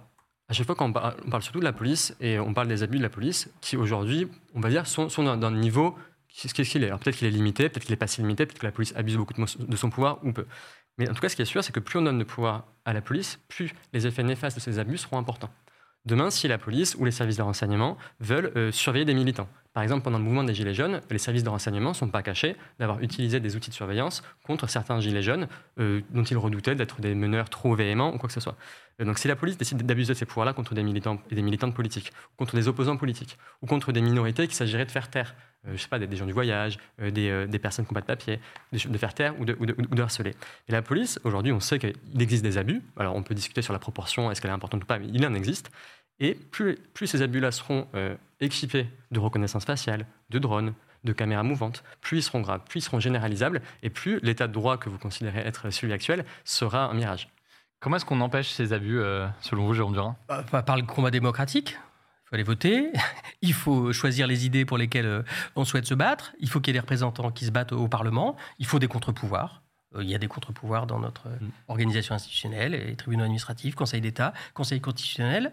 à 0.51 0.53
chaque 0.53 0.67
fois 0.67 0.75
qu'on 0.75 0.93
parle, 0.93 1.17
on 1.27 1.31
parle 1.31 1.43
surtout 1.43 1.61
de 1.61 1.65
la 1.65 1.73
police 1.73 2.15
et 2.21 2.39
on 2.39 2.53
parle 2.53 2.69
des 2.69 2.83
abus 2.83 2.99
de 2.99 3.03
la 3.03 3.09
police 3.09 3.51
qui 3.63 3.79
aujourd'hui, 3.79 4.29
on 4.55 4.61
va 4.61 4.69
dire, 4.69 4.87
sont, 4.87 5.09
sont 5.09 5.37
d'un 5.37 5.51
niveau 5.51 5.97
qu'est-ce 6.29 6.53
qu'il 6.53 6.85
est 6.85 6.89
Alors 6.89 6.99
peut-être 6.99 7.17
qu'il 7.17 7.27
est 7.27 7.31
limité, 7.31 7.71
peut-être 7.71 7.85
qu'il 7.85 7.93
n'est 7.93 7.97
pas 7.97 8.07
si 8.07 8.21
limité, 8.21 8.45
peut-être 8.45 8.59
que 8.59 8.67
la 8.67 8.73
police 8.73 8.95
abuse 8.95 9.17
beaucoup 9.17 9.33
de, 9.33 9.77
son 9.77 9.89
pouvoir 9.89 10.19
ou 10.25 10.33
peu. 10.33 10.47
Mais 10.99 11.09
en 11.09 11.15
tout 11.15 11.21
cas, 11.21 11.31
ce 11.31 11.37
qui 11.37 11.43
est 11.43 11.47
sûr, 11.47 11.65
c'est 11.65 11.73
que 11.73 11.81
plus 11.81 11.99
on 11.99 12.03
donne 12.03 12.19
de 12.19 12.25
pouvoir 12.25 12.65
à 12.85 12.93
la 12.93 13.01
police, 13.01 13.41
plus 13.49 13.73
les 13.95 14.07
effets 14.07 14.23
néfastes 14.23 14.57
de 14.57 14.61
ces 14.61 14.79
abus 14.79 14.99
seront 14.99 15.17
importants. 15.17 15.51
Demain, 16.05 16.31
si 16.31 16.49
la 16.49 16.59
police 16.59 16.97
ou 16.97 17.05
les 17.05 17.11
services 17.11 17.39
de 17.39 17.43
renseignement 17.43 17.97
veulent 18.21 18.53
euh, 18.57 18.71
surveiller 18.71 19.05
des 19.05 19.15
militants, 19.15 19.49
par 19.77 19.83
exemple, 19.83 20.05
pendant 20.05 20.17
le 20.17 20.25
mouvement 20.25 20.43
des 20.43 20.55
Gilets 20.55 20.73
jaunes, 20.73 21.03
les 21.11 21.19
services 21.19 21.45
de 21.45 21.51
renseignement 21.51 21.91
ne 21.91 21.95
sont 21.95 22.09
pas 22.09 22.23
cachés 22.23 22.57
d'avoir 22.79 23.03
utilisé 23.03 23.41
des 23.41 23.57
outils 23.57 23.69
de 23.69 23.75
surveillance 23.75 24.23
contre 24.43 24.71
certains 24.71 25.01
Gilets 25.01 25.21
jaunes 25.21 25.49
euh, 25.79 26.01
dont 26.13 26.23
ils 26.23 26.39
redoutaient 26.39 26.75
d'être 26.75 27.03
des 27.03 27.15
meneurs 27.15 27.51
trop 27.51 27.75
véhéments 27.75 28.15
ou 28.15 28.17
quoi 28.17 28.27
que 28.27 28.33
ce 28.33 28.41
soit. 28.41 28.57
Euh, 29.03 29.05
donc 29.05 29.19
si 29.19 29.29
la 29.29 29.37
police 29.37 29.59
décide 29.59 29.83
d'abuser 29.83 30.15
de 30.15 30.19
ces 30.19 30.25
pouvoirs-là 30.25 30.55
contre 30.55 30.73
des 30.73 30.83
militants 30.83 31.19
et 31.31 31.35
des 31.35 31.43
militantes 31.43 31.75
politiques, 31.75 32.11
contre 32.39 32.57
des 32.57 32.69
opposants 32.69 32.97
politiques, 32.97 33.37
ou 33.61 33.67
contre 33.67 33.93
des 33.93 34.01
minorités 34.01 34.47
qu'il 34.47 34.57
s'agirait 34.57 34.87
de 34.87 34.91
faire 34.91 35.11
taire, 35.11 35.35
je 35.71 35.77
sais 35.77 35.89
pas, 35.89 35.99
des, 35.99 36.17
gens 36.17 36.25
du 36.25 36.33
voyage, 36.33 36.79
des, 36.99 37.47
des, 37.47 37.59
personnes 37.59 37.85
qui 37.85 37.93
n'ont 37.93 37.97
pas 37.97 38.01
de 38.01 38.07
papier, 38.07 38.39
de, 38.73 38.99
faire 38.99 39.13
taire 39.13 39.39
ou 39.39 39.45
de, 39.45 39.57
ou 39.59 39.67
de, 39.67 40.03
harceler. 40.03 40.37
Et 40.69 40.73
la 40.73 40.81
police, 40.81 41.19
aujourd'hui, 41.25 41.51
on 41.51 41.59
sait 41.59 41.81
qu'il 41.81 41.93
existe 42.21 42.45
des 42.45 42.57
abus. 42.57 42.83
Alors, 42.97 43.17
on 43.17 43.25
peut 43.25 43.35
discuter 43.35 43.63
sur 43.63 43.73
la 43.73 43.81
proportion, 43.81 44.31
est-ce 44.31 44.41
qu'elle 44.41 44.53
est 44.53 44.55
importante 44.55 44.85
ou 44.85 44.87
pas, 44.87 45.01
mais 45.01 45.09
il 45.13 45.27
en 45.27 45.35
existe. 45.35 45.73
Et 46.19 46.35
plus, 46.35 46.77
plus 46.95 47.07
ces 47.07 47.23
abus-là 47.23 47.51
seront 47.51 47.87
équipés 48.41 48.89
de 49.11 49.21
reconnaissance 49.21 49.65
faciale, 49.65 50.07
de 50.31 50.39
drones, 50.39 50.75
de 51.05 51.13
caméras 51.13 51.43
mouvantes, 51.43 51.83
plus 52.03 52.19
ils 52.19 52.23
seront 52.23 52.41
graves, 52.41 52.63
plus 52.69 52.81
ils 52.81 52.85
seront 52.85 53.01
généralisables, 53.01 53.63
et 53.83 53.89
plus 53.89 54.21
l'état 54.23 54.47
de 54.47 54.53
droit 54.53 54.77
que 54.77 54.91
vous 54.91 54.99
considérez 54.99 55.41
être 55.41 55.71
celui 55.71 55.95
actuel 55.95 56.27
sera 56.45 56.91
un 56.91 56.95
mirage. 56.95 57.29
Comment 57.81 57.97
est-ce 57.97 58.05
qu'on 58.05 58.21
empêche 58.21 58.51
ces 58.51 58.73
abus, 58.73 58.99
euh, 58.99 59.27
selon 59.41 59.67
vous, 59.67 59.75
Jérôme 59.75 59.93
Durin 59.93 60.17
bah, 60.29 60.63
Par 60.63 60.77
le 60.77 60.83
combat 60.83 61.11
démocratique. 61.11 61.79
Il 61.79 62.29
faut 62.29 62.35
aller 62.35 62.43
voter, 62.43 62.93
il 63.43 63.53
faut 63.53 63.93
choisir 63.93 64.27
les 64.27 64.45
idées 64.47 64.65
pour 64.65 64.79
lesquelles 64.79 65.07
euh, 65.07 65.23
on 65.55 65.65
souhaite 65.65 65.87
se 65.87 65.95
battre, 65.95 66.33
il 66.41 66.49
faut 66.49 66.61
qu'il 66.61 66.73
y 66.73 66.77
ait 66.77 66.81
des 66.81 66.81
représentants 66.81 67.31
qui 67.31 67.45
se 67.45 67.53
battent 67.53 67.73
au 67.73 67.87
Parlement, 67.87 68.37
il 68.59 68.67
faut 68.67 68.81
des 68.81 68.89
contre-pouvoirs. 68.89 69.63
Euh, 69.95 70.03
il 70.03 70.11
y 70.11 70.15
a 70.15 70.19
des 70.19 70.27
contre-pouvoirs 70.27 70.89
dans 70.89 70.99
notre 70.99 71.29
mm. 71.29 71.51
organisation 71.69 72.17
institutionnelle, 72.17 72.73
les 72.73 72.97
tribunaux 72.97 73.23
administratifs, 73.23 73.77
Conseil 73.77 74.01
d'État, 74.01 74.33
Conseil 74.55 74.81
constitutionnel. 74.81 75.53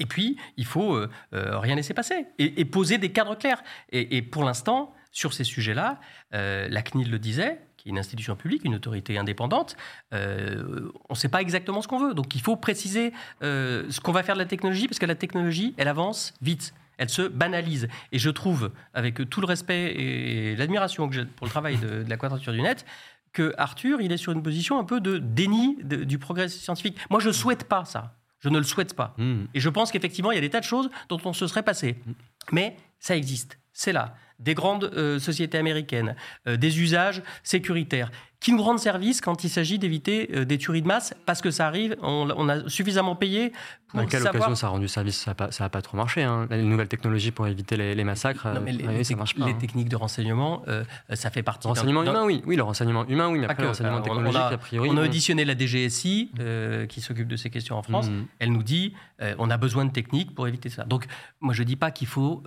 Et 0.00 0.06
puis, 0.06 0.36
il 0.56 0.64
faut 0.64 0.94
euh, 0.94 1.10
euh, 1.34 1.58
rien 1.58 1.74
laisser 1.74 1.94
passer 1.94 2.26
et, 2.38 2.64
poser 2.64 2.98
des 2.98 3.10
cadres 3.10 3.36
clairs. 3.36 3.62
Et, 3.92 4.22
pour 4.22 4.44
l'instant, 4.44 4.94
sur 5.12 5.32
ces 5.32 5.44
sujets-là, 5.44 6.00
euh, 6.34 6.68
la 6.68 6.82
CNIL 6.82 7.10
le 7.10 7.18
disait, 7.18 7.60
qui 7.76 7.88
est 7.88 7.90
une 7.90 7.98
institution 7.98 8.36
publique, 8.36 8.64
une 8.64 8.74
autorité 8.74 9.18
indépendante, 9.18 9.76
on 10.12 10.16
ne 10.16 11.14
sait 11.14 11.28
pas 11.28 11.40
exactement 11.40 11.80
ce 11.82 11.88
qu'on 11.88 11.98
veut. 11.98 12.14
Donc 12.14 12.34
il 12.34 12.40
faut 12.40 12.56
préciser 12.56 13.12
ce 13.40 14.00
qu'on 14.00 14.12
va 14.12 14.24
faire 14.24 14.34
de 14.34 14.40
la 14.40 14.46
technologie, 14.46 14.88
parce 14.88 14.98
que 14.98 15.06
la 15.06 15.14
technologie, 15.14 15.74
elle 15.76 15.88
avance 15.88 16.34
vite. 16.42 16.74
Elle 16.98 17.08
se 17.08 17.22
banalise. 17.22 17.86
Et 18.10 18.18
je 18.18 18.30
trouve, 18.30 18.72
avec 18.94 19.30
tout 19.30 19.40
le 19.40 19.46
respect 19.46 19.92
et 19.92 20.56
l'admiration 20.56 21.08
que 21.08 21.14
j'ai 21.14 21.24
pour 21.24 21.46
le 21.46 21.50
travail 21.50 21.76
de, 21.76 22.04
la 22.08 22.16
quadrature 22.16 22.52
du 22.52 22.60
net, 22.60 22.84
que 23.32 23.54
Arthur, 23.56 24.00
il 24.00 24.10
est 24.10 24.16
sur 24.16 24.32
une 24.32 24.42
position 24.42 24.80
un 24.80 24.84
peu 24.84 25.00
de 25.00 25.18
déni 25.18 25.76
du 25.84 26.18
progrès 26.18 26.48
scientifique. 26.48 26.98
Moi, 27.10 27.20
je 27.20 27.28
ne 27.28 27.32
souhaite 27.32 27.64
pas 27.64 27.84
ça. 27.84 28.17
Je 28.40 28.48
ne 28.48 28.58
le 28.58 28.64
souhaite 28.64 28.94
pas. 28.94 29.14
Hmm. 29.18 29.44
Et 29.54 29.60
je 29.60 29.68
pense 29.68 29.90
qu'effectivement, 29.90 30.30
il 30.30 30.36
y 30.36 30.38
a 30.38 30.42
des 30.42 30.50
tas 30.50 30.60
de 30.60 30.64
choses 30.64 30.90
dont 31.08 31.20
on 31.24 31.32
se 31.32 31.46
serait 31.46 31.62
passé. 31.62 31.96
Hmm. 32.06 32.12
Mais 32.52 32.76
ça 32.98 33.16
existe. 33.16 33.58
C'est 33.72 33.92
là. 33.92 34.14
Des 34.38 34.54
grandes 34.54 34.84
euh, 34.84 35.18
sociétés 35.18 35.58
américaines, 35.58 36.14
euh, 36.46 36.56
des 36.56 36.80
usages 36.80 37.22
sécuritaires 37.42 38.10
qui 38.40 38.52
nous 38.52 38.62
rendent 38.62 38.78
service 38.78 39.20
quand 39.20 39.42
il 39.42 39.50
s'agit 39.50 39.78
d'éviter 39.78 40.30
euh, 40.32 40.44
des 40.44 40.58
tueries 40.58 40.82
de 40.82 40.86
masse, 40.86 41.14
parce 41.26 41.40
que 41.42 41.50
ça 41.50 41.66
arrive, 41.66 41.96
on, 42.02 42.48
a 42.48 42.68
suffisamment 42.68 43.16
payé 43.16 43.52
pour. 43.88 44.00
À 44.00 44.06
quelle 44.06 44.22
occasion 44.26 44.54
ça 44.54 44.68
a 44.68 44.70
rendu 44.70 44.86
service 44.86 45.16
Ça 45.16 45.34
n'a 45.60 45.68
pas, 45.68 45.82
trop 45.82 45.96
marché. 45.96 46.22
Hein. 46.22 46.46
Les 46.50 46.62
nouvelles 46.62 46.88
technologies 46.88 47.32
pour 47.32 47.48
éviter 47.48 47.76
les, 47.76 48.04
massacres, 48.04 48.46
non, 48.46 48.60
mais 48.60 48.72
les, 48.72 49.02
ça 49.02 49.16
marche 49.16 49.34
pas. 49.34 49.46
Les 49.46 49.52
hein. 49.52 49.56
techniques 49.58 49.88
de 49.88 49.96
renseignement, 49.96 50.62
euh, 50.68 50.84
ça 51.14 51.30
fait 51.30 51.42
partie. 51.42 51.66
Le 51.66 51.70
renseignement 51.70 52.04
humain, 52.04 52.24
oui. 52.24 52.42
Oui, 52.46 52.54
le 52.54 52.62
renseignement 52.62 53.06
humain, 53.08 53.28
oui, 53.28 53.40
mais 53.40 53.46
après, 53.46 53.62
le 53.62 53.70
renseignement 53.70 54.02
technologique, 54.02 54.36
on 54.36 54.52
a, 54.52 54.54
a 54.54 54.58
priori. 54.58 54.88
On 54.92 54.96
a 54.96 55.04
auditionné 55.04 55.44
la 55.44 55.58
DGSI, 55.58 56.30
euh, 56.38 56.86
qui 56.86 57.00
s'occupe 57.00 57.28
de 57.28 57.36
ces 57.36 57.50
questions 57.50 57.76
en 57.76 57.82
France. 57.82 58.08
Mm. 58.08 58.26
Elle 58.38 58.52
nous 58.52 58.62
dit 58.62 58.94
on 59.38 59.50
a 59.50 59.56
besoin 59.56 59.84
de 59.84 59.90
techniques 59.90 60.32
pour 60.32 60.46
éviter 60.46 60.68
ça. 60.68 60.84
Donc, 60.84 61.06
moi, 61.40 61.52
je 61.52 61.62
ne 61.62 61.66
dis 61.66 61.74
pas 61.74 61.90
qu'il 61.90 62.06
faut, 62.06 62.44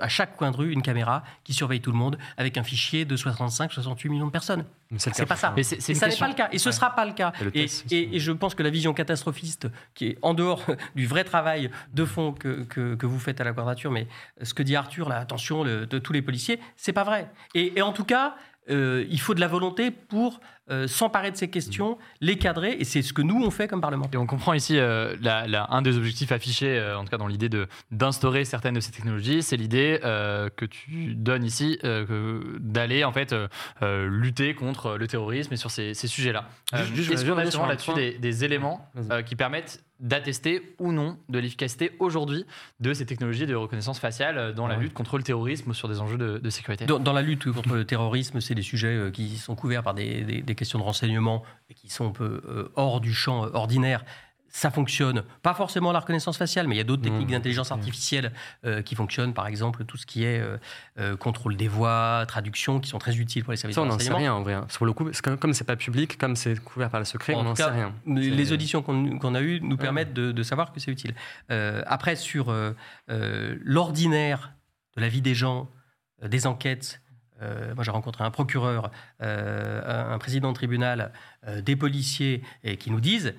à 0.00 0.08
chaque 0.08 0.36
coin 0.36 0.52
de 0.52 0.56
rue, 0.56 0.70
une 0.70 0.82
caméra 0.82 1.24
qui 1.42 1.52
surveille 1.52 1.80
tout 1.80 1.90
le 1.90 1.98
monde 1.98 2.16
avec 2.36 2.56
un 2.58 2.62
fichier 2.62 3.04
de 3.04 3.16
65-68 3.16 4.08
millions 4.08 4.26
de 4.26 4.30
personnes. 4.30 4.64
C'est 4.98 5.26
pas 5.34 5.36
ça. 5.36 5.52
Mais 5.56 5.62
ça 5.62 6.08
n'est 6.08 6.16
pas 6.16 6.28
le 6.28 6.34
cas. 6.34 6.48
Et 6.52 6.58
ce 6.58 6.68
ne 6.68 6.74
sera 6.74 6.94
pas 6.94 7.04
le 7.04 7.12
cas. 7.12 7.32
Et, 7.54 7.66
et, 7.90 8.18
je 8.18 8.32
pense 8.32 8.54
que 8.54 8.62
la 8.62 8.70
vision 8.70 8.94
catastrophiste, 8.94 9.68
qui 9.94 10.08
est 10.08 10.18
en 10.22 10.34
dehors 10.34 10.64
du 10.94 11.06
vrai 11.06 11.24
travail 11.24 11.70
de 11.92 12.04
fond 12.04 12.32
que, 12.32 12.64
que, 12.64 13.06
vous 13.06 13.18
faites 13.18 13.40
à 13.40 13.44
la 13.44 13.52
quadrature, 13.52 13.90
mais 13.90 14.06
ce 14.42 14.54
que 14.54 14.62
dit 14.62 14.76
Arthur, 14.76 15.08
là, 15.08 15.18
attention 15.18 15.64
de 15.64 15.98
tous 15.98 16.12
les 16.12 16.22
policiers, 16.22 16.58
c'est 16.76 16.92
pas 16.92 17.04
vrai. 17.04 17.30
Et, 17.54 17.82
en 17.82 17.92
tout 17.92 18.04
cas, 18.04 18.36
euh, 18.70 19.04
il 19.10 19.20
faut 19.20 19.34
de 19.34 19.40
la 19.40 19.48
volonté 19.48 19.90
pour 19.90 20.40
euh, 20.70 20.86
s'emparer 20.86 21.32
de 21.32 21.36
ces 21.36 21.50
questions, 21.50 21.98
les 22.20 22.38
cadrer, 22.38 22.76
et 22.78 22.84
c'est 22.84 23.02
ce 23.02 23.12
que 23.12 23.22
nous 23.22 23.42
on 23.42 23.50
fait 23.50 23.66
comme 23.66 23.80
Parlement. 23.80 24.08
Et 24.12 24.16
on 24.16 24.26
comprend 24.26 24.52
ici 24.52 24.78
euh, 24.78 25.16
un 25.24 25.82
des 25.82 25.96
objectifs 25.96 26.30
affichés, 26.30 26.80
en 26.96 27.04
tout 27.04 27.10
cas 27.10 27.16
dans 27.16 27.26
l'idée 27.26 27.50
d'instaurer 27.90 28.44
certaines 28.44 28.74
de 28.74 28.80
ces 28.80 28.92
technologies, 28.92 29.42
c'est 29.42 29.56
l'idée 29.56 29.98
que 30.02 30.64
tu 30.64 31.14
donnes 31.14 31.44
ici 31.44 31.78
d'aller 32.60 33.04
en 33.04 33.12
fait 33.12 33.34
lutter 33.80 34.54
contre 34.54 34.96
le 34.96 35.06
terrorisme 35.08 35.52
et 35.54 35.56
sur 35.56 35.70
ces, 35.70 35.94
sujets-là. 35.94 36.48
Est-ce 36.72 37.24
qu'on 37.24 37.64
a 37.64 37.68
là-dessus 37.68 37.94
des, 37.94 38.18
des, 38.18 38.44
éléments 38.44 38.88
qui 39.26 39.36
permettent 39.36 39.82
d'attester 40.02 40.74
ou 40.78 40.92
non 40.92 41.16
de 41.28 41.38
l'efficacité 41.38 41.92
aujourd'hui 42.00 42.44
de 42.80 42.92
ces 42.92 43.06
technologies 43.06 43.46
de 43.46 43.54
reconnaissance 43.54 44.00
faciale 44.00 44.52
dans 44.52 44.66
la 44.66 44.76
lutte 44.76 44.92
contre 44.92 45.16
le 45.16 45.22
terrorisme 45.22 45.70
ou 45.70 45.74
sur 45.74 45.88
des 45.88 46.00
enjeux 46.00 46.18
de, 46.18 46.50
sécurité. 46.50 46.84
Dans, 46.84 47.12
la 47.12 47.22
lutte 47.22 47.50
contre 47.50 47.74
le 47.74 47.84
terrorisme, 47.84 48.40
c'est 48.40 48.54
des 48.54 48.62
sujets 48.62 48.94
euh, 48.94 49.10
qui 49.10 49.36
sont 49.38 49.54
couverts 49.54 49.82
par 49.82 49.94
des, 49.94 50.42
questions 50.56 50.78
de 50.78 50.84
renseignement 50.84 51.44
et 51.70 51.74
qui 51.74 51.88
sont 51.88 52.08
un 52.08 52.12
peu 52.12 52.42
euh, 52.46 52.68
hors 52.74 53.00
du 53.00 53.14
champ 53.14 53.46
euh, 53.46 53.50
ordinaire 53.54 54.04
ça 54.52 54.70
fonctionne. 54.70 55.24
Pas 55.42 55.54
forcément 55.54 55.92
la 55.92 56.00
reconnaissance 56.00 56.36
faciale, 56.36 56.68
mais 56.68 56.74
il 56.74 56.78
y 56.78 56.82
a 56.82 56.84
d'autres 56.84 57.02
techniques 57.02 57.28
mmh. 57.28 57.32
d'intelligence 57.32 57.70
mmh. 57.70 57.74
artificielle 57.74 58.32
euh, 58.66 58.82
qui 58.82 58.94
fonctionnent. 58.94 59.32
Par 59.32 59.46
exemple, 59.46 59.86
tout 59.86 59.96
ce 59.96 60.04
qui 60.04 60.24
est 60.24 60.40
euh, 60.40 60.58
euh, 60.98 61.16
contrôle 61.16 61.56
des 61.56 61.68
voix, 61.68 62.24
traduction, 62.28 62.78
qui 62.78 62.90
sont 62.90 62.98
très 62.98 63.16
utiles 63.16 63.44
pour 63.44 63.52
les 63.52 63.56
services 63.56 63.76
ça, 63.76 63.82
on 63.82 63.86
n'en 63.86 63.98
sait 63.98 64.12
rien 64.12 64.34
en 64.34 64.42
vrai. 64.42 64.52
Hein. 64.52 64.66
Sur 64.68 64.84
le 64.84 64.92
coup, 64.92 65.10
comme 65.40 65.54
c'est 65.54 65.64
pas 65.64 65.76
public, 65.76 66.18
comme 66.18 66.36
c'est 66.36 66.62
couvert 66.62 66.90
par 66.90 67.00
le 67.00 67.06
secret, 67.06 67.34
on 67.34 67.44
n'en 67.44 67.54
sait 67.54 67.64
rien. 67.64 67.94
Les 68.06 68.52
auditions 68.52 68.82
qu'on 68.82 69.34
a 69.34 69.40
eues 69.40 69.60
nous 69.62 69.78
permettent 69.78 70.12
de, 70.12 70.42
savoir 70.42 70.72
que 70.72 70.80
c'est 70.80 70.90
utile. 70.90 71.14
après, 71.48 72.16
sur 72.16 72.54
l'ordinaire 73.08 74.52
de 74.96 75.00
la 75.00 75.08
vie 75.08 75.22
des 75.22 75.34
gens, 75.34 75.70
des 76.22 76.46
enquêtes, 76.46 77.00
moi, 77.40 77.84
j'ai 77.84 77.90
rencontré 77.90 78.22
un 78.22 78.30
procureur, 78.30 78.90
un 79.18 80.18
président 80.18 80.50
de 80.50 80.56
tribunal, 80.56 81.12
des 81.62 81.74
policiers, 81.74 82.42
et 82.64 82.76
qui 82.76 82.90
nous 82.90 83.00
disent 83.00 83.34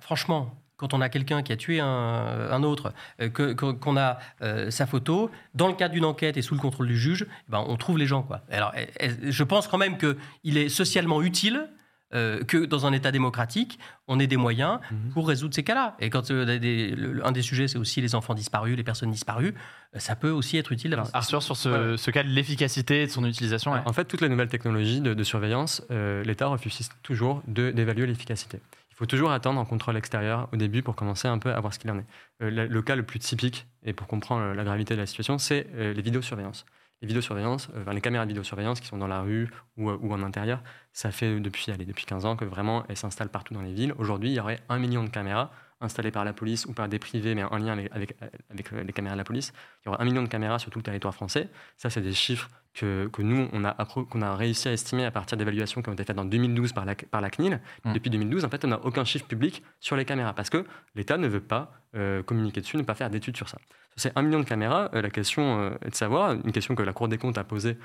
franchement, 0.00 0.60
quand 0.80 0.94
on 0.94 1.02
a 1.02 1.10
quelqu'un 1.10 1.42
qui 1.42 1.52
a 1.52 1.56
tué 1.58 1.78
un, 1.78 2.62
autre, 2.62 2.94
euh, 3.20 3.28
qu'on 3.28 3.96
a 3.98 4.18
euh, 4.40 4.70
sa 4.70 4.86
photo, 4.86 5.30
dans 5.54 5.68
le 5.68 5.74
cadre 5.74 5.92
d'une 5.92 6.06
enquête 6.06 6.38
et 6.38 6.42
sous 6.42 6.54
le 6.54 6.60
contrôle 6.60 6.86
du 6.86 6.96
juge, 6.96 7.26
eh 7.28 7.50
ben, 7.50 7.62
on 7.68 7.76
trouve 7.76 7.98
les 7.98 8.06
gens. 8.06 8.22
Quoi. 8.22 8.40
Alors, 8.50 8.72
eh, 8.74 8.88
eh, 8.98 9.30
je 9.30 9.44
pense 9.44 9.68
quand 9.68 9.76
même 9.76 9.98
qu'il 9.98 10.56
est 10.56 10.70
socialement 10.70 11.20
utile 11.20 11.68
euh, 12.14 12.42
que 12.44 12.64
dans 12.64 12.86
un 12.86 12.94
État 12.94 13.12
démocratique, 13.12 13.78
on 14.08 14.18
ait 14.18 14.26
des 14.26 14.38
moyens 14.38 14.80
mhm. 14.90 15.12
pour 15.12 15.28
résoudre 15.28 15.54
ces 15.54 15.62
cas-là. 15.62 15.96
Et 16.00 16.08
quand 16.08 16.30
un 16.30 16.46
des 16.56 17.42
sujets, 17.42 17.68
c'est 17.68 17.78
aussi 17.78 18.00
les 18.00 18.14
enfants 18.14 18.32
disparus, 18.32 18.74
les 18.74 18.82
personnes 18.82 19.10
disparues, 19.10 19.54
ça 19.96 20.16
peut 20.16 20.30
aussi 20.30 20.56
être 20.56 20.72
utile. 20.72 20.96
Arthur, 21.12 21.42
sur 21.42 21.58
ce, 21.58 22.10
cas 22.10 22.22
de 22.22 22.28
l'efficacité 22.30 23.04
de 23.04 23.10
son 23.10 23.26
utilisation. 23.26 23.72
En 23.72 23.92
fait, 23.92 24.06
toutes 24.06 24.22
les 24.22 24.30
nouvelles 24.30 24.48
technologies 24.48 25.02
de, 25.02 25.22
surveillance, 25.24 25.82
l'État 25.90 26.46
refuse 26.46 26.88
toujours 27.02 27.42
d'évaluer 27.46 28.06
l'efficacité 28.06 28.60
faut 29.00 29.06
toujours 29.06 29.30
attendre 29.30 29.58
un 29.58 29.64
contrôle 29.64 29.96
extérieur 29.96 30.46
au 30.52 30.56
début 30.56 30.82
pour 30.82 30.94
commencer 30.94 31.26
un 31.26 31.38
peu 31.38 31.54
à 31.54 31.58
voir 31.58 31.72
ce 31.72 31.78
qu'il 31.78 31.90
en 31.90 31.98
est. 31.98 32.04
Euh, 32.42 32.50
le, 32.68 32.82
cas 32.82 32.96
le 32.96 33.02
plus 33.02 33.18
typique, 33.18 33.66
et 33.82 33.94
pour 33.94 34.06
comprendre 34.06 34.52
la 34.52 34.62
gravité 34.62 34.94
de 34.94 35.00
la 35.00 35.06
situation, 35.06 35.38
c'est 35.38 35.68
euh, 35.72 35.94
les 35.94 36.02
vidéosurveillances. 36.02 36.66
Les 37.00 37.08
euh, 37.16 37.92
les 37.94 38.00
caméras 38.02 38.26
de 38.26 38.28
vidéosurveillance 38.28 38.78
qui 38.78 38.88
sont 38.88 38.98
dans 38.98 39.06
la 39.06 39.22
rue 39.22 39.48
ou, 39.78 39.88
en 39.88 40.22
intérieur, 40.22 40.62
ça 40.92 41.10
fait 41.12 41.40
depuis, 41.40 41.72
allez, 41.72 41.86
depuis 41.86 42.04
15 42.04 42.26
ans 42.26 42.36
que 42.36 42.44
vraiment 42.44 42.84
elles 42.90 42.98
s'installent 42.98 43.30
partout 43.30 43.54
dans 43.54 43.62
les 43.62 43.72
villes. 43.72 43.94
Aujourd'hui, 43.96 44.28
il 44.28 44.34
y 44.34 44.40
aurait 44.40 44.60
un 44.68 44.78
million 44.78 45.02
de 45.02 45.08
caméras 45.08 45.50
installées 45.80 46.10
par 46.10 46.24
la 46.24 46.32
police 46.32 46.66
ou 46.66 46.72
par 46.72 46.88
des 46.88 46.98
privés, 46.98 47.34
mais 47.34 47.44
en 47.44 47.56
lien 47.56 47.72
avec, 47.90 48.14
avec, 48.50 48.70
les 48.70 48.92
caméras 48.92 49.14
de 49.14 49.20
la 49.20 49.24
police. 49.24 49.52
Il 49.82 49.86
y 49.86 49.88
aurait 49.88 50.00
un 50.00 50.04
million 50.04 50.22
de 50.22 50.28
caméras 50.28 50.58
sur 50.58 50.70
tout 50.70 50.78
le 50.78 50.82
territoire 50.82 51.14
français. 51.14 51.48
Ça, 51.76 51.90
c'est 51.90 52.02
des 52.02 52.12
chiffres 52.12 52.48
que, 52.74 53.08
que, 53.12 53.22
nous, 53.22 53.48
on 53.52 53.64
a, 53.64 53.74
qu'on 53.84 54.22
a 54.22 54.36
réussi 54.36 54.68
à 54.68 54.72
estimer 54.72 55.04
à 55.04 55.10
partir 55.10 55.36
d'évaluations 55.36 55.82
qui 55.82 55.88
ont 55.88 55.92
été 55.92 56.04
faites 56.04 56.18
en 56.18 56.24
2012 56.24 56.72
par 56.72 56.84
la, 56.84 56.94
par 56.94 57.20
la 57.20 57.30
CNIL. 57.30 57.60
Mmh. 57.84 57.92
Depuis 57.92 58.10
2012, 58.10 58.44
en 58.44 58.48
fait, 58.48 58.64
on 58.64 58.68
n'a 58.68 58.80
aucun 58.84 59.04
chiffre 59.04 59.26
public 59.26 59.62
sur 59.80 59.96
les 59.96 60.04
caméras 60.04 60.34
parce 60.34 60.50
que 60.50 60.64
l'État 60.94 61.16
ne 61.16 61.26
veut 61.26 61.40
pas 61.40 61.72
euh, 61.96 62.22
communiquer 62.22 62.60
dessus, 62.60 62.76
ne 62.76 62.82
pas 62.82 62.94
faire 62.94 63.10
d'études 63.10 63.36
sur 63.36 63.48
ça. 63.48 63.58
C'est 63.96 64.16
un 64.16 64.22
million 64.22 64.40
de 64.40 64.44
caméras. 64.44 64.90
Euh, 64.94 65.02
la 65.02 65.10
question 65.10 65.60
euh, 65.60 65.70
est 65.84 65.90
de 65.90 65.94
savoir, 65.94 66.32
une 66.32 66.52
question 66.52 66.74
que 66.74 66.82
la 66.82 66.92
Cour 66.92 67.08
des 67.08 67.18
comptes 67.18 67.38
a 67.38 67.44
posée 67.44 67.76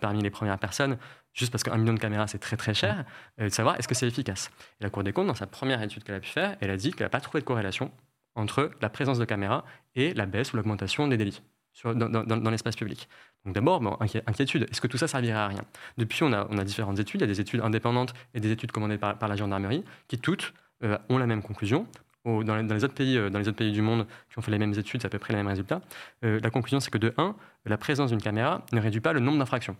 parmi 0.00 0.22
les 0.22 0.30
premières 0.30 0.58
personnes, 0.58 0.96
juste 1.34 1.52
parce 1.52 1.62
qu'un 1.62 1.76
million 1.76 1.92
de 1.92 1.98
caméras, 1.98 2.26
c'est 2.28 2.38
très 2.38 2.56
très 2.56 2.72
cher, 2.72 3.04
de 3.38 3.50
savoir 3.50 3.78
est-ce 3.78 3.86
que 3.86 3.94
c'est 3.94 4.08
efficace? 4.08 4.50
Et 4.80 4.84
la 4.84 4.90
Cour 4.90 5.04
des 5.04 5.12
comptes, 5.12 5.26
dans 5.26 5.34
sa 5.34 5.46
première 5.46 5.82
étude 5.82 6.02
qu'elle 6.02 6.14
a 6.14 6.20
pu 6.20 6.30
faire, 6.30 6.56
elle 6.62 6.70
a 6.70 6.78
dit 6.78 6.92
qu'elle 6.92 7.04
n'a 7.04 7.10
pas 7.10 7.20
trouvé 7.20 7.40
de 7.40 7.44
corrélation 7.44 7.92
entre 8.36 8.70
la 8.80 8.88
présence 8.88 9.18
de 9.18 9.24
caméras 9.26 9.64
et 9.94 10.14
la 10.14 10.24
baisse 10.24 10.54
ou 10.54 10.56
l'augmentation 10.56 11.08
des 11.08 11.18
délits 11.18 11.42
dans, 11.84 12.50
l'espace 12.50 12.76
public. 12.76 13.08
Donc 13.44 13.54
d'abord, 13.54 13.80
bon, 13.80 13.96
inquiétude, 14.00 14.66
est-ce 14.70 14.80
que 14.80 14.86
tout 14.86 14.98
ça 14.98 15.08
servirait 15.08 15.38
à 15.38 15.48
rien? 15.48 15.62
Depuis, 15.98 16.22
on 16.22 16.32
a, 16.32 16.46
on 16.50 16.58
a, 16.58 16.64
différentes 16.64 16.98
études, 16.98 17.20
il 17.20 17.24
y 17.24 17.30
a 17.30 17.32
des 17.32 17.40
études 17.40 17.60
indépendantes 17.60 18.14
et 18.34 18.40
des 18.40 18.50
études 18.50 18.72
commandées 18.72 18.98
par, 18.98 19.28
la 19.28 19.36
gendarmerie, 19.36 19.84
qui 20.08 20.18
toutes 20.18 20.54
euh, 20.82 20.98
ont 21.08 21.18
la 21.18 21.26
même 21.26 21.42
conclusion. 21.42 21.86
Dans, 22.26 22.56
les, 22.56 22.84
autres 22.84 22.94
pays, 22.94 23.16
euh, 23.16 23.30
dans 23.30 23.38
les 23.38 23.48
autres 23.48 23.56
pays 23.56 23.72
du 23.72 23.82
monde 23.82 24.06
qui 24.30 24.38
ont 24.38 24.42
fait 24.42 24.50
les 24.50 24.58
mêmes 24.58 24.74
études, 24.74 25.00
c'est 25.00 25.06
à 25.06 25.10
peu 25.10 25.18
près 25.18 25.32
les 25.32 25.38
mêmes 25.38 25.46
résultats. 25.46 25.80
Euh, 26.24 26.40
la 26.42 26.50
conclusion, 26.50 26.80
c'est 26.80 26.90
que 26.90 26.98
de 26.98 27.14
1, 27.16 27.34
la 27.66 27.78
présence 27.78 28.10
d'une 28.10 28.22
caméra 28.22 28.64
ne 28.72 28.80
réduit 28.80 29.00
pas 29.00 29.12
le 29.12 29.20
nombre 29.20 29.38
d'infractions. 29.38 29.76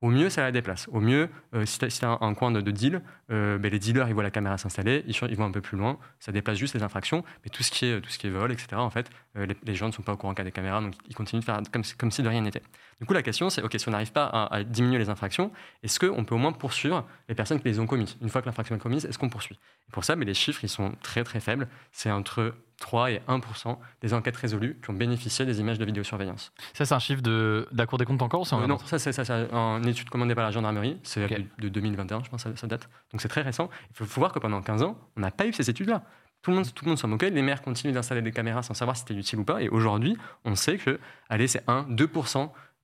Au 0.00 0.10
mieux, 0.10 0.28
ça 0.28 0.42
la 0.42 0.52
déplace. 0.52 0.86
Au 0.92 1.00
mieux, 1.00 1.30
euh, 1.54 1.64
si 1.64 1.78
tu 1.78 2.04
as, 2.04 2.18
un, 2.20 2.34
coin 2.34 2.50
de, 2.50 2.60
deal, 2.70 3.00
euh, 3.30 3.56
ben, 3.56 3.70
les 3.70 3.78
dealers, 3.78 4.08
ils 4.08 4.14
voient 4.14 4.22
la 4.22 4.30
caméra 4.30 4.58
s'installer, 4.58 5.02
ils, 5.06 5.36
vont 5.36 5.44
un 5.46 5.50
peu 5.50 5.62
plus 5.62 5.78
loin, 5.78 5.98
ça 6.20 6.30
déplace 6.30 6.58
juste 6.58 6.74
les 6.74 6.82
infractions, 6.82 7.24
mais 7.42 7.50
tout 7.50 7.62
ce 7.62 7.70
qui 7.70 7.86
est, 7.86 7.96
est 8.24 8.28
vol, 8.28 8.52
etc., 8.52 8.68
en 8.74 8.90
fait, 8.90 9.08
euh, 9.38 9.46
les, 9.64 9.74
gens 9.74 9.86
ne 9.86 9.92
sont 9.92 10.02
pas 10.02 10.12
au 10.12 10.16
courant 10.18 10.34
qu'il 10.34 10.40
y 10.40 10.46
a 10.46 10.50
des 10.50 10.52
caméras, 10.52 10.82
donc 10.82 10.92
ils 11.08 11.14
continuent 11.14 11.40
de 11.40 11.44
faire 11.44 11.58
comme, 11.72 11.82
comme 11.96 12.10
si 12.10 12.22
de 12.22 12.28
rien 12.28 12.42
n'était. 12.42 12.62
Du 13.00 13.06
coup, 13.06 13.14
la 13.14 13.22
question, 13.22 13.48
c'est, 13.48 13.62
OK, 13.62 13.74
si 13.78 13.88
on 13.88 13.92
n'arrive 13.92 14.12
pas 14.12 14.26
à, 14.26 14.62
diminuer 14.62 14.98
les 14.98 15.08
infractions, 15.08 15.50
est-ce 15.82 15.98
qu'on 15.98 16.24
peut 16.24 16.34
au 16.34 16.38
moins 16.38 16.52
poursuivre 16.52 17.06
les 17.28 17.34
personnes 17.34 17.60
qui 17.60 17.68
les 17.68 17.80
ont 17.80 17.86
commises? 17.86 18.16
Une 18.20 18.28
fois 18.28 18.42
que 18.42 18.46
l'infraction 18.46 18.76
est 18.76 18.78
commise, 18.78 19.06
est-ce 19.06 19.18
qu'on 19.18 19.30
poursuit? 19.30 19.58
Et 19.88 19.92
Pour 19.92 20.04
ça, 20.04 20.16
mais 20.16 20.26
les 20.26 20.34
chiffres, 20.34 20.62
ils 20.64 20.68
sont 20.68 20.92
très, 21.02 21.24
très 21.24 21.40
faibles. 21.40 21.66
C'est 21.92 22.10
entre 22.10 22.54
3 22.78 23.10
et 23.12 23.22
1 23.28 23.40
des 24.00 24.14
enquêtes 24.14 24.36
résolues 24.36 24.78
qui 24.82 24.90
ont 24.90 24.94
bénéficié 24.94 25.46
des 25.46 25.60
images 25.60 25.78
de 25.78 25.84
vidéosurveillance. 25.84 26.52
Ça, 26.72 26.84
c'est 26.84 26.94
un 26.94 26.98
chiffre 26.98 27.22
de, 27.22 27.68
la 27.72 27.86
Cour 27.86 27.98
des 27.98 28.04
comptes 28.04 28.22
encore 28.22 28.40
ou 28.40 28.66
Non, 28.66 28.78
ça, 28.78 28.98
c'est 28.98 29.18
une 29.30 29.88
étude 29.88 30.10
commandée 30.10 30.34
par 30.34 30.44
la 30.44 30.50
gendarmerie. 30.50 30.98
C'est 31.02 31.28
de, 31.58 31.68
2021, 31.68 32.24
je 32.24 32.30
pense, 32.30 32.42
ça, 32.42 32.66
date. 32.66 32.88
Donc 33.12 33.20
c'est 33.20 33.28
très 33.28 33.42
récent. 33.42 33.70
Il 33.90 34.06
faut, 34.06 34.20
voir 34.20 34.32
que 34.32 34.38
pendant 34.38 34.60
15 34.62 34.82
ans, 34.82 34.98
on 35.16 35.20
n'a 35.20 35.30
pas 35.30 35.46
eu 35.46 35.52
ces 35.52 35.68
études-là. 35.70 36.02
Tout 36.42 36.50
le 36.50 36.58
monde, 36.58 36.74
tout 36.74 36.84
le 36.84 36.90
monde 36.90 36.98
s'en 36.98 37.08
moquait. 37.08 37.30
Les 37.30 37.42
maires 37.42 37.62
continuent 37.62 37.94
d'installer 37.94 38.20
des 38.22 38.32
caméras 38.32 38.62
sans 38.62 38.74
savoir 38.74 38.96
si 38.96 39.00
c'était 39.00 39.14
utile 39.14 39.38
ou 39.38 39.44
pas. 39.44 39.62
Et 39.62 39.68
aujourd'hui, 39.68 40.16
on 40.44 40.54
sait 40.54 40.76
que, 40.76 41.00
allez, 41.30 41.48
c'est 41.48 41.62
1, 41.68 41.86
2 41.88 42.10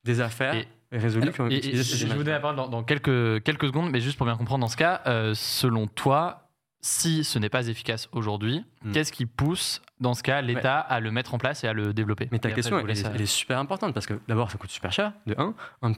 des 0.04 0.20
affaires 0.20 0.64
résolues 0.92 1.32
qui 1.32 1.40
ont 1.40 1.46
utilisé 1.48 1.84
ces 1.84 2.06
Je 2.06 2.14
vous 2.14 2.22
donne 2.22 2.32
la 2.32 2.40
parole 2.40 2.56
dans, 2.56 2.82
quelques, 2.82 3.42
quelques 3.42 3.66
secondes, 3.66 3.90
mais 3.90 4.00
juste 4.00 4.16
pour 4.16 4.26
bien 4.26 4.36
comprendre, 4.36 4.62
dans 4.62 4.68
ce 4.68 4.76
cas, 4.76 5.02
euh, 5.06 5.34
selon 5.34 5.86
toi, 5.86 6.49
si 6.82 7.24
ce 7.24 7.38
n'est 7.38 7.48
pas 7.48 7.68
efficace 7.68 8.08
aujourd'hui, 8.12 8.64
hmm. 8.82 8.92
qu'est-ce 8.92 9.12
qui 9.12 9.26
pousse, 9.26 9.82
dans 10.00 10.14
ce 10.14 10.22
cas, 10.22 10.40
l'État 10.40 10.78
à 10.78 11.00
le 11.00 11.10
mettre 11.10 11.34
en 11.34 11.38
place 11.38 11.62
et 11.64 11.68
à 11.68 11.72
le 11.72 11.92
développer 11.92 12.28
Mais 12.32 12.38
ta 12.38 12.50
question, 12.50 12.78
elle, 12.78 12.90
est 12.90 13.26
super 13.26 13.58
importante 13.58 13.92
parce 13.92 14.06
que 14.06 14.14
d'abord, 14.28 14.50
ça 14.50 14.58
coûte 14.58 14.70
super 14.70 14.92
cher, 14.92 15.12
de 15.26 15.34
1. 15.38 15.54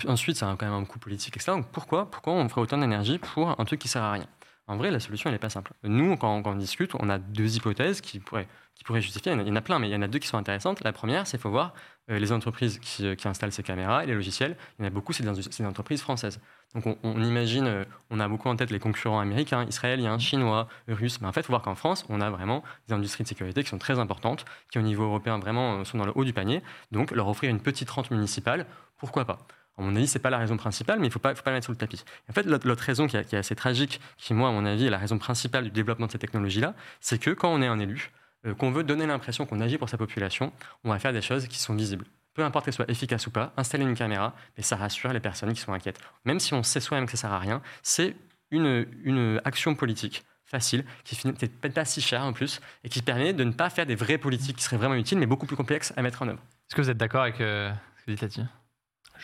Ensuite, 0.09 0.37
ça 0.37 0.51
a 0.51 0.57
quand 0.57 0.67
même 0.67 0.75
un 0.75 0.85
coût 0.85 0.99
politique, 0.99 1.37
etc. 1.37 1.53
Donc 1.53 1.69
pourquoi, 1.69 2.11
pourquoi 2.11 2.33
on 2.33 2.49
ferait 2.49 2.63
autant 2.63 2.79
d'énergie 2.79 3.19
pour 3.19 3.59
un 3.61 3.65
truc 3.65 3.81
qui 3.81 3.89
sert 3.89 4.03
à 4.03 4.13
rien? 4.13 4.27
En 4.69 4.77
vrai, 4.77 4.91
la 4.91 5.01
solution, 5.01 5.29
elle 5.29 5.35
n'est 5.35 5.41
pas 5.41 5.51
simple. 5.51 5.73
Nous, 5.83 6.17
quand, 6.17 6.43
on 6.45 6.55
discute, 6.55 6.95
on 6.95 7.11
a 7.11 7.19
deux 7.19 7.57
hypothèses 7.57 8.01
qui 8.01 8.21
pourraient, 8.21 8.49
qui 8.75 8.85
pourraient 8.85 9.03
justifier. 9.03 9.33
Il 9.33 9.49
y 9.49 9.51
en 9.51 9.57
a 9.57 9.61
plein, 9.61 9.79
mais 9.79 9.89
il 9.89 9.93
y 9.93 9.97
en 9.97 10.03
a 10.03 10.09
deux 10.09 10.19
qui 10.19 10.29
sont 10.29 10.39
intéressantes. 10.39 10.83
La 10.83 10.93
première, 10.93 11.27
c'est 11.27 11.37
qu'il 11.37 11.43
faut 11.43 11.51
voir 11.51 11.75
euh, 12.11 12.19
les 12.19 12.33
entreprises 12.33 12.79
qui, 12.79 13.17
qui, 13.17 13.29
installent 13.29 13.53
ces 13.53 13.63
caméras 13.63 14.05
et 14.05 14.07
les 14.07 14.15
logiciels. 14.15 14.57
Il 14.79 14.83
y 14.83 14.85
en 14.85 14.89
a 14.89 14.91
beaucoup, 14.91 15.13
c'est 15.13 15.25
des 15.25 15.67
entreprises 15.67 16.01
françaises. 16.01 16.41
Donc 16.75 16.99
on, 17.03 17.23
imagine, 17.23 17.67
euh, 17.67 17.85
on 18.11 18.19
a 18.19 18.29
beaucoup 18.29 18.49
en 18.49 18.57
tête 18.57 18.71
les 18.71 18.79
concurrents 18.79 19.21
américains, 19.21 19.65
israéliens, 19.67 20.19
chinois, 20.19 20.69
russes, 20.89 21.21
mais 21.21 21.27
en 21.27 21.33
fait, 21.33 21.41
il 21.41 21.45
faut 21.45 21.53
voir 21.53 21.63
qu'en 21.63 21.75
France, 21.75 22.07
on 22.09 22.21
a 22.21 22.31
vraiment 22.31 22.63
des 22.89 22.95
industries 22.95 23.25
de 23.25 23.29
sécurité 23.29 23.63
qui 23.63 23.69
sont 23.69 23.79
très 23.79 23.99
importantes, 23.99 24.47
qui 24.71 24.79
au 24.79 24.83
niveau 24.83 25.05
européen 25.05 25.39
vraiment 25.39 25.81
euh, 25.81 25.85
sont 25.85 25.99
dans 25.99 26.07
le 26.07 26.13
haut 26.15 26.25
du 26.25 26.33
panier. 26.33 26.63
Donc 26.91 27.11
leur 27.11 27.29
offrir 27.29 27.51
une 27.51 27.61
petite 27.61 27.91
rente 27.91 28.11
municipale, 28.11 28.67
pourquoi 28.99 29.27
pas? 29.27 29.39
À 29.79 29.83
mon 29.83 29.95
avis, 29.97 30.07
ce 30.07 30.19
n'est 30.19 30.23
pas 30.23 30.31
la 30.31 30.39
raison 30.39 30.57
principale, 30.57 30.99
mais 30.99 31.07
il 31.07 31.13
faut 31.13 31.19
pas, 31.19 31.35
faut 31.35 31.43
pas 31.43 31.51
la 31.51 31.57
mettre 31.57 31.67
sous 31.67 31.73
le 31.73 31.79
tapis. 31.79 32.05
En 32.29 32.33
fait, 32.33 32.45
l'autre 32.45 32.85
raison 32.85 33.07
qui, 33.07 33.17
est 33.17 33.35
assez 33.35 33.55
tragique, 33.55 34.01
qui, 34.19 34.35
moi, 34.35 34.51
à 34.51 34.53
mon 34.53 34.67
avis, 34.67 34.87
est 34.87 34.91
la 34.91 34.99
raison 34.99 35.19
principale 35.19 35.65
du 35.65 35.71
développement 35.71 36.07
de 36.07 36.13
ces 36.13 36.19
technologies-là, 36.19 36.75
c'est 37.01 37.19
que 37.19 37.31
quand 37.31 37.53
on 37.53 37.63
est 37.63 37.67
un 37.67 37.79
élu, 37.79 38.11
euh, 38.11 38.22
qu'on 38.59 38.73
veut 38.73 38.85
donner 38.85 39.07
l'impression 39.07 39.47
qu'on 39.47 39.61
agit 39.61 39.79
pour 39.79 39.89
sa 39.89 39.99
population, 39.99 40.53
on 40.85 40.91
va 40.91 40.99
faire 40.99 41.13
des 41.13 41.23
choses 41.23 41.47
qui 41.47 41.59
sont 41.59 41.75
visibles 41.75 42.07
peu 42.35 42.43
importe 42.43 42.65
qu'elle 42.65 42.75
soit 42.75 42.91
efficace 42.91 43.27
ou 43.27 43.31
pas, 43.31 43.53
installer 43.57 43.85
une 43.85 43.95
caméra, 43.95 44.35
mais 44.57 44.63
ça 44.63 44.77
rassure 44.77 45.13
les 45.13 45.21
personnes 45.21 45.53
qui 45.53 45.61
sont 45.61 45.73
inquiètes. 45.73 46.01
Même 46.25 46.41
si 46.41 46.55
on 46.55 46.63
sait 46.63 46.81
soi-même 46.81 47.07
que 47.07 47.13
ça 47.13 47.29
sert 47.29 47.33
à 47.33 47.39
rien, 47.39 47.63
c'est 47.83 48.17
une, 48.51 48.87
une 49.05 49.41
action 49.45 49.75
politique 49.75 50.25
facile, 50.45 50.85
qui 51.05 51.17
finit 51.17 51.33
peut-être 51.33 51.73
pas 51.73 51.85
si 51.85 52.03
cher 52.03 52.23
en 52.23 52.33
plus, 52.33 52.61
et 52.85 52.91
qui 52.91 53.01
permet 53.01 53.33
de 53.33 53.43
ne 53.43 53.53
pas 53.53 53.71
faire 53.71 53.87
des 53.87 53.95
vraies 53.95 54.19
politiques 54.19 54.57
qui 54.57 54.63
seraient 54.63 54.77
vraiment 54.77 54.95
utiles, 54.95 55.19
mais 55.19 55.27
beaucoup 55.27 55.47
plus 55.47 55.57
complexes 55.57 55.95
à 55.97 56.03
mettre 56.03 56.23
en 56.23 56.29
œuvre. 56.29 56.41
Est-ce 56.69 56.77
que 56.77 56.83
vous 56.83 56.91
êtes 56.91 56.99
d'accord 56.99 57.23
avec 57.23 57.41
euh, 57.41 57.73
ce 57.99 58.05
que 58.05 58.11
dit 58.11 58.19
Tati 58.19 58.43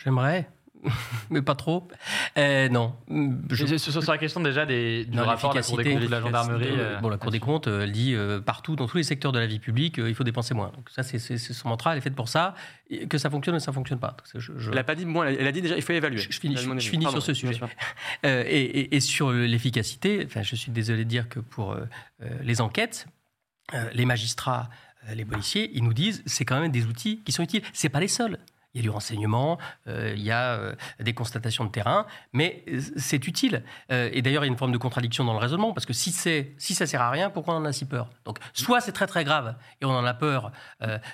J'aimerais. 0.03 0.49
mais 1.29 1.41
pas 1.41 1.55
trop. 1.55 1.87
Euh, 2.37 2.69
non. 2.69 2.95
Je... 3.49 3.77
Sur, 3.77 4.11
la 4.11 4.17
question 4.17 4.41
déjà 4.41 4.65
des, 4.65 5.05
du 5.05 5.19
rapport 5.19 5.51
de 5.51 5.57
la 5.57 5.63
Cour 5.63 5.77
des 5.77 5.93
comptes 5.93 6.01
de 6.01 6.07
la 6.07 6.21
gendarmerie. 6.21 6.67
Euh, 6.69 6.99
bon, 6.99 7.09
la 7.09 7.17
Cour 7.17 7.31
des 7.31 7.39
comptes, 7.39 7.67
elle 7.67 7.91
dit 7.91 8.15
partout, 8.45 8.75
dans 8.75 8.87
tous 8.87 8.97
les 8.97 9.03
secteurs 9.03 9.31
de 9.31 9.39
la 9.39 9.47
vie 9.47 9.59
publique, 9.59 9.97
il 9.97 10.15
faut 10.15 10.23
dépenser 10.23 10.53
moins. 10.53 10.71
Donc 10.75 10.89
ça, 10.89 11.03
c'est 11.03 11.19
son 11.19 11.69
mantra, 11.69 11.91
elle 11.91 11.97
est 11.97 12.01
faite 12.01 12.15
pour 12.15 12.29
ça. 12.29 12.55
que 13.09 13.17
ça 13.17 13.29
fonctionne 13.29 13.55
ou 13.55 13.59
ça 13.59 13.71
ne 13.71 13.75
fonctionne 13.75 13.99
pas. 13.99 14.15
Je, 14.35 14.51
Elle 14.69 14.75
n'a 14.75 14.83
pas 14.83 14.95
dit 14.95 15.05
moins, 15.05 15.27
elle 15.27 15.47
a 15.47 15.51
dit 15.51 15.61
déjà 15.61 15.75
il 15.75 15.81
faut 15.81 15.93
évaluer. 15.93 16.19
Je, 16.19 16.39
finis, 16.39 16.55
je, 16.57 16.89
finis 16.89 17.09
sur 17.09 17.21
ce 17.21 17.33
sujet. 17.33 17.59
et, 18.23 18.95
et, 18.95 18.99
sur 18.99 19.31
l'efficacité, 19.31 20.23
enfin, 20.25 20.43
je 20.43 20.55
suis 20.55 20.71
désolé 20.71 21.03
de 21.03 21.09
dire 21.09 21.29
que 21.29 21.39
pour 21.39 21.75
les 22.41 22.61
enquêtes, 22.61 23.07
les 23.93 24.05
magistrats, 24.05 24.69
les 25.13 25.25
policiers, 25.25 25.71
ils 25.73 25.83
nous 25.83 25.93
disent 25.93 26.23
c'est 26.25 26.45
quand 26.45 26.59
même 26.59 26.71
des 26.71 26.85
outils 26.85 27.21
qui 27.25 27.31
sont 27.31 27.43
utiles. 27.43 27.63
C'est 27.73 27.89
pas 27.89 27.99
les 27.99 28.07
seuls. 28.07 28.37
Il 28.73 28.77
y 28.77 28.81
a 28.81 28.83
du 28.83 28.89
renseignement, 28.89 29.57
euh, 29.87 30.13
il 30.15 30.21
y 30.21 30.31
a 30.31 30.53
euh, 30.53 30.75
des 30.99 31.13
constatations 31.13 31.65
de 31.65 31.71
terrain, 31.71 32.05
mais 32.33 32.63
euh, 32.67 32.79
c'est 32.97 33.27
utile. 33.27 33.63
et 33.89 34.21
d'ailleurs, 34.21 34.43
il 34.43 34.47
y 34.47 34.49
a 34.49 34.51
une 34.51 34.57
forme 34.57 34.71
de 34.71 34.77
contradiction 34.77 35.23
dans 35.23 35.33
le 35.33 35.39
raisonnement, 35.39 35.73
parce 35.73 35.85
que 35.85 35.93
si, 35.93 36.11
si 36.11 36.75
ça 36.75 36.85
sert 36.85 37.01
à 37.01 37.09
rien, 37.09 37.29
pourquoi 37.29 37.55
on 37.55 37.57
en 37.57 37.65
a 37.65 37.73
si 37.73 37.85
peur? 37.85 38.09
Donc, 38.25 38.37
soit 38.53 38.81
c'est 38.81 38.91
très 38.91 39.07
très 39.07 39.23
grave 39.23 39.55
et 39.81 39.85
on 39.85 39.91
en 39.91 40.05
a 40.05 40.13
peur, 40.13 40.51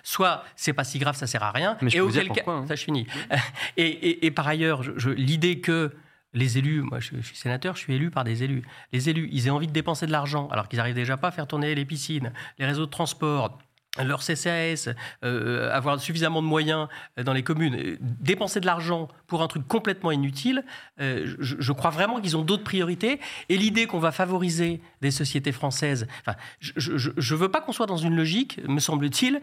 soit 0.03 0.43
c'est 0.55 0.73
pas 0.73 0.83
si 0.83 0.99
grave, 0.99 1.15
ça 1.15 1.27
sert 1.27 1.43
à 1.43 1.51
rien. 1.51 1.77
Mais 1.81 1.89
je 1.89 1.97
et 1.97 2.01
auquel 2.01 2.29
cas, 2.29 2.43
hein. 2.47 2.65
ça 2.67 2.75
je 2.75 2.83
finis. 2.83 3.07
et, 3.77 4.25
et, 4.25 4.31
par 4.31 4.47
ailleurs, 4.47 4.81
l'idée 5.15 5.61
que 5.61 5.93
les 6.35 6.57
élus, 6.57 6.81
moi 6.81 6.99
je, 6.99 7.19
suis 7.21 7.35
sénateur, 7.35 7.75
je 7.75 7.81
suis 7.81 7.95
élu 7.95 8.11
par 8.11 8.23
des 8.23 8.43
élus. 8.43 8.63
Les 8.91 9.09
élus, 9.09 9.29
ils 9.31 9.47
aient 9.47 9.51
envie 9.51 9.67
de 9.67 9.71
dépenser 9.71 10.05
de 10.05 10.11
l'argent 10.11 10.49
alors 10.49 10.67
qu'ils 10.67 10.77
n'arrivent 10.77 10.95
déjà 10.95 11.17
pas 11.17 11.29
à 11.29 11.31
faire 11.31 11.47
tourner 11.47 11.73
les 11.73 11.85
piscines, 11.85 12.31
les 12.59 12.65
réseaux 12.65 12.85
de 12.85 12.91
transport, 12.91 13.57
leur 14.03 14.21
CCAS, 14.21 14.89
euh, 15.23 15.71
avoir 15.71 15.99
suffisamment 15.99 16.41
de 16.41 16.47
moyens 16.47 16.87
dans 17.17 17.33
les 17.33 17.43
communes, 17.43 17.75
euh, 17.75 17.97
dépenser 18.01 18.59
de 18.59 18.65
l'argent 18.65 19.07
pour 19.27 19.41
un 19.41 19.47
truc 19.47 19.67
complètement 19.67 20.11
inutile, 20.11 20.65
euh, 20.99 21.35
je, 21.39 21.71
crois 21.71 21.91
vraiment 21.91 22.19
qu'ils 22.19 22.37
ont 22.37 22.41
d'autres 22.41 22.63
priorités. 22.63 23.19
Et 23.49 23.57
l'idée 23.57 23.85
qu'on 23.85 23.99
va 23.99 24.11
favoriser 24.11 24.81
des 25.01 25.11
sociétés 25.11 25.51
françaises, 25.51 26.07
enfin, 26.21 26.37
je 26.59 27.09
ne 27.09 27.35
veux 27.35 27.49
pas 27.49 27.61
qu'on 27.61 27.71
soit 27.71 27.85
dans 27.85 27.97
une 27.97 28.15
logique, 28.15 28.59
me 28.67 28.79
semble-t-il, 28.79 29.41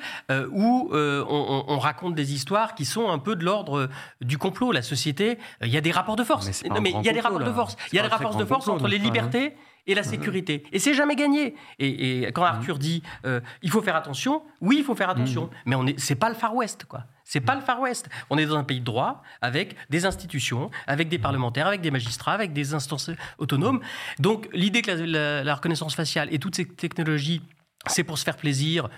où 0.50 0.90
on, 0.92 1.78
raconte 1.78 2.14
des 2.14 2.32
histoires 2.32 2.74
qui 2.74 2.84
sont 2.84 3.10
un 3.10 3.18
peu 3.18 3.36
de 3.36 3.44
l'ordre 3.44 3.88
du 4.20 4.38
complot. 4.38 4.72
La 4.72 4.82
société, 4.82 5.38
il 5.62 5.68
y 5.68 5.76
a 5.76 5.80
des 5.80 5.90
rapports 5.90 6.16
de 6.16 6.24
force. 6.24 6.62
Mais, 6.80 6.90
il 6.90 7.04
y 7.04 7.08
a 7.08 7.12
des 7.12 7.20
rapports 7.20 7.38
de 7.40 7.52
force. 7.52 7.76
Il 7.92 7.96
y 7.96 7.98
a 7.98 8.02
des 8.02 8.08
rapports 8.08 8.36
de 8.36 8.44
force 8.44 8.68
entre 8.68 8.88
les 8.88 8.98
libertés 8.98 9.54
et 9.86 9.94
la 9.94 10.02
sécurité. 10.02 10.64
Et 10.72 10.78
c'est 10.78 10.94
jamais 10.94 11.16
gagné. 11.16 11.56
Et, 11.78 12.30
quand 12.34 12.44
Arthur 12.44 12.78
dit 12.78 13.02
euh, 13.24 13.40
il 13.62 13.70
faut 13.70 13.82
faire 13.82 13.96
attention, 13.96 14.42
oui, 14.60 14.76
il 14.78 14.84
faut 14.84 14.94
faire 14.94 15.10
attention. 15.10 15.50
Mais 15.66 15.74
on 15.74 15.86
est, 15.86 15.98
c'est 15.98 16.14
pas 16.14 16.28
le 16.28 16.34
Far 16.34 16.54
West, 16.54 16.84
quoi. 16.84 17.04
C'est 17.24 17.40
pas 17.40 17.54
le 17.54 17.60
Far 17.60 17.80
West. 17.80 18.08
On 18.30 18.38
est 18.38 18.46
dans 18.46 18.56
un 18.56 18.64
pays 18.64 18.80
de 18.80 18.84
droit, 18.84 19.22
avec 19.40 19.76
des 19.90 20.06
institutions, 20.06 20.70
avec 20.86 21.08
des 21.08 21.18
parlementaires, 21.18 21.66
avec 21.66 21.80
des 21.80 21.90
magistrats, 21.90 22.34
avec 22.34 22.52
des 22.52 22.74
instances 22.74 23.10
autonomes. 23.38 23.80
Donc 24.18 24.48
l'idée 24.52 24.82
que 24.82 24.90
la, 24.90 25.54
reconnaissance 25.54 25.94
faciale 25.94 26.28
et 26.32 26.38
toutes 26.38 26.56
ces 26.56 26.66
technologies, 26.66 27.42
c'est 27.86 28.04
pour 28.04 28.18
se 28.18 28.24
faire 28.24 28.36
plaisir. 28.36 28.88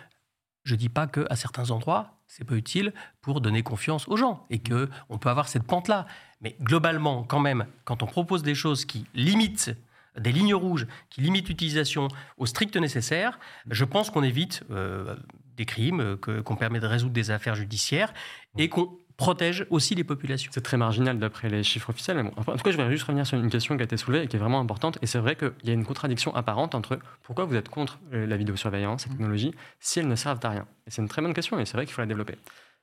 Je 0.65 0.75
dis 0.75 0.89
pas 0.89 1.07
que 1.07 1.27
à 1.31 1.37
certains 1.37 1.71
endroits, 1.71 2.19
c'est 2.27 2.45
pas 2.45 2.57
utile 2.57 2.93
pour 3.21 3.41
donner 3.41 3.63
confiance 3.63 4.09
aux 4.09 4.17
gens 4.17 4.47
et 4.51 4.59
que 4.59 4.89
on 5.09 5.19
peut 5.19 5.29
avoir 5.29 5.49
cette 5.49 5.65
pente 5.65 5.89
là. 5.89 6.07
Mais 6.41 6.57
globalement, 6.61 7.23
quand 7.23 7.41
même, 7.41 7.67
quand 7.85 8.03
on 8.03 8.07
propose 8.07 8.43
des 8.43 8.55
choses 8.55 8.85
qui 8.85 9.07
limitent 9.15 9.77
des 10.19 10.33
lignes 10.33 10.55
rouges 10.55 10.87
qui 11.11 11.21
limitent 11.21 11.49
l'utilisation 11.49 12.09
au 12.39 12.47
strict 12.47 12.77
nécessaire, 12.77 13.39
je 13.71 13.85
pense 13.85 14.11
qu'on 14.11 14.23
évite 14.23 14.63
euh, 14.71 15.17
des 15.57 15.65
crimes, 15.65 16.17
qu'on 16.17 16.57
permet 16.57 16.81
de 16.81 16.87
résoudre 16.87 17.13
des 17.13 17.31
affaires 17.31 17.55
judiciaires 17.55 18.13
et 18.59 18.69
qu'on 18.69 18.99
protège 19.17 19.67
aussi 19.71 19.95
les 19.95 20.05
populations. 20.05 20.51
C'est 20.53 20.63
très 20.63 20.77
marginal 20.77 21.19
d'après 21.19 21.49
les 21.49 21.63
chiffres 21.63 21.91
officiels. 21.91 22.19
en 22.19 22.43
tout 22.43 22.57
cas, 22.57 22.71
je 22.71 22.77
vais 22.77 22.91
juste 22.91 23.05
revenir 23.05 23.27
sur 23.27 23.39
une 23.39 23.51
question 23.51 23.77
qui 23.77 23.83
a 23.83 23.85
été 23.85 23.97
soulevée 23.97 24.25
et 24.25 24.27
qui 24.27 24.37
est 24.37 24.39
vraiment 24.39 24.61
importante. 24.61 24.99
Et 25.03 25.07
c'est 25.07 25.19
vrai 25.19 25.37
qu'il 25.37 25.53
y 25.65 25.71
a 25.71 25.73
une 25.73 25.85
contradiction 25.85 26.35
apparente 26.35 26.75
entre 26.75 26.99
pourquoi 27.23 27.45
vous 27.45 27.55
êtes 27.55 27.69
contre 27.69 27.99
euh, 28.13 28.27
la 28.27 28.37
vidéosurveillance, 28.37 29.03
cette 29.03 29.13
technologie, 29.13 29.55
si 29.81 30.01
elles 30.01 30.09
ne 30.09 30.17
servent 30.17 30.41
à 30.43 30.51
rien. 30.51 30.67
Et 30.87 30.91
c'est 30.91 31.03
une 31.03 31.09
très 31.09 31.23
bonne 31.23 31.35
question 31.35 31.59
et 31.59 31.65
c'est 31.65 31.77
vrai 31.77 31.87
qu'il 31.87 31.95
faut 31.95 32.03
la 32.03 32.07
développer. 32.07 32.35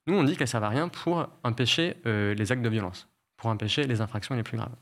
Nous, 0.08 0.16
on 0.16 0.24
dit 0.24 0.34
qu'elles 0.34 0.46
ne 0.46 0.50
servent 0.50 0.64
à 0.64 0.70
rien 0.70 0.88
pour 0.88 1.28
empêcher 1.44 1.98
euh, 2.06 2.34
les 2.34 2.52
actes 2.52 2.64
de 2.64 2.70
violence, 2.70 3.08
pour 3.38 3.50
empêcher 3.50 3.84
les 3.84 4.02
infractions 4.02 4.36
les 4.36 4.44
plus 4.44 4.58
graves. 4.58 4.76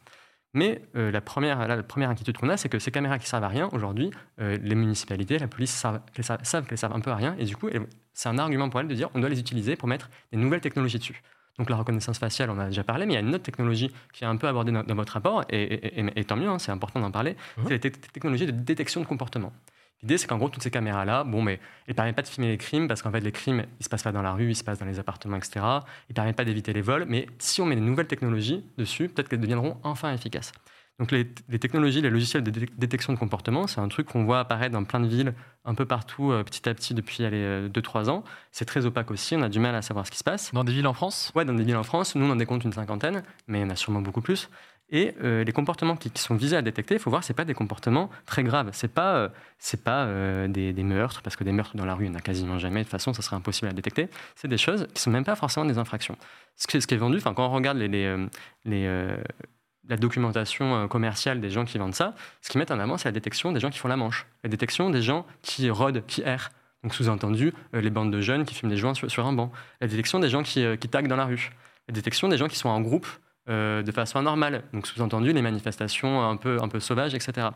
Mais 0.54 0.82
euh, 0.96 1.12
la, 1.12 1.22
première, 1.22 1.68
la 1.68 1.84
première 1.84 2.10
inquiétude 2.10 2.38
qu'on 2.38 2.50
a, 2.50 2.58
c'est 2.58 2.70
que 2.70 2.80
ces 2.80 2.92
caméras 2.92 3.20
qui 3.20 3.28
servent 3.28 3.44
à 3.44 3.48
rien, 3.48 3.70
aujourd'hui, 3.72 4.10
euh, 4.42 4.58
les 4.62 4.76
municipalités, 4.76 5.38
la 5.38 5.48
police 5.48 5.72
savent 5.72 6.02
qu'elles 6.14 6.78
servent, 6.78 6.96
un 6.96 7.00
peu 7.00 7.12
à 7.12 7.16
rien, 7.16 7.36
et 7.38 7.46
du 7.46 7.56
coup, 7.56 7.70
c'est 8.14 8.30
un 8.30 8.38
argument 8.38 8.70
pour 8.70 8.80
elles 8.80 8.88
de 8.88 8.96
dire 8.96 9.10
on 9.14 9.20
doit 9.20 9.30
les 9.30 9.40
utiliser 9.40 9.76
pour 9.76 9.88
mettre 9.88 10.10
des 10.32 10.38
nouvelles 10.38 10.62
technologies 10.62 10.98
dessus. 10.98 11.22
Donc 11.60 11.70
la 11.70 11.76
reconnaissance 11.76 12.18
faciale, 12.18 12.50
on 12.50 12.54
en 12.54 12.60
a 12.60 12.68
déjà 12.68 12.84
parlé, 12.84 13.06
mais 13.06 13.14
il 13.14 13.16
y 13.16 13.20
a 13.20 13.22
une 13.22 13.36
autre 13.36 13.44
technologie 13.44 13.92
qui 14.14 14.24
est 14.24 14.28
un 14.28 14.38
peu 14.38 14.48
abordée 14.48 14.72
dans, 14.72 14.96
votre 14.96 15.14
rapport, 15.14 15.44
et, 15.50 16.24
tant 16.26 16.38
mieux, 16.38 16.48
hein, 16.48 16.58
c'est 16.58 16.72
important 16.72 17.00
d'en 17.00 17.12
parler, 17.12 17.34
mmh. 17.58 17.62
c'est 17.68 17.84
la 17.84 17.92
technologie 18.14 18.46
de 18.46 18.52
détection 18.52 19.02
de 19.02 19.06
comportement. 19.06 19.52
L'idée, 20.02 20.18
c'est 20.18 20.28
qu'en 20.28 20.38
gros, 20.38 20.50
toutes 20.50 20.64
ces 20.64 20.72
caméras-là, 20.72 21.24
bon, 21.24 21.42
mais 21.42 21.60
elles 21.86 21.90
ne 21.90 21.94
permettent 21.94 22.16
pas 22.16 22.22
de 22.22 22.28
filmer 22.28 22.50
les 22.50 22.58
crimes, 22.58 22.88
parce 22.88 23.02
qu'en 23.02 23.12
fait, 23.12 23.20
les 23.20 23.32
crimes, 23.32 23.66
ils 23.66 23.80
ne 23.80 23.84
se 23.84 23.90
passent 23.90 24.04
pas 24.04 24.12
dans 24.12 24.22
la 24.22 24.34
rue, 24.34 24.50
ils 24.50 24.56
se 24.56 24.64
passent 24.64 24.80
dans 24.80 24.86
les 24.86 25.00
appartements, 25.00 25.38
etc. 25.38 25.60
Ils 26.08 26.12
ne 26.12 26.16
permettent 26.16 26.38
pas 26.38 26.46
d'éviter 26.46 26.72
les 26.72 26.82
vols, 26.82 27.06
mais 27.08 27.28
si 27.38 27.62
on 27.62 27.66
met 27.66 27.76
des 27.76 27.82
nouvelles 27.82 28.08
technologies 28.08 28.64
dessus, 28.78 29.10
peut-être 29.10 29.28
qu'elles 29.28 29.42
deviendront 29.42 29.78
enfin 29.84 30.14
efficaces. 30.14 30.54
Donc 31.00 31.12
les, 31.12 31.26
technologies, 31.60 32.02
les 32.02 32.10
logiciels 32.10 32.44
de 32.44 32.52
détection 32.78 33.14
de 33.14 33.18
comportement, 33.18 33.68
c'est 33.68 33.80
un 33.80 33.88
truc 33.88 34.08
qu'on 34.08 34.26
voit 34.26 34.40
apparaître 34.40 34.74
dans 34.74 34.84
plein 34.84 35.00
de 35.00 35.08
villes, 35.08 35.34
un 35.64 35.74
peu 35.74 35.86
partout, 35.86 36.32
euh, 36.32 36.44
petit 36.44 36.68
à 36.68 36.74
petit, 36.74 36.94
depuis 36.94 37.24
2-3 37.24 38.10
ans. 38.10 38.26
C'est 38.52 38.66
très 38.66 38.86
opaque 38.86 39.10
aussi, 39.10 39.38
on 39.38 39.42
a 39.42 39.48
du 39.48 39.60
mal 39.60 39.76
à 39.76 39.82
savoir 39.82 40.06
ce 40.06 40.12
qui 40.12 40.18
se 40.18 40.26
passe. 40.26 40.54
Dans 40.54 40.66
des 40.66 40.74
villes 40.74 40.88
en 40.88 40.94
France? 40.94 41.32
Ouais, 41.36 41.46
dans 41.46 41.54
des 41.54 41.64
villes 41.64 41.78
en 41.78 41.84
France. 41.84 42.16
Nous, 42.16 42.26
on 42.26 42.32
en 42.32 42.36
décompte 42.36 42.66
une 42.66 42.74
cinquantaine, 42.74 43.24
mais 43.48 43.60
il 43.60 43.62
y 43.62 43.66
en 43.66 43.70
a 43.70 43.78
sûrement 43.78 44.02
beaucoup 44.02 44.22
plus. 44.22 44.50
Et 44.92 45.14
euh, 45.24 45.44
les 45.44 45.52
comportements 45.52 45.96
qui, 45.96 46.12
sont 46.16 46.36
visés 46.36 46.58
à 46.58 46.62
détecter, 46.62 46.96
il 46.96 47.00
faut 47.00 47.10
voir, 47.10 47.24
ce 47.24 47.32
pas 47.34 47.46
des 47.46 47.54
comportements 47.54 48.10
très 48.26 48.44
graves. 48.44 48.72
Ce 48.74 48.86
n'est 48.86 48.92
pas, 48.92 49.16
euh, 49.16 49.30
pas 49.84 50.48
des, 50.48 50.74
meurtres, 50.84 51.22
parce 51.22 51.36
que 51.36 51.44
des 51.44 51.52
meurtres 51.52 51.78
dans 51.78 51.86
la 51.86 51.94
rue, 51.94 52.06
il 52.06 52.10
n'y 52.10 52.16
en 52.16 52.20
a 52.20 52.22
quasiment 52.22 52.58
jamais. 52.58 52.80
De 52.80 52.86
toute 52.86 52.92
façon, 52.92 53.14
ça 53.14 53.22
serait 53.22 53.36
impossible 53.36 53.68
à 53.68 53.74
détecter. 53.74 54.10
C'est 54.36 54.48
des 54.48 54.58
choses 54.58 54.88
qui 54.88 54.94
ne 54.96 55.00
sont 55.00 55.12
même 55.12 55.26
pas 55.26 55.36
forcément 55.36 55.66
des 55.66 55.78
infractions. 55.78 56.18
Ce 56.60 56.68
qui, 56.68 56.76
est 56.78 56.98
vendu, 56.98 57.22
quand 57.22 57.40
on 57.40 57.52
regarde 57.52 57.78
la 59.90 59.98
documentation 59.98 60.76
euh, 60.76 60.88
commerciale 60.88 61.40
des 61.40 61.50
gens 61.50 61.64
qui 61.64 61.78
vendent 61.78 61.96
ça, 61.96 62.16
ce 62.42 62.50
qu'ils 62.50 62.60
mettent 62.60 62.72
en 62.72 62.80
avant, 62.80 62.98
c'est 62.98 63.08
la 63.08 63.14
détection 63.14 63.54
des 63.54 63.62
gens 63.62 63.70
qui 63.70 63.80
font 63.80 63.88
la 63.88 63.96
manche, 63.96 64.28
la 64.44 64.50
détection 64.50 64.90
des 64.90 65.02
gens 65.02 65.26
qui 65.42 65.70
rôdent, 65.70 66.04
qui 66.06 66.22
errent. 66.22 66.50
Donc 66.84 66.94
sous-entendu, 66.94 67.54
euh, 67.74 67.82
les 67.82 67.90
bandes 67.90 68.12
de 68.12 68.20
jeunes 68.20 68.44
qui 68.44 68.56
fument 68.56 68.70
des 68.70 68.78
joints 68.78 68.94
sur, 68.94 69.26
un 69.26 69.34
banc, 69.34 69.52
la 69.80 69.88
détection 69.88 70.20
des 70.20 70.30
gens 70.30 70.44
qui, 70.44 70.64
euh, 70.64 70.76
qui 70.76 70.90
taguent 70.90 71.08
dans 71.08 71.16
la 71.16 71.26
rue, 71.26 71.52
la 71.88 71.94
détection 71.94 72.28
des 72.28 72.38
gens 72.38 72.48
qui 72.48 72.58
sont 72.58 72.70
en 72.70 72.82
groupe 72.82 73.08
de 73.50 73.92
façon 73.92 74.20
anormale. 74.20 74.64
Donc 74.74 74.88
sous-entendu, 74.88 75.34
les 75.34 75.42
manifestations 75.42 76.22
un 76.22 76.38
peu, 76.38 76.58
un 76.62 76.68
peu 76.68 76.80
sauvages, 76.80 77.16
etc. 77.16 77.48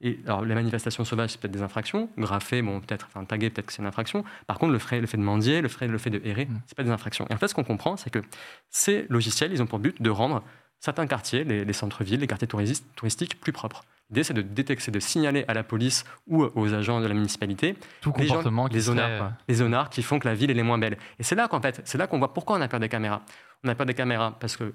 Et 0.00 0.20
alors 0.26 0.44
les 0.44 0.54
manifestations 0.54 1.04
sauvages, 1.04 1.30
c'est 1.30 1.40
peut-être 1.40 1.52
des 1.52 1.62
infractions. 1.62 2.08
Graffer, 2.16 2.62
bon, 2.62 2.80
peut-être, 2.80 3.08
enfin 3.08 3.24
taguer, 3.24 3.50
peut-être 3.50 3.66
que 3.66 3.72
c'est 3.72 3.82
une 3.82 3.88
infraction. 3.88 4.24
Par 4.46 4.58
contre, 4.58 4.72
le 4.72 4.78
fait, 4.78 5.00
le 5.00 5.06
fait 5.06 5.18
de 5.18 5.22
mendier, 5.22 5.60
le 5.60 5.68
fait, 5.68 5.88
le 5.88 5.98
fait 5.98 6.10
de 6.10 6.20
errer, 6.24 6.46
mmh. 6.46 6.60
c'est 6.66 6.76
pas 6.76 6.84
des 6.84 6.90
infractions. 6.90 7.26
Et 7.30 7.34
en 7.34 7.38
fait, 7.38 7.48
ce 7.48 7.54
qu'on 7.54 7.64
comprend, 7.64 7.96
c'est 7.96 8.10
que 8.10 8.22
ces 8.68 9.06
logiciels, 9.08 9.52
ils 9.52 9.62
ont 9.62 9.66
pour 9.66 9.78
but 9.78 10.00
de 10.00 10.10
rendre 10.10 10.42
certains 10.80 11.06
quartiers, 11.06 11.44
les, 11.44 11.72
centres-villes, 11.72 12.20
les 12.20 12.26
quartiers 12.26 12.48
touristiques 12.48 13.38
plus 13.38 13.52
propres. 13.52 13.84
L'idée, 14.08 14.24
c'est 14.24 14.34
de 14.34 14.42
détecter, 14.42 14.90
de 14.90 14.98
signaler 14.98 15.44
à 15.46 15.54
la 15.54 15.62
police 15.62 16.04
ou 16.26 16.42
aux 16.42 16.74
agents 16.74 17.00
de 17.00 17.06
la 17.06 17.14
municipalité 17.14 17.76
Tout 18.00 18.12
les, 18.18 18.26
comportement 18.26 18.66
les, 18.66 18.80
zonards, 18.80 19.32
les 19.46 19.56
zonards 19.56 19.90
qui 19.90 20.02
font 20.02 20.18
que 20.18 20.26
la 20.26 20.34
ville 20.34 20.50
est 20.50 20.62
moins 20.62 20.78
belle. 20.78 20.96
Et 21.18 21.22
c'est 21.22 21.36
là 21.36 21.46
qu'en 21.46 21.60
fait, 21.60 21.80
c'est 21.84 21.98
là 21.98 22.06
qu'on 22.06 22.18
voit 22.18 22.32
pourquoi 22.32 22.56
on 22.56 22.60
a 22.60 22.66
peur 22.66 22.80
des 22.80 22.88
caméras. 22.88 23.22
On 23.62 23.68
a 23.68 23.74
peur 23.74 23.86
des 23.86 23.94
caméras 23.94 24.36
parce 24.40 24.56
que 24.56 24.74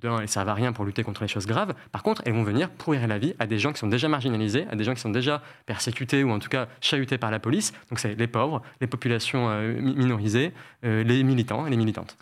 d'un, 0.00 0.16
elles 0.16 0.22
ne 0.22 0.26
servent 0.26 0.48
à 0.48 0.54
rien 0.54 0.72
pour 0.72 0.84
lutter 0.84 1.02
contre 1.02 1.22
les 1.22 1.28
choses 1.28 1.46
graves. 1.46 1.74
Par 1.92 2.02
contre, 2.02 2.22
elles 2.24 2.34
vont 2.34 2.42
venir 2.42 2.70
pourrir 2.70 3.06
la 3.06 3.18
vie 3.18 3.34
à 3.38 3.46
des 3.46 3.58
gens 3.58 3.72
qui 3.72 3.78
sont 3.78 3.86
déjà 3.86 4.08
marginalisés, 4.08 4.66
à 4.70 4.76
des 4.76 4.84
gens 4.84 4.94
qui 4.94 5.00
sont 5.00 5.10
déjà 5.10 5.42
persécutés 5.66 6.24
ou 6.24 6.30
en 6.30 6.38
tout 6.38 6.48
cas 6.48 6.68
chahutés 6.80 7.18
par 7.18 7.30
la 7.30 7.38
police. 7.38 7.72
Donc 7.90 7.98
c'est 7.98 8.14
les 8.14 8.26
pauvres, 8.26 8.62
les 8.80 8.86
populations 8.86 9.48
euh, 9.48 9.80
minorisées, 9.80 10.52
euh, 10.84 11.02
les 11.02 11.22
militants 11.22 11.66
et 11.66 11.70
les 11.70 11.76
militantes 11.76 12.16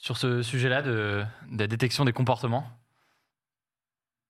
sur 0.00 0.16
ce 0.16 0.42
sujet-là 0.42 0.82
de, 0.82 1.24
la 1.56 1.66
détection 1.66 2.04
des 2.04 2.12
comportements? 2.12 2.66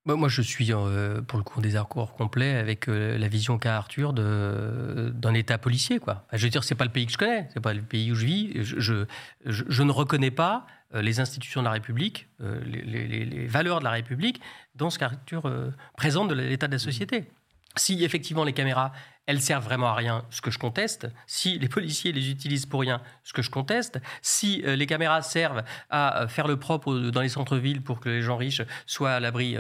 Bah, 0.07 0.17
Moi, 0.17 0.29
je 0.29 0.41
suis 0.41 0.73
euh, 0.73 1.21
pour 1.21 1.39
le 1.39 1.45
coup 1.45 1.59
en 1.59 1.63
désaccord 1.63 2.15
complet 2.15 2.57
avec 2.57 2.89
euh, 2.89 3.19
la 3.19 3.29
vision 3.29 3.59
qu'a 3.59 3.77
Arthur 3.77 4.13
d'un 4.13 5.35
État 5.35 5.59
policier. 5.59 5.99
Quoi. 5.99 6.27
je 6.33 6.43
veux 6.43 6.51
dire, 6.51 6.65
c'est 6.65 6.75
pas 6.75 6.85
le 6.85 6.91
pays 6.91 7.07
que 7.07 7.13
je 7.13 7.19
connais, 7.19 7.49
c'est 7.53 7.61
pas 7.61 7.75
le 7.75 7.83
pays 7.83 8.11
où 8.11 8.15
je 8.15 8.25
vis. 8.25 8.53
Je, 8.65 9.05
je, 9.45 9.83
ne 9.83 9.93
reconnais 9.93 10.31
pas 10.31 10.67
les 10.95 11.21
institutions 11.21 11.61
de 11.61 11.67
la 11.67 11.73
République, 11.73 12.29
les, 12.41 13.07
les, 13.07 13.47
valeurs 13.47 13.81
de 13.81 13.85
la 13.85 13.91
République 13.91 14.41
dans 14.75 14.91
ce 14.91 14.99
qu'Arthur 14.99 15.51
présente 15.97 16.29
de 16.29 16.35
l'état 16.35 16.67
de 16.67 16.73
la 16.73 16.79
société. 16.79 17.31
Si 17.77 18.03
effectivement 18.05 18.45
les 18.45 18.55
caméras 18.55 18.93
elles 19.29 19.43
servent 19.43 19.65
vraiment 19.65 19.89
à 19.89 19.95
rien, 19.95 20.25
ce 20.31 20.41
que 20.41 20.51
je 20.51 20.59
conteste. 20.59 21.07
Si 21.27 21.59
les 21.59 21.69
policiers 21.69 22.13
les 22.13 22.31
utilisent 22.31 22.65
pour 22.65 22.81
rien, 22.81 23.03
ce 23.25 23.35
que 23.35 23.43
je 23.43 23.51
conteste. 23.51 24.01
Si 24.23 24.63
euh, 24.65 24.75
les 24.75 24.87
caméras 24.87 25.21
servent 25.21 25.65
à 25.91 26.23
euh, 26.23 26.29
faire 26.29 26.49
le 26.49 26.57
propre 26.57 26.95
dans 26.95 27.21
les 27.21 27.29
centres-villes 27.29 27.83
pour 27.83 28.01
que 28.01 28.09
les 28.09 28.23
gens 28.23 28.39
riches 28.39 28.63
soient 28.87 29.13
à 29.13 29.21
l'abri 29.21 29.59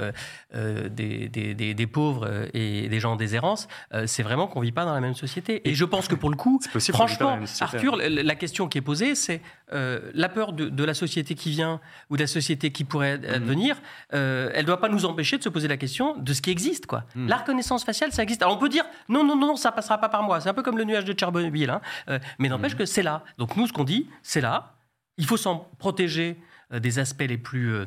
euh, 0.54 0.88
des, 0.88 1.28
des, 1.28 1.86
pauvres 1.86 2.48
et 2.54 2.88
des 2.88 2.98
gens 2.98 3.12
en 3.12 3.16
déshérence, 3.16 3.68
c'est 4.06 4.22
vraiment 4.22 4.46
qu'on 4.46 4.60
ne 4.60 4.64
vit 4.64 4.72
pas 4.72 4.86
dans 4.86 4.94
la 4.94 5.00
même 5.00 5.14
société. 5.14 5.68
Et 5.68 5.74
je 5.74 5.84
pense 5.84 6.08
que 6.08 6.14
pour 6.14 6.30
le 6.30 6.36
coup, 6.36 6.60
franchement, 6.92 7.38
Arthur, 7.60 7.96
la 7.96 8.34
question 8.36 8.68
qui 8.68 8.78
est 8.78 8.82
posée, 8.82 9.14
c'est 9.14 9.42
la 9.70 10.28
peur 10.30 10.54
de, 10.54 10.84
la 10.84 10.94
société 10.94 11.34
qui 11.34 11.50
vient 11.50 11.80
ou 12.08 12.16
de 12.16 12.22
la 12.22 12.26
société 12.26 12.72
qui 12.72 12.84
pourrait 12.84 13.18
mhm. 13.18 13.44
venir, 13.44 13.76
elle 14.10 14.52
ne 14.56 14.62
doit 14.62 14.80
pas 14.80 14.88
nous 14.88 15.04
empêcher 15.04 15.36
de 15.36 15.42
se 15.42 15.50
poser 15.50 15.68
la 15.68 15.76
question 15.76 16.16
de 16.16 16.32
ce 16.32 16.40
qui 16.40 16.50
existe. 16.50 16.86
Quoi. 16.86 17.04
Mhm. 17.14 17.28
La 17.28 17.36
reconnaissance 17.36 17.84
faciale, 17.84 18.12
ça 18.12 18.22
existe. 18.22 18.42
Alors 18.42 18.56
on 18.56 18.58
peut 18.58 18.70
dire 18.70 18.84
non, 19.08 19.24
non, 19.24 19.36
non, 19.36 19.57
ça 19.58 19.72
passera 19.72 19.98
pas 19.98 20.08
par 20.08 20.22
moi. 20.22 20.40
C'est 20.40 20.48
un 20.48 20.54
peu 20.54 20.62
comme 20.62 20.78
le 20.78 20.84
nuage 20.84 21.04
de 21.04 21.12
Tchernobyl. 21.12 21.70
Hein. 21.70 21.80
Euh, 22.08 22.18
mais 22.38 22.48
n'empêche 22.48 22.72
mhm. 22.72 22.78
que 22.78 22.86
c'est 22.86 23.02
là. 23.02 23.24
Donc 23.36 23.56
nous, 23.56 23.66
ce 23.66 23.72
qu'on 23.72 23.84
dit, 23.84 24.08
c'est 24.22 24.40
là. 24.40 24.76
Il 25.16 25.26
faut 25.26 25.36
s'en 25.36 25.68
protéger 25.78 26.40
euh, 26.72 26.80
des 26.80 26.98
aspects 26.98 27.26
les 27.28 27.38
plus 27.38 27.72
euh, 27.72 27.86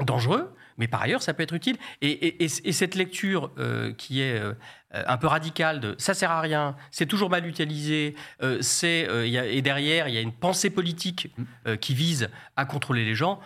dangereux, 0.00 0.54
mais 0.78 0.88
par 0.88 1.02
ailleurs, 1.02 1.22
ça 1.22 1.32
peut 1.34 1.42
être 1.42 1.54
utile. 1.54 1.76
Et, 2.00 2.48
cette 2.48 2.94
lecture 2.94 3.50
qui 3.98 4.22
est 4.22 4.40
un 4.90 5.18
peu 5.18 5.26
radicale 5.26 5.80
de 5.80 5.94
ça 5.98 6.14
sert 6.14 6.30
à 6.30 6.40
rien, 6.40 6.76
c'est 6.90 7.04
toujours 7.04 7.28
mal 7.28 7.46
utilisé, 7.46 8.16
c'est 8.62 9.06
et 9.26 9.60
derrière 9.60 10.08
il 10.08 10.14
y 10.14 10.16
a 10.16 10.22
une 10.22 10.32
pensée 10.32 10.70
politique 10.70 11.30
mhm. 11.66 11.76
qui 11.76 11.94
vise 11.94 12.30
à 12.56 12.64
contrôler 12.64 13.04
les 13.04 13.14
gens 13.14 13.38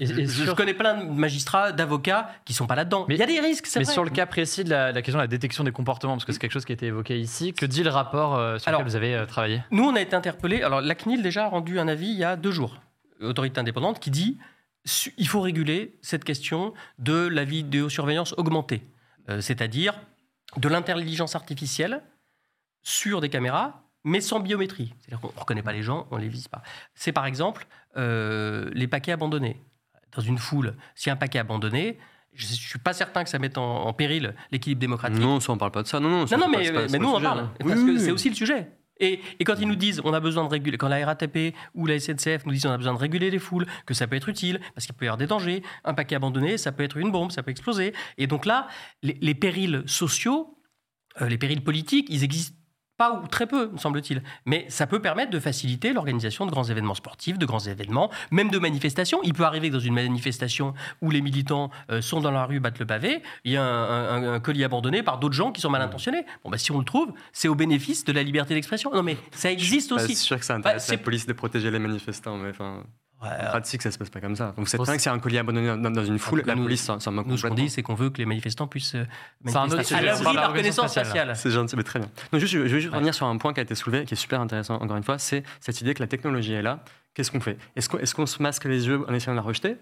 je, 0.00 0.52
connais 0.52 0.74
plein 0.74 0.94
de 0.94 1.04
magistrats, 1.04 1.72
d'avocats 1.72 2.30
qui 2.44 2.54
sont 2.54 2.66
pas 2.66 2.74
là-dedans. 2.74 3.04
Mais 3.08 3.16
il 3.16 3.18
y 3.18 3.22
a 3.22 3.26
des 3.26 3.40
risques, 3.40 3.66
c'est 3.66 3.80
Mais 3.80 3.84
sur 3.84 4.04
le 4.04 4.10
cas 4.10 4.26
précis 4.26 4.64
de 4.64 4.70
la, 4.70 4.92
question 4.94 5.18
de 5.18 5.22
la 5.22 5.26
détection 5.26 5.64
des 5.64 5.72
comportements, 5.72 6.14
parce 6.14 6.24
que 6.24 6.32
c'est 6.32 6.38
quelque 6.38 6.52
chose 6.52 6.64
qui 6.64 6.72
a 6.72 6.74
été 6.74 6.86
évoqué 6.86 7.18
ici, 7.18 7.52
que 7.52 7.66
dit 7.66 7.82
le 7.82 7.90
rapport 7.90 8.36
euh, 8.36 8.58
sur 8.58 8.70
lequel 8.70 8.86
vous 8.86 8.96
avez 8.96 9.14
euh, 9.14 9.26
travaillé? 9.26 9.62
Nous, 9.70 9.84
on 9.84 9.94
a 9.94 10.00
été 10.00 10.16
interpellés. 10.16 10.62
Alors, 10.62 10.80
la 10.80 10.94
CNIL 10.94 11.22
déjà 11.22 11.44
a 11.44 11.48
rendu 11.48 11.78
un 11.78 11.88
avis 11.88 12.08
il 12.08 12.16
y 12.16 12.24
a 12.24 12.36
deux 12.36 12.52
jours, 12.52 12.80
autorité 13.20 13.60
indépendante, 13.60 14.00
qui 14.00 14.10
dit 14.10 14.38
il 15.16 15.28
faut 15.28 15.40
réguler 15.40 15.98
cette 16.00 16.24
question 16.24 16.72
de 16.98 17.26
la 17.26 17.44
vidéosurveillance 17.44 18.34
augmentée, 18.36 18.82
euh, 19.28 19.40
c'est-à-dire 19.40 20.00
de 20.56 20.68
l'intelligence 20.68 21.34
artificielle 21.34 22.02
sur 22.82 23.20
des 23.20 23.28
caméras 23.28 23.82
mais 24.06 24.20
sans 24.20 24.40
biométrie. 24.40 24.94
C'est-à-dire 25.00 25.20
qu'on 25.20 25.34
ne 25.34 25.40
reconnaît 25.40 25.62
pas 25.62 25.72
les 25.72 25.82
gens, 25.82 26.06
on 26.10 26.16
ne 26.16 26.22
les 26.22 26.28
vise 26.28 26.48
pas. 26.48 26.62
C'est 26.94 27.12
par 27.12 27.26
exemple 27.26 27.66
euh, 27.96 28.70
les 28.72 28.86
paquets 28.86 29.12
abandonnés. 29.12 29.60
Dans 30.14 30.22
une 30.22 30.38
foule, 30.38 30.74
si 30.94 31.10
un 31.10 31.16
paquet 31.16 31.40
abandonné, 31.40 31.98
je 32.32 32.46
ne 32.46 32.52
suis 32.52 32.78
pas 32.78 32.94
certain 32.94 33.24
que 33.24 33.28
ça 33.28 33.38
mette 33.38 33.58
en, 33.58 33.92
péril 33.92 34.34
l'équilibre 34.50 34.80
démocratique. 34.80 35.20
Non, 35.20 35.40
ça, 35.40 35.52
on 35.52 35.56
ne 35.56 35.58
parle 35.58 35.72
pas 35.72 35.82
de 35.82 35.88
ça. 35.88 36.00
Non, 36.00 36.08
non, 36.08 36.24
non, 36.24 36.48
mais, 36.48 36.98
nous, 36.98 37.08
on 37.08 37.16
en 37.16 37.20
parle. 37.20 37.48
Parce 37.58 37.82
que 37.82 37.98
c'est 37.98 38.12
aussi 38.12 38.30
le 38.30 38.34
sujet. 38.34 38.70
Et, 38.98 39.20
quand 39.44 39.56
ils 39.60 39.68
nous 39.68 39.76
disent 39.76 40.00
on 40.04 40.14
a 40.14 40.20
besoin 40.20 40.44
de 40.44 40.48
réguler, 40.48 40.78
quand 40.78 40.88
la 40.88 41.04
RATP 41.04 41.54
ou 41.74 41.86
la 41.86 41.98
SNCF 41.98 42.46
nous 42.46 42.52
disent 42.52 42.64
on 42.64 42.70
a 42.70 42.78
besoin 42.78 42.94
de 42.94 42.98
réguler 42.98 43.30
les 43.30 43.38
foules, 43.38 43.66
que 43.84 43.92
ça 43.92 44.06
peut 44.06 44.16
être 44.16 44.28
utile, 44.28 44.60
parce 44.74 44.86
qu'il 44.86 44.94
peut 44.94 45.04
y 45.04 45.08
avoir 45.08 45.18
des 45.18 45.26
dangers, 45.26 45.62
un 45.84 45.92
paquet 45.92 46.14
abandonné, 46.14 46.56
ça 46.56 46.72
peut 46.72 46.84
être 46.84 46.96
une 46.96 47.10
bombe, 47.10 47.32
ça 47.32 47.42
peut 47.42 47.50
exploser. 47.50 47.92
Et 48.16 48.26
donc 48.26 48.46
là, 48.46 48.68
les, 49.02 49.34
périls 49.34 49.82
sociaux, 49.86 50.58
euh, 51.20 51.28
les 51.28 51.36
périls 51.36 51.62
politiques, 51.62 52.06
ils 52.08 52.24
existent 52.24 52.56
pas 52.96 53.12
ou 53.12 53.26
très 53.26 53.46
peu, 53.46 53.70
me 53.72 53.78
semble-t-il. 53.78 54.22
Mais 54.44 54.66
ça 54.68 54.86
peut 54.86 55.00
permettre 55.00 55.30
de 55.30 55.40
faciliter 55.40 55.92
l'organisation 55.92 56.46
de 56.46 56.50
grands 56.50 56.64
événements 56.64 56.94
sportifs, 56.94 57.38
de 57.38 57.46
grands 57.46 57.60
événements, 57.60 58.10
même 58.30 58.50
de 58.50 58.58
manifestations. 58.58 59.20
Il 59.22 59.34
peut 59.34 59.44
arriver 59.44 59.68
que 59.68 59.74
dans 59.74 59.80
une 59.80 59.94
manifestation 59.94 60.74
où 61.02 61.10
les 61.10 61.20
militants 61.20 61.70
euh, 61.90 62.00
sont 62.00 62.20
dans 62.20 62.30
la 62.30 62.46
rue, 62.46 62.60
battent 62.60 62.78
le 62.78 62.86
pavé, 62.86 63.22
il 63.44 63.52
y 63.52 63.56
a 63.56 63.64
un, 63.64 64.40
colis 64.40 64.64
abandonné 64.64 65.02
par 65.02 65.18
d'autres 65.18 65.34
gens 65.34 65.52
qui 65.52 65.60
sont 65.60 65.70
mal 65.70 65.82
intentionnés. 65.82 66.24
Bon, 66.44 66.50
bah, 66.50 66.58
si 66.58 66.72
on 66.72 66.78
le 66.78 66.84
trouve, 66.84 67.12
c'est 67.32 67.48
au 67.48 67.54
bénéfice 67.54 68.04
de 68.04 68.12
la 68.12 68.22
liberté 68.22 68.54
d'expression. 68.54 68.90
Non, 68.92 69.02
mais 69.02 69.16
ça 69.30 69.50
existe 69.50 69.92
aussi. 69.92 70.14
C'est 70.14 70.24
sûr 70.24 70.38
que 70.38 70.44
ça 70.44 70.54
intéresse 70.54 70.90
la 70.90 70.98
police 70.98 71.26
de 71.26 71.32
protéger 71.32 71.70
les 71.70 71.78
manifestants, 71.78 72.36
mais 72.36 72.50
enfin. 72.50 72.82
En 73.20 73.50
pratique, 73.50 73.82
ça 73.82 73.90
se 73.90 73.98
passe 73.98 74.10
pas 74.10 74.20
comme 74.20 74.36
ça. 74.36 74.52
Donc 74.56 74.68
c'est 74.68 74.80
bien 74.80 74.96
que 74.96 75.02
c'est 75.02 75.10
un 75.10 75.18
colis 75.18 75.38
abandonné 75.38 75.76
dans, 75.90 76.04
une 76.04 76.18
foule, 76.18 76.42
la 76.44 76.54
police 76.54 76.82
s'en 76.82 77.12
moque 77.12 77.26
Nous, 77.26 77.36
ce 77.36 77.46
qu'on 77.46 77.54
dit, 77.54 77.70
c'est 77.70 77.82
qu'on 77.82 77.94
veut 77.94 78.10
que 78.10 78.18
les 78.18 78.26
manifestants 78.26 78.66
puissent 78.66 78.94
euh, 78.94 79.06
manifester 79.42 79.94
à 79.94 80.02
l'abri 80.02 80.32
de 80.32 80.36
la 80.36 80.48
reconnaissance 80.48 80.94
faciale. 80.94 81.34
C'est 81.34 81.50
gentil, 81.50 81.76
mais 81.76 81.82
très 81.82 81.98
bien. 81.98 82.10
Donc, 82.32 82.40
juste, 82.40 82.52
je 82.52 82.58
vais 82.58 82.68
juste 82.68 82.92
revenir 82.92 83.14
sur 83.14 83.26
un 83.26 83.36
point 83.38 83.52
qui 83.52 83.60
a 83.60 83.62
été 83.62 83.74
soulevé, 83.74 84.04
qui 84.04 84.14
est 84.14 84.16
super 84.16 84.40
intéressant, 84.40 84.74
encore 84.76 84.96
une 84.96 85.02
fois, 85.02 85.18
c'est 85.18 85.44
cette 85.60 85.80
idée 85.80 85.94
que 85.94 86.02
la 86.02 86.08
technologie 86.08 86.52
est 86.52 86.62
là. 86.62 86.80
Qu'est-ce 87.14 87.30
qu'on 87.30 87.40
fait? 87.40 87.56
Est-ce 87.74 88.14
qu'on 88.14 88.26
se 88.26 88.42
masque 88.42 88.64
les 88.66 88.86
yeux 88.86 89.04
en 89.08 89.14
essayant 89.14 89.32
de 89.32 89.38
la 89.38 89.42
rejeter? 89.42 89.76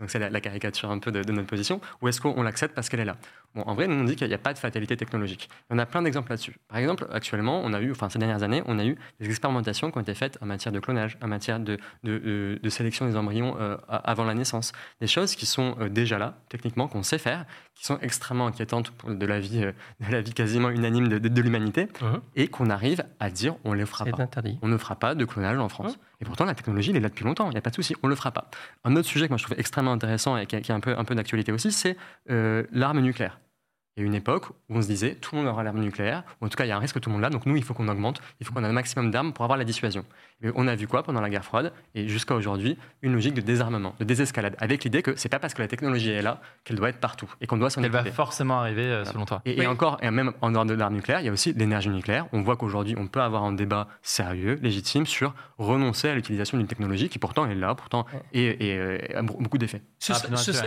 Donc 0.00 0.10
c'est 0.10 0.18
la, 0.18 0.40
caricature 0.40 0.90
un 0.90 0.98
peu 0.98 1.12
de, 1.12 1.32
notre 1.32 1.48
position, 1.48 1.80
ou 2.00 2.08
est-ce 2.08 2.20
qu'on 2.20 2.42
l'accepte 2.42 2.74
parce 2.74 2.88
qu'elle 2.88 3.00
est 3.00 3.04
là? 3.04 3.16
Bon, 3.54 3.62
En 3.62 3.74
vrai, 3.74 3.86
nous 3.86 3.96
on 3.96 4.04
dit 4.04 4.16
qu'il 4.16 4.26
n'y 4.26 4.34
a 4.34 4.38
pas 4.38 4.52
de 4.52 4.58
fatalité 4.58 4.96
technologique. 4.96 5.48
On 5.70 5.78
a 5.78 5.86
plein 5.86 6.02
d'exemples 6.02 6.30
là-dessus. 6.30 6.56
Par 6.68 6.78
exemple, 6.78 7.06
actuellement, 7.12 7.60
on 7.64 7.72
a 7.72 7.80
eu, 7.80 7.90
enfin 7.90 8.08
ces 8.08 8.18
dernières 8.18 8.42
années, 8.42 8.62
on 8.66 8.78
a 8.78 8.84
eu 8.84 8.96
des 9.20 9.26
expérimentations 9.26 9.90
qui 9.90 9.98
ont 9.98 10.00
été 10.00 10.14
faites 10.14 10.38
en 10.40 10.46
matière 10.46 10.72
de 10.72 10.80
clonage, 10.80 11.18
en 11.22 11.28
matière 11.28 11.60
de, 11.60 11.78
de, 12.04 12.58
de 12.60 12.68
sélection 12.70 13.06
des 13.06 13.16
embryons 13.16 13.56
euh, 13.60 13.76
avant 13.88 14.24
la 14.24 14.34
naissance. 14.34 14.72
Des 15.00 15.06
choses 15.06 15.34
qui 15.34 15.46
sont 15.46 15.76
euh, 15.80 15.88
déjà 15.88 16.18
là, 16.18 16.38
techniquement, 16.48 16.88
qu'on 16.88 17.02
sait 17.02 17.18
faire, 17.18 17.44
qui 17.74 17.84
sont 17.84 17.98
extrêmement 18.00 18.46
inquiétantes 18.46 18.90
pour 18.90 19.10
de 19.10 19.26
la 19.26 19.40
vie, 19.40 19.64
euh, 19.64 19.72
de 20.00 20.12
la 20.12 20.20
vie 20.20 20.32
quasiment 20.32 20.70
unanime 20.70 21.08
de, 21.08 21.42
l'humanité, 21.42 21.88
et 22.36 22.48
qu'on 22.48 22.70
arrive 22.70 23.04
à 23.20 23.30
dire 23.30 23.56
on 23.64 23.72
ne 23.72 23.78
les 23.78 23.86
fera 23.86 24.04
pas. 24.04 24.22
Interdit. 24.22 24.58
On 24.62 24.68
ne 24.68 24.76
fera 24.76 24.96
pas 24.96 25.14
de 25.14 25.24
clonage 25.24 25.58
en 25.58 25.68
France. 25.68 25.96
Mmh. 25.96 26.00
Et 26.22 26.24
pourtant, 26.24 26.44
la 26.44 26.54
technologie, 26.54 26.90
elle 26.90 26.96
est 26.96 27.00
là 27.00 27.08
depuis 27.08 27.24
longtemps, 27.24 27.48
il 27.50 27.52
n'y 27.52 27.58
a 27.58 27.62
pas 27.62 27.70
de 27.70 27.74
souci, 27.74 27.94
on 28.02 28.06
ne 28.06 28.12
le 28.12 28.16
fera 28.16 28.30
pas. 28.30 28.48
Un 28.84 28.94
autre 28.96 29.08
sujet 29.08 29.26
que 29.26 29.32
moi 29.32 29.38
je 29.38 29.44
trouve 29.44 29.58
extrêmement 29.58 29.92
intéressant 29.92 30.36
et 30.36 30.46
qui, 30.46 30.70
a, 30.70 30.74
un 30.74 30.80
peu, 30.80 30.96
un 30.96 31.04
peu 31.04 31.14
d'actualité 31.16 31.52
aussi, 31.52 31.72
c'est 31.72 31.96
l'arme 32.28 33.00
nucléaire. 33.00 33.40
Il 33.96 34.02
y 34.02 34.04
a 34.04 34.06
une 34.06 34.14
époque 34.14 34.48
où 34.48 34.76
on 34.76 34.82
se 34.82 34.86
disait 34.86 35.16
tout 35.16 35.34
le 35.34 35.42
monde 35.42 35.50
aura 35.50 35.62
l'arme 35.62 35.80
nucléaire, 35.80 36.22
ou 36.40 36.46
en 36.46 36.48
tout 36.48 36.56
cas 36.56 36.64
il 36.64 36.68
y 36.68 36.70
a 36.70 36.76
un 36.76 36.80
risque 36.80 36.94
que 36.94 36.98
tout 36.98 37.10
le 37.10 37.14
monde 37.14 37.22
l'a, 37.22 37.30
donc 37.30 37.44
nous 37.44 37.56
il 37.56 37.62
faut 37.62 37.74
qu'on 37.74 37.88
augmente, 37.88 38.22
il 38.40 38.46
faut 38.46 38.54
qu'on 38.54 38.64
ait 38.64 38.68
un 38.68 38.72
maximum 38.72 39.10
d'armes 39.10 39.32
pour 39.32 39.44
avoir 39.44 39.58
la 39.58 39.64
dissuasion. 39.64 40.04
Et 40.42 40.50
on 40.54 40.66
a 40.66 40.74
vu 40.74 40.86
quoi 40.86 41.02
pendant 41.02 41.20
la 41.20 41.28
guerre 41.28 41.44
froide 41.44 41.72
et 41.94 42.08
jusqu'à 42.08 42.34
aujourd'hui? 42.34 42.78
Une 43.02 43.12
logique 43.12 43.34
de 43.34 43.42
désarmement, 43.42 43.94
de 43.98 44.04
désescalade, 44.04 44.56
avec 44.58 44.84
l'idée 44.84 45.02
que 45.02 45.14
c'est 45.16 45.28
pas 45.28 45.38
parce 45.38 45.52
que 45.52 45.60
la 45.60 45.68
technologie 45.68 46.10
est 46.10 46.22
là 46.22 46.40
qu'elle 46.64 46.76
doit 46.76 46.88
être 46.88 47.00
partout 47.00 47.30
et 47.40 47.46
qu'on 47.46 47.58
doit 47.58 47.68
s'en 47.68 47.82
Elle 47.82 47.90
va 47.90 48.04
forcément 48.04 48.60
arriver 48.60 48.84
euh, 48.84 49.04
selon 49.04 49.26
toi. 49.26 49.42
Et, 49.44 49.60
et 49.62 49.66
encore, 49.66 49.98
et 50.00 50.10
même 50.10 50.32
en 50.40 50.50
dehors 50.50 50.64
de 50.64 50.74
l'arme 50.74 50.94
nucléaire, 50.94 51.20
il 51.20 51.26
y 51.26 51.28
a 51.28 51.32
aussi 51.32 51.52
l'énergie 51.52 51.90
nucléaire. 51.90 52.26
On 52.32 52.40
voit 52.40 52.56
qu'aujourd'hui 52.56 52.94
on 52.98 53.06
peut 53.06 53.20
avoir 53.20 53.44
un 53.44 53.52
débat 53.52 53.88
sérieux, 54.02 54.58
légitime 54.62 55.06
sur 55.06 55.34
renoncer 55.58 56.08
à 56.08 56.14
l'utilisation 56.14 56.58
d'une 56.58 56.66
technologie 56.66 57.08
qui 57.08 57.18
pourtant 57.18 57.46
est 57.46 57.54
là, 57.54 57.74
pourtant 57.74 58.06
et, 58.32 58.70
et, 58.70 59.14
a 59.14 59.22
beaucoup 59.22 59.58
d'effets. 59.58 59.82
Ce, 59.98 60.12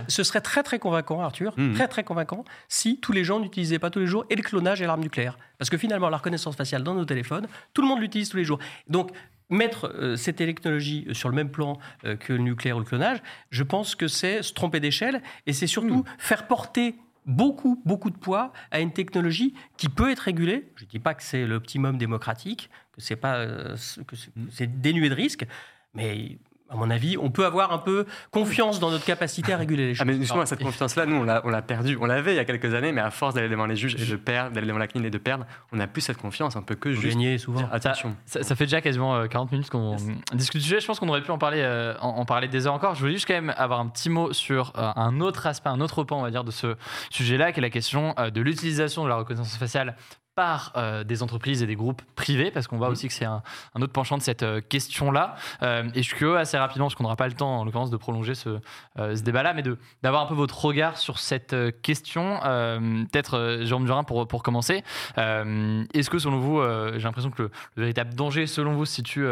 ce, 0.08 0.24
serait 0.24 0.42
très 0.42 0.64
très 0.64 0.80
convaincant, 0.80 1.22
Arthur, 1.22 1.54
mmh. 1.58 1.74
très 1.74 1.88
très 1.88 2.04
convaincant, 2.04 2.46
si 2.70 3.00
tous 3.00 3.12
les 3.16 3.24
gens 3.24 3.40
n'utilisaient 3.40 3.80
pas 3.80 3.90
tous 3.90 4.00
les 4.00 4.08
jours 4.08 4.26
et 4.30 4.36
le 4.36 4.44
clonage 4.44 4.82
et 4.82 4.86
l'arme 4.86 5.02
nucléaire. 5.02 5.38
Parce 5.58 5.70
que 5.70 5.78
finalement, 5.78 6.10
la 6.10 6.18
reconnaissance 6.18 6.56
faciale 6.56 6.84
dans 6.84 6.94
nos 6.94 7.06
téléphones, 7.06 7.48
tout 7.74 7.82
le 7.82 7.88
monde 7.88 8.00
l'utilise 8.00 8.30
tous 8.30 8.38
les 8.38 8.44
jours. 8.44 8.60
Donc, 8.88 9.12
mettre 9.50 9.92
euh, 9.96 10.16
cette 10.16 10.38
technologie 10.38 11.08
sur 11.14 11.30
le 11.30 11.36
même 11.36 11.50
plan 11.50 11.78
euh, 12.04 12.16
que 12.16 12.34
le 12.34 12.40
nucléaire 12.40 12.78
ou 12.78 12.80
le 12.80 12.86
clonage, 12.86 13.20
je 13.50 13.64
pense 13.64 13.96
que 13.96 14.08
c'est 14.08 14.42
se 14.42 14.54
tromper 14.54 14.80
d'échelle 14.80 15.22
et 15.46 15.54
c'est 15.54 15.68
surtout 15.68 16.00
mmh. 16.00 16.06
faire 16.18 16.48
porter 16.48 16.96
beaucoup, 17.26 17.82
beaucoup 17.86 18.10
de 18.10 18.18
poids 18.18 18.54
à 18.72 18.80
une 18.80 18.92
technologie 18.92 19.54
qui 19.78 19.90
peut 19.90 20.12
être 20.12 20.20
régulée. 20.20 20.72
Je 20.76 20.86
ne 20.86 20.90
dis 20.90 21.00
pas 21.00 21.14
que 21.14 21.24
c'est 21.24 21.46
l'optimum 21.46 21.98
démocratique, 21.98 22.70
que 22.94 23.02
c'est 23.02 23.16
pas 23.16 23.36
euh, 23.36 23.76
que 24.08 24.16
c'est 24.52 24.82
dénué 24.82 25.10
de 25.10 25.16
risques, 25.16 25.46
mais 25.94 26.38
à 26.76 26.80
mon 26.80 26.90
avis, 26.90 27.18
on 27.18 27.30
peut 27.30 27.46
avoir 27.46 27.72
un 27.72 27.78
peu 27.78 28.06
confiance 28.32 28.80
dans 28.80 28.92
notre 28.92 29.06
capacité 29.06 29.54
à 29.54 29.58
réguler 29.58 29.88
les 29.88 29.94
choses. 29.96 30.02
Ah, 30.02 30.06
mais 30.06 30.18
justement, 30.18 30.46
cette 30.46 30.64
confiance-là, 30.64 31.06
nous, 31.06 31.18
on 31.18 31.24
l'a 31.50 31.62
perdue. 31.62 31.98
On 32.00 32.06
l'avait 32.06 32.34
il 32.34 32.38
y 32.38 32.40
a 32.40 32.46
quelques 32.46 32.74
années, 32.74 32.92
mais 32.92 33.02
à 33.02 33.12
force 33.12 33.34
d'aller 33.34 33.50
devant 33.50 33.66
les 33.66 33.76
juges 33.76 33.96
et 33.96 34.06
de 34.06 34.16
perdre, 34.16 34.52
d'aller 34.52 34.68
devant 34.68 34.80
la 34.80 34.88
CNIL 34.88 35.06
et 35.06 35.10
de 35.10 35.18
perdre, 35.18 35.46
on 35.72 35.78
n'a 35.78 35.88
plus 35.88 36.02
cette 36.02 36.18
confiance. 36.18 36.56
On 36.56 36.62
peut 36.62 36.76
que 36.76 36.92
juste 36.92 37.08
gagner 37.08 37.38
souvent. 37.38 37.68
Attention. 37.72 38.16
Ça, 38.26 38.44
ça, 38.44 38.56
fait 38.56 38.66
déjà 38.66 38.82
quasiment 38.82 39.28
40 39.28 39.50
euh, 39.50 39.52
minutes 39.52 39.70
qu'on 39.70 39.96
discute 40.34 40.62
du 40.62 40.68
sujet. 40.68 40.80
Je 40.80 40.88
pense 40.88 41.00
qu'on 41.00 41.10
aurait 41.10 41.22
pu 41.22 41.32
en 41.32 41.38
parler, 41.38 41.62
euh, 41.62 41.96
en, 42.00 42.26
parler 42.26 42.48
des 42.48 42.68
heures 42.68 42.74
encore. 42.74 42.96
Je 42.96 43.00
voulais 43.00 43.14
juste 43.14 43.28
quand 43.28 43.34
même 43.34 43.54
avoir 43.58 43.80
un 43.80 43.88
petit 43.88 44.10
mot 44.10 44.34
sur 44.34 44.74
euh, 44.78 44.92
un 44.96 45.20
autre 45.22 45.48
aspect, 45.48 45.70
un 45.70 45.82
autre 45.82 46.04
pan, 46.04 46.20
on 46.20 46.24
va 46.24 46.32
dire, 46.32 46.44
de 46.44 46.52
ce 46.52 46.76
sujet-là, 47.10 47.52
qui 47.52 47.60
est 47.60 47.62
la 47.62 47.70
question 47.70 48.16
de 48.16 48.42
l'utilisation 48.42 49.04
de 49.04 49.10
la 49.10 49.16
reconnaissance 49.16 49.58
faciale 49.58 49.96
par 50.36 50.74
euh, 50.76 51.06
des 51.06 51.24
entreprises 51.24 51.64
et 51.64 51.68
des 51.68 51.76
groupes 51.76 52.02
privés, 52.16 52.52
parce 52.52 52.68
qu'on 52.68 52.78
voit 52.78 52.90
mmh. 52.90 52.92
aussi 52.92 53.08
que 53.08 53.14
c'est 53.14 53.26
un, 53.26 53.42
autre 53.76 53.94
penchant 53.94 54.18
de 54.18 54.22
cette 54.22 54.44
euh, 54.44 54.60
question-là. 54.60 55.36
Euh, 55.64 55.90
et 55.96 56.04
je 56.04 56.08
suis 56.08 56.18
curieux 56.18 56.38
assez 56.38 56.58
rapidement, 56.58 56.86
parce 56.86 56.96
qu'on 56.96 57.04
n'aura 57.04 57.16
pas 57.16 57.28
le 57.28 57.34
temps, 57.34 57.60
en 57.60 57.64
l'occurrence, 57.64 57.90
de 57.90 57.98
prolonger 57.98 58.36
ce, 58.36 58.60
ce 58.98 59.22
débat-là, 59.22 59.54
mais 59.54 59.64
d'avoir 60.04 60.24
un 60.24 60.26
peu 60.26 60.34
votre 60.34 60.64
regard 60.64 60.98
sur 60.98 61.20
cette 61.20 61.56
question. 61.82 62.40
Peut-être, 62.42 63.62
Jérôme 63.64 63.86
Durin, 63.86 64.04
pour, 64.04 64.28
pour 64.28 64.44
commencer. 64.44 64.84
Est-ce 65.18 66.10
que, 66.10 66.20
selon 66.20 66.40
vous, 66.40 66.62
j'ai 66.94 67.04
l'impression 67.04 67.32
que 67.32 67.44
le, 67.44 67.52
véritable 67.78 68.14
danger, 68.14 68.48
selon 68.48 68.74
vous, 68.74 68.86
se 68.86 68.96
situe, 68.96 69.26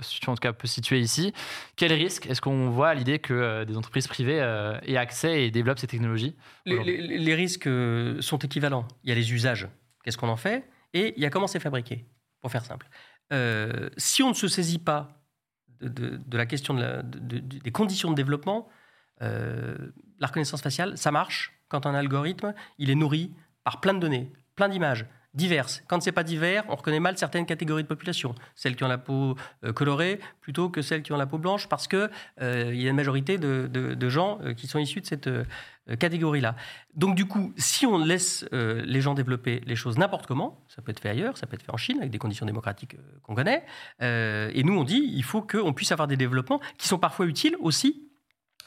situe, 0.00 0.30
en 0.30 0.34
tout 0.34 0.40
cas, 0.40 0.52
peut 0.52 0.66
se 0.66 0.74
situer 0.74 1.00
ici 1.00 1.32
Quel 1.76 1.92
risque 1.92 2.26
est-ce 2.26 2.40
qu'on 2.40 2.70
voit 2.70 2.88
à 2.88 2.94
l'idée 2.94 3.18
que 3.18 3.64
des 3.64 3.76
entreprises 3.76 4.08
privées 4.08 4.38
aient 4.82 4.96
accès 4.96 5.44
et 5.44 5.50
développent 5.50 5.78
ces 5.78 5.86
technologies 5.86 6.34
les, 6.66 6.82
les 7.18 7.34
risques 7.34 7.68
sont 8.20 8.38
équivalents. 8.38 8.86
Il 9.04 9.10
y 9.10 9.12
a 9.12 9.14
les 9.14 9.32
usages 9.32 9.68
qu'est-ce 10.02 10.18
qu'on 10.18 10.28
en 10.28 10.36
fait 10.36 10.68
Et 10.92 11.14
il 11.16 11.22
y 11.22 11.26
a 11.26 11.30
comment 11.30 11.46
c'est 11.46 11.60
fabriqué, 11.60 12.06
pour 12.40 12.50
faire 12.50 12.64
simple. 12.64 12.88
Euh, 13.32 13.90
si 13.96 14.22
on 14.22 14.30
ne 14.30 14.34
se 14.34 14.48
saisit 14.48 14.78
pas 14.78 15.22
de, 15.80 16.20
la 16.36 16.46
question 16.46 16.74
des 16.74 17.72
conditions 17.72 18.10
de 18.10 18.16
développement, 18.16 18.68
euh, 19.22 19.76
la 20.18 20.26
reconnaissance 20.26 20.62
faciale, 20.62 20.96
ça 20.96 21.10
marche 21.10 21.52
quand 21.68 21.86
un 21.86 21.94
algorithme, 21.94 22.54
il 22.78 22.90
est 22.90 22.94
nourri 22.94 23.32
par 23.64 23.80
plein 23.80 23.94
de 23.94 24.00
données, 24.00 24.32
plein 24.56 24.68
d'images, 24.68 25.06
diverses. 25.34 25.82
Quand 25.86 26.00
c'est 26.02 26.12
pas 26.12 26.24
divers, 26.24 26.64
on 26.68 26.74
reconnaît 26.74 27.00
mal 27.00 27.18
certaines 27.18 27.46
catégories 27.46 27.82
de 27.82 27.88
population, 27.88 28.34
celles 28.54 28.76
qui 28.76 28.84
ont 28.84 28.88
la 28.88 28.98
peau 28.98 29.36
euh, 29.64 29.72
colorée 29.72 30.20
plutôt 30.40 30.68
que 30.70 30.82
celles 30.82 31.02
qui 31.02 31.12
ont 31.12 31.16
la 31.16 31.26
peau 31.26 31.38
blanche, 31.38 31.68
parce 31.68 31.86
que 31.86 32.10
euh, 32.40 32.70
il 32.72 32.80
y 32.80 32.86
a 32.86 32.90
une 32.90 32.96
majorité 32.96 33.38
de, 33.38 34.08
gens 34.08 34.38
euh, 34.42 34.54
qui 34.54 34.66
sont 34.66 34.78
issus 34.78 35.00
de 35.00 35.06
cette 35.06 35.30
catégorie-là. 35.98 36.54
Donc 36.94 37.14
du 37.14 37.26
coup, 37.26 37.52
si 37.56 37.86
on 37.86 37.98
laisse 37.98 38.44
les 38.52 39.00
gens 39.00 39.14
développer 39.14 39.62
les 39.66 39.74
choses 39.74 39.96
n'importe 39.96 40.26
comment, 40.26 40.62
ça 40.68 40.82
peut 40.82 40.90
être 40.90 41.00
fait 41.00 41.08
ailleurs, 41.08 41.38
ça 41.38 41.46
peut 41.46 41.54
être 41.54 41.62
fait 41.62 41.72
en 41.72 41.78
Chine 41.78 41.98
avec 41.98 42.10
des 42.10 42.18
conditions 42.18 42.44
démocratiques 42.44 42.96
qu'on 43.22 43.34
connaît, 43.34 43.64
et 44.00 44.62
nous 44.64 44.74
on 44.74 44.84
dit 44.84 45.10
il 45.14 45.24
faut 45.24 45.40
qu'on 45.40 45.72
puisse 45.72 45.90
avoir 45.90 46.06
des 46.06 46.18
développements 46.18 46.60
qui 46.76 46.88
sont 46.88 46.98
parfois 46.98 47.24
utiles 47.24 47.56
aussi 47.60 48.07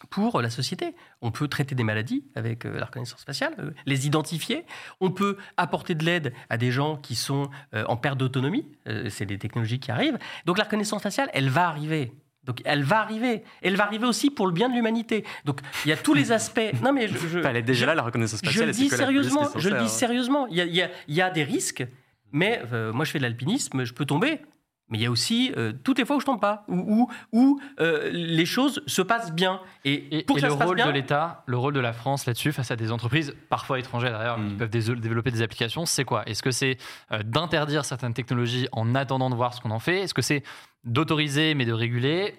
pour 0.10 0.42
la 0.42 0.50
société. 0.50 0.96
On 1.22 1.32
peut 1.32 1.48
traiter 1.48 1.76
des 1.76 1.84
maladies 1.84 2.24
avec 2.36 2.66
euh, 2.66 2.80
la 2.80 2.86
reconnaissance 2.86 3.24
faciale, 3.24 3.54
euh, 3.60 3.72
les 3.86 4.08
identifier. 4.08 4.66
On 5.00 5.12
peut 5.12 5.38
apporter 5.58 5.96
de 5.96 6.04
l'aide 6.04 6.34
à 6.50 6.58
des 6.58 6.72
gens 6.72 6.98
qui 6.98 7.16
sont 7.16 7.50
euh, 7.74 7.84
en 7.88 7.98
perte 7.98 8.18
d'autonomie. 8.18 8.66
c'est 9.10 9.26
des 9.26 9.38
technologies 9.38 9.80
qui 9.80 9.92
arrivent. 9.92 10.18
Donc 10.46 10.58
la 10.58 10.66
reconnaissance 10.66 11.02
faciale, 11.02 11.30
elle 11.34 11.50
va 11.50 11.68
arriver. 11.68 12.12
Donc 12.44 12.62
elle 12.66 12.84
va 12.84 13.00
arriver. 13.00 13.44
Elle 13.62 13.76
va 13.76 13.86
arriver 13.86 14.06
aussi 14.06 14.32
pour 14.32 14.48
le 14.48 14.54
bien 14.54 14.70
de 14.70 14.74
l'humanité. 14.74 15.24
Donc 15.46 15.62
il 15.86 15.90
y 15.90 15.92
a 15.92 15.98
tous 15.98 16.14
les 16.14 16.32
aspects. 16.32 16.60
Non 16.82 16.94
mais 16.94 17.08
je, 17.08 17.40
elle 17.40 17.58
est 17.58 17.62
déjà 17.62 17.86
là 17.86 17.96
la 17.96 18.02
reconnaissance 18.02 18.42
faciale. 18.42 18.64
Je 18.64 18.68
le 18.68 18.72
dis 18.72 18.90
sérieusement. 18.90 19.50
Je 19.56 19.70
le 19.70 19.82
dis 19.82 19.90
sérieusement. 19.90 20.48
Il 20.48 20.58
y, 20.58 20.82
a, 20.82 20.90
il 21.08 21.16
y 21.16 21.22
a 21.22 21.30
des 21.30 21.44
risques. 21.44 21.86
Mais 22.34 22.62
moi, 22.94 23.04
je 23.04 23.12
fais 23.12 23.20
de 23.20 23.24
l'alpinisme, 23.24 23.84
je 23.84 23.94
peux 23.94 24.06
tomber. 24.06 24.40
Mais 24.92 24.98
il 24.98 25.02
y 25.02 25.06
a 25.06 25.12
aussi 25.12 25.52
euh, 25.58 25.72
toutes 25.84 25.98
les 25.98 26.06
fois 26.06 26.18
où 26.18 26.20
je 26.20 26.26
tombe 26.26 26.40
pas, 26.40 26.66
où, 26.68 27.10
où, 27.32 27.60
euh, 27.80 28.10
les 28.12 28.46
choses 28.46 28.84
se 28.86 29.02
passent 29.02 29.34
bien. 29.34 29.62
Et, 29.86 30.24
pour 30.28 30.38
le 30.38 30.52
rôle 30.52 30.78
de 30.78 30.90
l'État, 30.90 31.44
le 31.48 31.58
rôle 31.58 31.74
de 31.74 31.80
la 31.80 31.94
France 31.94 32.26
là-dessus, 32.26 32.52
face 32.52 32.72
à 32.72 32.76
des 32.76 32.92
entreprises, 32.92 33.34
parfois 33.50 33.80
étrangères 33.80 34.18
d'ailleurs, 34.18 34.36
qui 34.36 34.54
mm. 34.54 34.58
peuvent 34.58 34.70
développer 34.70 35.32
des 35.32 35.42
applications, 35.42 35.86
c'est 35.86 36.04
quoi? 36.04 36.24
Est-ce 36.28 36.44
que 36.44 36.52
c'est 36.52 36.78
euh, 37.12 37.24
d'interdire 37.24 37.86
certaines 37.86 38.14
technologies 38.14 38.68
en 38.74 38.94
attendant 38.94 39.30
de 39.30 39.36
voir 39.36 39.54
ce 39.54 39.62
qu'on 39.62 39.72
en 39.72 39.80
fait? 39.80 40.02
Est-ce 40.02 40.14
que 40.14 40.22
c'est 40.22 40.44
d'autoriser 40.84 41.56
mais 41.56 41.66
de 41.66 41.74
réguler? 41.74 42.36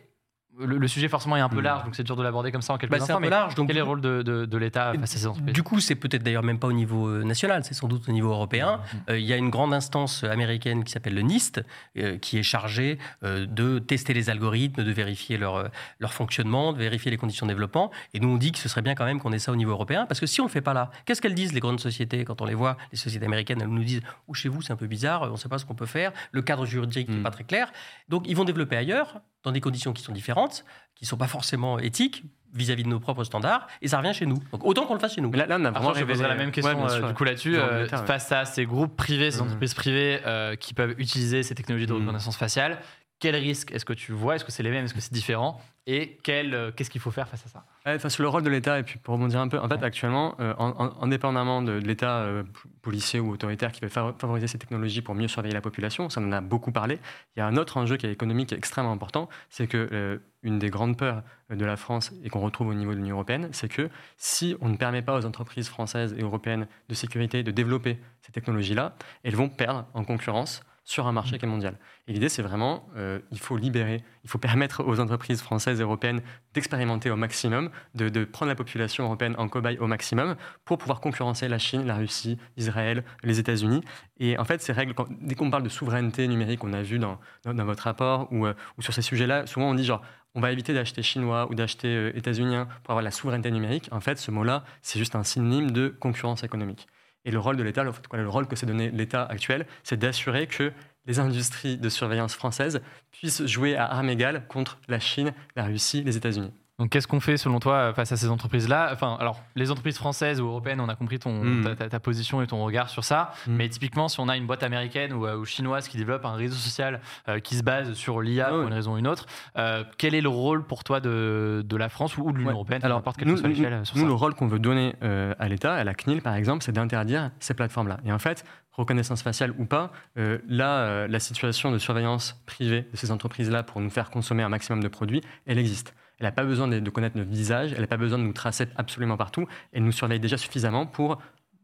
Le, 0.59 0.89
sujet 0.89 1.09
forcément 1.09 1.37
est 1.37 1.41
un 1.41 1.49
peu 1.49 1.61
hmm. 1.61 1.65
large, 1.65 1.85
donc 1.85 1.97
c'est 1.97 2.03
dur 2.03 2.17
de 2.17 2.23
l'aborder 2.23 2.53
comme 2.53 2.63
ça 2.63 2.75
en 2.75 2.79
quelques 2.79 2.93
bah, 2.93 2.99
instants. 2.99 3.15
C'est 3.15 3.19
un 3.19 3.21
peu 3.21 3.29
large. 3.29 3.55
Donc 3.55 3.69
quel 3.69 3.77
est 3.77 3.81
le 3.81 3.87
rôle 3.87 4.01
de, 4.01 4.23
de, 4.23 4.59
l'État 4.59 4.93
face 4.93 5.15
à 5.15 5.19
ces 5.19 5.27
entreprises 5.27 5.55
Du 5.55 5.63
coup, 5.63 5.81
c'est 5.81 5.95
peut-être 5.95 6.23
d'ailleurs 6.23 6.43
même 6.43 6.59
pas 6.59 6.69
au 6.69 6.73
niveau 6.73 7.09
euh, 7.09 7.25
national, 7.25 7.65
c'est 7.65 7.75
sans 7.75 7.89
doute 7.89 8.09
au 8.09 8.13
niveau 8.13 8.31
européen. 8.31 8.81
Hmm. 8.93 9.11
Euh, 9.11 9.19
il 9.19 9.25
y 9.25 9.33
a 9.33 9.37
une 9.37 9.51
grande 9.51 9.73
instance 9.73 10.25
américaine 10.25 10.85
qui 10.85 10.93
s'appelle 10.93 11.15
le 11.15 11.23
NIST, 11.23 11.63
euh, 11.97 12.19
qui 12.19 12.39
est 12.39 12.43
chargée 12.43 12.99
de 13.23 13.79
tester 13.79 14.15
les 14.15 14.31
algorithmes, 14.31 14.85
de 14.85 14.93
vérifier 14.93 15.39
leur, 15.39 15.71
leur 15.99 16.13
fonctionnement, 16.13 16.73
de 16.73 16.79
vérifier 16.79 17.11
les 17.11 17.17
conditions 17.17 17.47
de 17.47 17.53
développement. 17.53 17.91
Et 18.15 18.21
nous, 18.21 18.29
on 18.29 18.37
dit 18.37 18.53
que 18.53 18.59
ce 18.59 18.69
serait 18.69 18.83
bien 18.83 18.95
quand 18.95 19.05
même 19.05 19.21
qu'on 19.21 19.33
ait 19.33 19.39
ça 19.39 19.53
au 19.53 19.57
niveau 19.57 19.73
européen, 19.73 20.07
parce 20.07 20.21
que 20.21 20.27
si 20.27 20.41
on 20.41 20.45
le 20.45 20.51
fait 20.51 20.61
pas 20.61 20.75
là, 20.75 20.91
qu'est-ce 21.05 21.23
qu'elles 21.23 21.35
disent 21.35 21.53
les 21.53 21.61
grandes 21.61 21.81
sociétés 21.81 22.25
quand 22.25 22.41
on 22.41 22.45
les 22.45 22.55
voit 22.55 22.77
Les 22.91 22.99
sociétés 22.99 23.27
américaines, 23.27 23.61
elles 23.63 23.69
nous 23.69 23.85
disent 23.85 24.03
ou 24.29 24.35
chez 24.35 24.49
vous 24.49 24.63
c'est 24.63 24.73
un 24.73 24.77
peu 24.77 24.87
bizarre, 24.87 25.23
on 25.23 25.33
ne 25.33 25.37
sait 25.37 25.49
pas 25.49 25.59
ce 25.59 25.65
qu'on 25.65 25.75
peut 25.75 25.87
faire, 25.87 26.13
le 26.33 26.43
cadre 26.43 26.67
juridique 26.67 27.09
n'est 27.09 27.17
hmm. 27.17 27.23
pas 27.23 27.31
très 27.31 27.45
clair. 27.45 27.73
Donc 28.09 28.29
ils 28.29 28.37
vont 28.37 28.45
développer 28.45 28.77
ailleurs 28.77 29.21
dans 29.43 29.53
des 29.53 29.61
conditions 29.61 29.93
qui 29.93 30.03
sont 30.03 30.13
différentes, 30.13 30.65
qui 30.95 31.05
ne 31.05 31.09
sont 31.09 31.17
pas 31.17 31.29
forcément 31.29 31.79
éthiques 31.79 32.25
vis-à-vis 32.55 32.83
de 32.83 32.89
nos 32.89 33.01
propres 33.01 33.25
standards, 33.25 33.67
et 33.81 33.89
ça 33.89 33.99
revient 33.99 34.13
chez 34.13 34.27
nous. 34.27 34.37
Donc 34.53 34.65
autant 34.65 34.85
qu'on 34.85 34.95
le 34.95 35.01
fasse 35.01 35.15
chez 35.15 35.21
nous. 35.21 35.33
là, 35.33 35.47
on 35.49 35.65
a 35.65 35.71
vraiment 35.71 35.95
je 35.95 36.05
poserai 36.05 36.29
la 36.29 36.35
même 36.35 36.51
question 36.51 36.87
euh, 36.87 37.09
du 37.09 37.15
coup 37.15 37.25
là-dessus. 37.25 37.57
Euh, 37.57 37.87
face 37.89 38.31
à 38.31 38.45
ces 38.45 38.67
groupes 38.67 38.95
privés, 38.95 39.31
ces 39.31 39.41
mmh. 39.41 39.45
entreprises 39.45 39.75
privées 39.75 40.21
euh, 40.27 40.55
qui 40.55 40.75
peuvent 40.75 40.95
utiliser 40.99 41.43
ces 41.43 41.55
technologies 41.55 41.87
de 41.87 41.95
mmh. 41.95 42.01
reconnaissance 42.01 42.37
faciale, 42.37 42.79
quels 43.23 43.37
risques 43.37 43.71
est-ce 43.71 43.85
que 43.85 43.93
tu 43.93 44.11
vois? 44.11 44.35
Est-ce 44.35 44.45
que 44.45 44.51
c'est 44.51 44.65
les 44.65 44.71
mêmes? 44.71 44.85
Est-ce 44.85 44.95
que 44.95 45.01
c'est 45.01 45.13
différent? 45.13 45.61
Et 45.87 46.19
euh, 46.29 46.73
qu'est-ce 46.73 46.91
qu'il 46.91 47.01
faut 47.01 47.13
faire 47.13 47.29
face 47.29 47.47
à 47.47 47.49
ça? 47.49 47.65
Ouais, 47.87 48.11
Sur 48.11 48.25
le 48.25 48.29
rôle 48.29 48.43
de 48.43 48.51
l'État, 48.51 48.81
et 48.81 48.83
puis 48.83 48.99
pour 48.99 49.15
rebondir 49.15 49.39
un 49.39 49.47
peu, 49.47 49.61
en 49.61 49.69
fait, 49.69 49.81
actuellement, 49.85 50.35
euh, 50.41 50.53
indépendamment 51.01 51.63
de, 51.63 51.71
l'État 51.71 52.19
euh, 52.23 52.43
policier 52.83 53.21
ou 53.21 53.31
autoritaire 53.31 53.71
qui 53.71 53.81
veut 53.81 53.89
favoriser 53.89 54.49
ces 54.49 54.59
technologies 54.59 55.03
pour 55.03 55.15
mieux 55.15 55.29
surveiller 55.29 55.55
la 55.55 55.61
population, 55.61 56.09
ça 56.09 56.21
en 56.21 56.33
a 56.33 56.41
beaucoup 56.41 56.73
parlé, 56.73 56.99
il 57.37 57.39
y 57.39 57.43
a 57.43 57.47
un 57.47 57.57
autre 57.57 57.77
enjeu 57.77 57.97
qui 57.97 58.07
est 58.07 58.13
économique 58.13 58.53
extrêmement 58.53 58.93
important, 58.93 59.29
c'est 59.51 59.69
que 59.69 60.21
une 60.43 60.59
des 60.59 60.71
grandes 60.71 60.97
peurs 60.97 61.23
de 61.49 61.65
la 61.65 61.77
France 61.77 62.13
et 62.25 62.29
qu'on 62.29 62.41
retrouve 62.41 62.69
au 62.69 62.75
niveau 62.75 62.91
de 62.91 62.97
l'Union 62.97 63.15
européenne, 63.15 63.51
c'est 63.53 63.69
que 63.69 63.89
si 64.17 64.57
on 64.61 64.69
ne 64.69 64.77
permet 64.77 65.03
pas 65.03 65.17
aux 65.17 65.27
entreprises 65.27 65.69
françaises 65.69 66.13
et 66.19 66.23
européennes 66.23 66.67
de 66.89 66.95
sécurité 66.95 67.45
de 67.45 67.53
développer 67.53 68.01
ces 68.23 68.33
technologies-là, 68.33 68.97
elles 69.23 69.37
vont 69.37 69.49
perdre 69.49 69.87
en 69.95 70.03
concurrence 70.03 70.63
sur 70.85 71.07
un 71.07 71.13
marché 71.13 71.39
qui 71.39 71.45
est 71.45 71.49
mondial. 71.49 71.79
Et 72.09 72.13
l'idée, 72.13 72.29
c'est 72.29 72.43
vraiment, 72.43 72.89
euh, 72.97 73.21
il 73.31 73.39
faut 73.39 73.57
libérer, 73.57 74.03
il 74.25 74.31
faut 74.31 74.39
permettre 74.39 74.85
aux 74.85 74.99
entreprises 75.01 75.41
françaises 75.41 75.81
et 75.81 75.83
européennes 75.83 76.23
d'expérimenter 76.55 77.11
au 77.11 77.17
maximum, 77.17 77.71
de, 77.95 78.25
prendre 78.25 78.51
la 78.51 78.57
population 78.57 79.05
européenne 79.05 79.35
en 79.39 79.49
cobaye 79.49 79.79
au 79.79 79.87
maximum 79.87 80.37
pour 80.65 80.79
pouvoir 80.79 81.01
concurrencer 81.01 81.49
la 81.49 81.59
Chine, 81.59 81.87
la 81.87 81.97
Russie, 81.97 82.39
Israël, 82.57 83.05
les 83.23 83.39
États-Unis. 83.39 83.83
Et 84.19 84.39
en 84.39 84.45
fait, 84.45 84.61
ces 84.61 84.73
règles, 84.73 84.95
dès 85.21 85.35
qu'on 85.35 85.51
parle 85.51 85.63
de 85.63 85.69
souveraineté 85.69 86.27
numérique, 86.27 86.65
on 86.65 86.73
a 86.73 86.83
vu 86.83 86.99
dans, 86.99 87.19
dans, 87.45 87.65
votre 87.65 87.85
rapport 87.85 88.29
ou, 88.33 88.47
euh, 88.47 88.55
ou 88.79 88.83
sur 88.83 88.93
ces 88.93 89.03
sujets-là, 89.03 89.47
souvent 89.47 89.71
on 89.71 89.75
dit 89.75 89.85
genre, 89.85 90.03
on 90.35 90.41
va 90.41 90.51
éviter 90.51 90.73
d'acheter 90.73 91.03
chinois 91.03 91.47
ou 91.51 91.55
d'acheter 91.55 91.89
euh, 91.89 92.17
états-unien 92.17 92.67
pour 92.83 92.93
avoir 92.93 93.03
la 93.03 93.11
souveraineté 93.11 93.51
numérique. 93.51 93.89
En 93.93 94.01
fait, 94.01 94.19
ce 94.19 94.31
mot-là, 94.31 94.65
c'est 94.81 94.99
juste 94.99 95.15
un 95.15 95.25
synonyme 95.25 95.71
de 95.71 95.89
concurrence 95.89 96.43
économique. 96.43 96.89
Et 97.25 97.31
le 97.31 97.39
rôle 97.39 97.57
de 97.57 97.63
l'État, 97.63 97.85
le, 97.85 97.93
le 98.13 98.29
rôle 98.29 98.47
que 98.47 98.57
s'est 98.57 98.67
donné 98.67 98.91
l'État 98.91 99.25
actuel, 99.25 99.67
c'est 99.83 99.97
d'assurer 99.97 100.47
que 100.47 100.73
les 101.07 101.19
industries 101.19 101.79
de 101.79 101.89
surveillance 101.89 102.35
françaises 102.35 102.81
puissent 103.11 103.45
jouer 103.47 103.77
à 103.77 103.87
armes 103.87 104.09
égales 104.09 104.47
contre 104.47 104.79
la 104.89 105.01
Chine, 105.01 105.33
la 105.57 105.65
Russie, 105.65 106.03
les 106.03 106.17
États-Unis. 106.17 106.53
Donc, 106.83 106.91
qu'est-ce 106.91 107.07
qu'on 107.07 107.21
fait 107.21 107.37
selon 107.37 107.61
toi 107.61 107.93
face 107.95 108.11
à 108.11 108.17
ces 108.17 108.29
entreprises-là? 108.29 108.91
Enfin, 108.93 109.17
alors, 109.21 109.41
les 109.55 109.71
entreprises 109.71 109.97
françaises 109.97 110.41
ou 110.41 110.47
européennes, 110.49 110.81
on 110.81 110.89
a 110.89 110.97
compris 110.97 111.21
ton, 111.21 111.45
Mm. 111.45 111.77
ta, 111.77 112.01
position 112.01 112.43
et 112.43 112.49
ton 112.49 112.65
regard 112.65 112.89
sur 112.91 113.05
ça. 113.05 113.33
Mm. 113.47 113.55
Mais 113.55 113.69
typiquement, 113.69 114.09
si 114.09 114.19
on 114.19 114.29
a 114.29 114.37
une 114.37 114.49
boîte 114.49 114.65
américaine 114.65 115.13
ou, 115.13 115.25
euh, 115.25 115.37
ou 115.37 115.45
chinoise 115.45 115.87
qui 115.87 115.97
développe 115.97 116.25
un 116.25 116.33
réseau 116.35 116.57
social 116.57 117.01
euh, 117.29 117.39
qui 117.39 117.55
se 117.55 117.63
base 117.63 117.93
sur 117.93 118.21
l'IA 118.21 118.47
Ah 118.49 118.51
pour 118.51 118.63
une 118.63 118.73
raison 118.73 118.95
ou 118.95 118.99
une 118.99 119.07
autre, 119.07 119.27
euh, 119.59 119.85
quel 119.97 120.17
est 120.17 120.21
le 120.21 120.29
rôle 120.29 120.65
pour 120.67 120.83
toi 120.83 120.99
de, 120.99 121.63
de 121.65 121.77
la 121.77 121.89
France 121.89 122.19
ou 122.19 122.33
de 122.33 122.37
l'Union 122.37 122.49
Ouais. 122.49 122.55
européenne, 122.55 122.81
Alors, 122.83 122.99
importe 122.99 123.17
quelle 123.17 123.29
nous, 123.29 123.37
soit 123.37 123.49
nous- 123.49 123.55
l'échelle 123.55 123.87
sur 123.87 123.97
nous, 123.99 124.03
ça? 124.03 124.09
le 124.09 124.15
rôle 124.15 124.35
qu'on 124.35 124.49
veut 124.49 124.59
donner 124.59 124.97
euh, 125.05 125.35
à 125.39 125.47
l'État, 125.49 125.75
à 125.75 125.85
la 125.85 125.95
CNIL 125.95 126.21
par 126.21 126.35
exemple, 126.35 126.65
c'est 126.65 126.73
d'interdire 126.73 127.31
ces 127.39 127.55
plateformes-là. 127.55 127.99
Et 128.05 128.11
en 128.13 128.19
fait, 128.19 128.45
reconnaissance 128.73 129.23
faciale 129.23 129.55
ou 129.57 129.67
pas, 129.67 129.93
euh, 130.19 130.39
là, 130.49 130.79
euh, 130.79 131.07
la 131.07 131.21
situation 131.21 131.71
de 131.71 131.79
surveillance 131.79 132.43
privée 132.45 132.89
de 132.91 132.97
ces 132.97 133.13
entreprises-là 133.13 133.63
pour 133.63 133.81
nous 133.81 133.91
faire 133.91 134.11
consommer 134.11 134.43
un 134.43 134.49
maximum 134.49 134.83
de 134.83 134.89
produits, 134.89 135.21
elle 135.47 135.59
existe. 135.61 135.95
Elle 136.23 136.29
n'a 136.29 136.33
pas 136.33 136.45
besoin 136.45 136.69
de, 136.69 136.91
connaître 136.91 137.17
notre 137.17 137.33
visage, 137.33 137.73
elle 137.73 137.81
n'a 137.81 137.89
pas 137.89 137.97
besoin 137.97 138.17
de 138.17 138.23
nous 138.23 138.33
tracer 138.33 138.69
absolument 138.77 139.17
partout. 139.17 139.49
Elle 139.73 139.83
nous 139.83 139.91
surveille 139.91 140.21
déjà 140.21 140.39
suffisamment 140.39 140.87
pour 140.87 141.21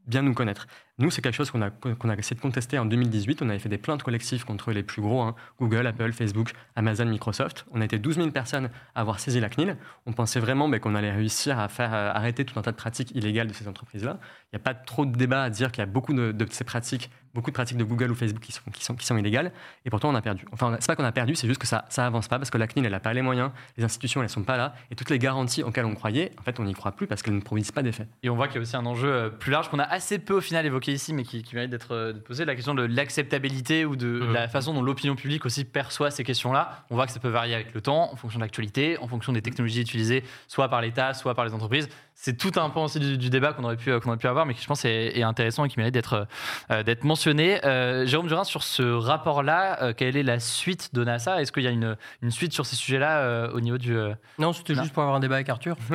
bien 0.08 0.22
nous 0.22 0.34
connaître. 0.34 0.66
Nous, 1.00 1.12
c'est 1.12 1.22
quelque 1.22 1.34
chose 1.34 1.52
qu'on 1.52 1.62
a, 1.62 1.70
essayé 2.16 2.34
de 2.34 2.40
contester 2.40 2.76
en 2.76 2.84
2018. 2.84 3.42
On 3.42 3.48
avait 3.48 3.60
fait 3.60 3.68
des 3.68 3.78
plaintes 3.78 4.02
collectives 4.02 4.44
contre 4.44 4.72
les 4.72 4.82
plus 4.82 5.00
gros, 5.00 5.22
hein, 5.22 5.36
Google, 5.60 5.86
Apple, 5.86 6.12
Facebook, 6.12 6.50
Amazon, 6.74 7.04
Microsoft. 7.06 7.66
On 7.72 7.80
a 7.80 7.84
été 7.84 8.00
12 8.00 8.16
000 8.16 8.30
personnes 8.30 8.68
à 8.96 9.02
avoir 9.02 9.20
saisi 9.20 9.38
la 9.38 9.48
CNIL. 9.48 9.76
On 10.06 10.12
pensait 10.12 10.40
vraiment 10.40 10.68
qu'on 10.80 10.96
allait 10.96 11.12
réussir 11.12 11.60
à 11.60 11.68
faire 11.68 11.94
euh, 11.94 12.10
arrêter 12.12 12.44
tout 12.44 12.58
un 12.58 12.62
tas 12.62 12.72
de 12.72 12.76
pratiques 12.76 13.12
illégales 13.14 13.46
de 13.46 13.52
ces 13.52 13.68
entreprises-là. 13.68 14.18
Il 14.52 14.56
n'y 14.56 14.60
a 14.60 14.64
pas 14.64 14.74
trop 14.74 15.06
de 15.06 15.16
débat 15.16 15.44
à 15.44 15.50
dire 15.50 15.70
qu'il 15.70 15.82
y 15.82 15.86
a 15.86 15.86
beaucoup 15.86 16.12
de, 16.12 16.34
ces 16.50 16.64
pratiques, 16.64 17.10
beaucoup 17.32 17.50
de 17.50 17.54
pratiques 17.54 17.76
de 17.76 17.84
Google 17.84 18.10
ou 18.10 18.16
Facebook 18.16 18.42
qui 18.42 19.04
sont, 19.04 19.16
illégales. 19.16 19.52
Et 19.84 19.90
pourtant, 19.90 20.08
on 20.08 20.16
a 20.16 20.22
perdu. 20.22 20.46
Enfin, 20.50 20.76
c'est 20.80 20.88
pas 20.88 20.96
qu'on 20.96 21.04
a 21.04 21.12
perdu, 21.12 21.36
c'est 21.36 21.46
juste 21.46 21.60
que 21.60 21.66
ça, 21.66 21.84
ça 21.90 22.10
pas 22.10 22.20
parce 22.20 22.50
que 22.50 22.58
la 22.58 22.66
CNIL, 22.66 22.86
elle 22.86 22.92
n'a 22.92 22.98
pas 22.98 23.12
les 23.12 23.22
moyens, 23.22 23.52
les 23.76 23.84
institutions, 23.84 24.20
elles 24.22 24.28
sont 24.28 24.42
pas 24.42 24.56
là. 24.56 24.74
Et 24.90 24.96
toutes 24.96 25.10
les 25.10 25.18
garanties 25.20 25.62
auxquelles 25.62 25.84
on 25.84 25.94
croyait, 25.94 26.32
en 26.38 26.42
fait, 26.42 26.58
on 26.58 26.64
n'y 26.64 26.74
croit 26.74 26.92
plus 26.92 27.06
parce 27.06 27.22
qu'elles 27.22 27.36
ne 27.36 27.40
produisent 27.40 27.70
pas 27.70 27.82
d'effet. 27.82 28.08
Et 28.24 28.30
on 28.30 28.34
voit 28.34 28.48
qu'il 28.48 28.56
y 28.56 28.58
a 28.58 28.62
aussi 28.62 28.76
un 28.76 28.86
enjeu 28.86 29.12
euh, 29.12 29.30
plus 29.30 29.52
large 29.52 29.68
qu'on 29.68 29.78
a 29.78 29.84
assez 29.84 30.18
peu 30.18 30.34
au 30.34 30.40
final 30.40 30.66
évoqué 30.66 30.87
ici, 30.92 31.12
mais 31.12 31.22
qui, 31.24 31.42
qui 31.42 31.54
mérite 31.54 31.70
d'être 31.70 31.92
euh, 31.92 32.12
d'être 32.12 32.24
posé, 32.24 32.44
la 32.44 32.54
question 32.54 32.74
de 32.74 32.82
l'acceptabilité 32.84 33.84
ou 33.84 33.96
de 33.96 34.06
Mhm. 34.06 34.32
la 34.32 34.48
façon 34.48 34.74
dont 34.74 34.82
l'opinion 34.82 35.16
publique 35.16 35.44
aussi 35.46 35.64
perçoit 35.64 36.10
ces 36.10 36.24
questions-là. 36.24 36.84
On 36.90 36.94
voit 36.94 37.06
que 37.06 37.12
ça 37.12 37.20
peut 37.20 37.28
varier 37.28 37.54
avec 37.54 37.74
le 37.74 37.80
temps, 37.80 38.12
en 38.12 38.16
fonction 38.16 38.38
de 38.38 38.44
l'actualité, 38.44 38.98
en 39.00 39.08
fonction 39.08 39.32
des 39.32 39.42
technologies 39.42 39.80
utilisées, 39.80 40.24
soit 40.46 40.68
par 40.68 40.80
l'État, 40.80 41.14
soit 41.14 41.34
par 41.34 41.44
les 41.44 41.54
entreprises. 41.54 41.88
C'est 42.20 42.36
tout 42.36 42.50
un 42.56 42.68
pan 42.68 42.84
aussi 42.84 42.98
du, 42.98 43.16
du 43.16 43.30
débat 43.30 43.52
qu'on 43.52 43.62
aurait, 43.62 43.76
pu, 43.76 43.90
euh, 43.92 44.00
qu'on 44.00 44.08
aurait 44.08 44.18
pu 44.18 44.26
avoir, 44.26 44.44
mais 44.44 44.52
qui 44.54 44.62
je 44.62 44.66
pense 44.66 44.84
est, 44.84 45.16
est 45.16 45.22
intéressant 45.22 45.64
et 45.64 45.68
qui 45.68 45.78
mérite 45.78 45.94
d'être 45.94 46.26
euh, 46.70 46.82
d'être 46.82 47.04
mentionné. 47.04 47.64
Euh, 47.64 48.06
Jérôme 48.06 48.26
Durin, 48.26 48.42
sur 48.42 48.64
ce 48.64 48.82
rapport-là, 48.82 49.82
euh, 49.82 49.92
quelle 49.96 50.16
est 50.16 50.24
la 50.24 50.40
suite 50.40 50.92
de 50.94 51.04
NASA? 51.04 51.40
Est-ce 51.40 51.52
qu'il 51.52 51.62
y 51.62 51.68
a 51.68 51.70
une, 51.70 51.96
une 52.22 52.30
suite 52.32 52.52
sur 52.52 52.66
ces 52.66 52.74
sujets-là 52.74 53.50
au 53.52 53.60
niveau 53.60 53.78
du... 53.78 53.96
Non, 54.38 54.52
c'était 54.52 54.74
juste 54.74 54.92
pour 54.92 55.02
avoir 55.04 55.16
un 55.16 55.20
débat 55.20 55.36
avec 55.36 55.48
Arthur. 55.48 55.76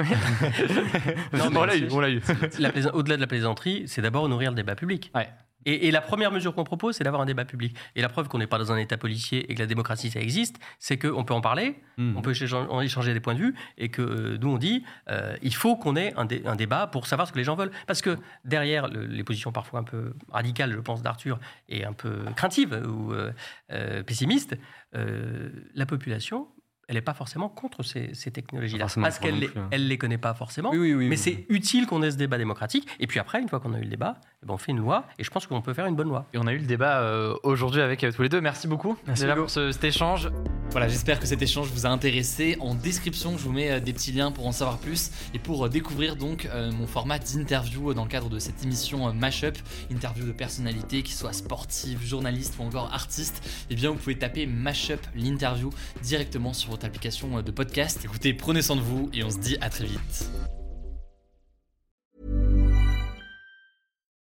Non, 1.33 1.49
mais 1.51 1.57
on 1.57 1.65
l'a 1.65 1.75
eu, 1.75 1.87
on 1.91 1.99
l'a 1.99 2.09
eu. 2.09 2.21
La 2.59 2.71
plaisa- 2.71 2.93
Au-delà 2.93 3.15
de 3.15 3.21
la 3.21 3.27
plaisanterie, 3.27 3.83
c'est 3.87 4.01
d'abord 4.01 4.27
nourrir 4.29 4.51
le 4.51 4.55
débat 4.55 4.75
public. 4.75 4.82
Ouais. 5.15 5.29
Et, 5.65 5.87
et 5.87 5.91
la 5.91 6.01
première 6.01 6.29
mesure 6.29 6.53
qu'on 6.53 6.65
propose, 6.65 6.97
c'est 6.97 7.05
d'avoir 7.05 7.21
un 7.21 7.25
débat 7.25 7.45
public. 7.45 7.73
Et 7.95 8.01
la 8.01 8.09
preuve 8.09 8.27
qu'on 8.27 8.37
n'est 8.37 8.47
pas 8.47 8.57
dans 8.57 8.73
un 8.73 8.77
État 8.77 8.97
policier 8.97 9.49
et 9.49 9.55
que 9.55 9.59
la 9.59 9.65
démocratie, 9.65 10.11
ça 10.11 10.19
existe, 10.19 10.57
c'est 10.77 10.97
qu'on 10.97 11.23
peut 11.23 11.33
en 11.33 11.39
parler, 11.39 11.77
Hmm. 11.97 12.17
on 12.17 12.21
peut 12.21 12.31
échanger, 12.31 12.55
en 12.57 12.81
échanger 12.81 13.13
des 13.13 13.21
points 13.21 13.33
de 13.35 13.39
vue, 13.39 13.55
et 13.77 13.87
que 13.87 14.01
euh, 14.01 14.37
nous, 14.41 14.49
on 14.49 14.57
dit, 14.57 14.83
euh, 15.09 15.37
il 15.41 15.55
faut 15.55 15.77
qu'on 15.77 15.95
ait 15.95 16.13
un, 16.17 16.25
dé- 16.25 16.41
un 16.45 16.57
débat 16.57 16.87
pour 16.87 17.07
savoir 17.07 17.29
ce 17.29 17.31
que 17.31 17.37
les 17.37 17.45
gens 17.45 17.55
veulent. 17.55 17.71
Parce 17.87 18.01
que 18.01 18.17
derrière 18.43 18.89
le- 18.89 19.05
les 19.05 19.23
positions 19.23 19.53
parfois 19.53 19.79
un 19.79 19.83
peu 19.85 20.13
radicales, 20.29 20.73
je 20.73 20.79
pense, 20.81 21.01
d'Arthur, 21.01 21.39
et 21.69 21.85
un 21.85 21.93
peu 21.93 22.25
craintives 22.35 22.83
ou 22.85 23.13
euh, 23.13 23.31
euh, 23.71 24.03
pessimistes, 24.03 24.57
euh, 24.95 25.49
la 25.75 25.85
population, 25.85 26.47
elle 26.89 26.95
n'est 26.95 27.01
pas 27.01 27.13
forcément 27.13 27.47
contre 27.47 27.83
ces, 27.83 28.13
ces 28.13 28.31
technologies-là. 28.31 28.87
Parce 28.95 29.17
qu'elle 29.19 29.39
les, 29.39 29.47
plus, 29.47 29.59
hein. 29.61 29.69
les 29.71 29.97
connaît 29.97 30.17
pas 30.17 30.33
forcément. 30.33 30.71
Oui, 30.71 30.77
oui, 30.79 30.93
oui. 30.93 31.07
Mais 31.07 31.15
c'est 31.15 31.45
utile 31.47 31.87
qu'on 31.87 32.03
ait 32.03 32.11
ce 32.11 32.17
débat 32.17 32.37
démocratique. 32.37 32.85
Et 32.99 33.07
puis 33.07 33.19
après, 33.19 33.41
une 33.41 33.47
fois 33.47 33.61
qu'on 33.61 33.73
a 33.73 33.79
eu 33.79 33.83
le 33.83 33.89
débat, 33.89 34.19
ben, 34.45 34.53
on 34.53 34.57
fait 34.57 34.71
une 34.71 34.79
loi. 34.79 35.05
Et 35.19 35.23
je 35.23 35.29
pense 35.29 35.47
qu'on 35.47 35.61
peut 35.61 35.73
faire 35.73 35.85
une 35.85 35.95
bonne 35.95 36.09
loi. 36.09 36.25
Et 36.33 36.37
on 36.37 36.47
a 36.47 36.53
eu 36.53 36.57
le 36.57 36.65
débat 36.65 36.99
euh, 37.01 37.35
aujourd'hui 37.43 37.81
avec 37.81 38.03
euh, 38.03 38.11
tous 38.11 38.21
les 38.21 38.29
deux. 38.29 38.41
Merci 38.41 38.67
beaucoup 38.67 38.97
Merci, 39.07 39.23
déjà 39.23 39.35
pour 39.35 39.49
ce- 39.49 39.71
cet 39.71 39.83
échange. 39.83 40.29
Voilà, 40.71 40.87
j'espère 40.87 41.19
que 41.19 41.27
cet 41.27 41.41
échange 41.41 41.67
vous 41.69 41.85
a 41.85 41.89
intéressé. 41.89 42.57
En 42.59 42.73
description, 42.75 43.37
je 43.37 43.43
vous 43.43 43.51
mets 43.51 43.71
euh, 43.71 43.79
des 43.79 43.93
petits 43.93 44.11
liens 44.11 44.31
pour 44.31 44.47
en 44.47 44.51
savoir 44.51 44.77
plus 44.79 45.11
et 45.33 45.39
pour 45.39 45.69
découvrir 45.69 46.15
donc 46.15 46.47
mon 46.53 46.87
format 46.87 47.19
d'interview 47.19 47.93
dans 47.93 48.03
le 48.03 48.09
cadre 48.09 48.29
de 48.29 48.39
cette 48.39 48.63
émission 48.63 49.13
Mashup, 49.13 49.57
interview 49.91 50.25
de 50.25 50.31
personnalités 50.31 51.03
qui 51.03 51.13
soient 51.13 51.33
sportives, 51.33 52.01
journalistes 52.03 52.55
ou 52.59 52.63
encore 52.63 52.89
artistes. 52.93 53.47
Eh 53.69 53.75
bien, 53.75 53.89
vous 53.91 53.97
pouvez 53.97 54.17
taper 54.17 54.45
Mashup 54.45 54.99
l'interview 55.15 55.69
directement 56.01 56.53
sur 56.53 56.71
votre 56.71 56.85
application 56.85 57.41
de 57.41 57.51
podcast. 57.51 58.01
Écoutez, 58.03 58.33
prenez 58.33 58.61
soin 58.61 58.75
de 58.75 58.81
vous 58.81 59.09
et 59.13 59.23
on 59.23 59.29
se 59.29 59.37
dit 59.39 59.57
à 59.61 59.69
très 59.69 59.85
vite. 59.85 60.29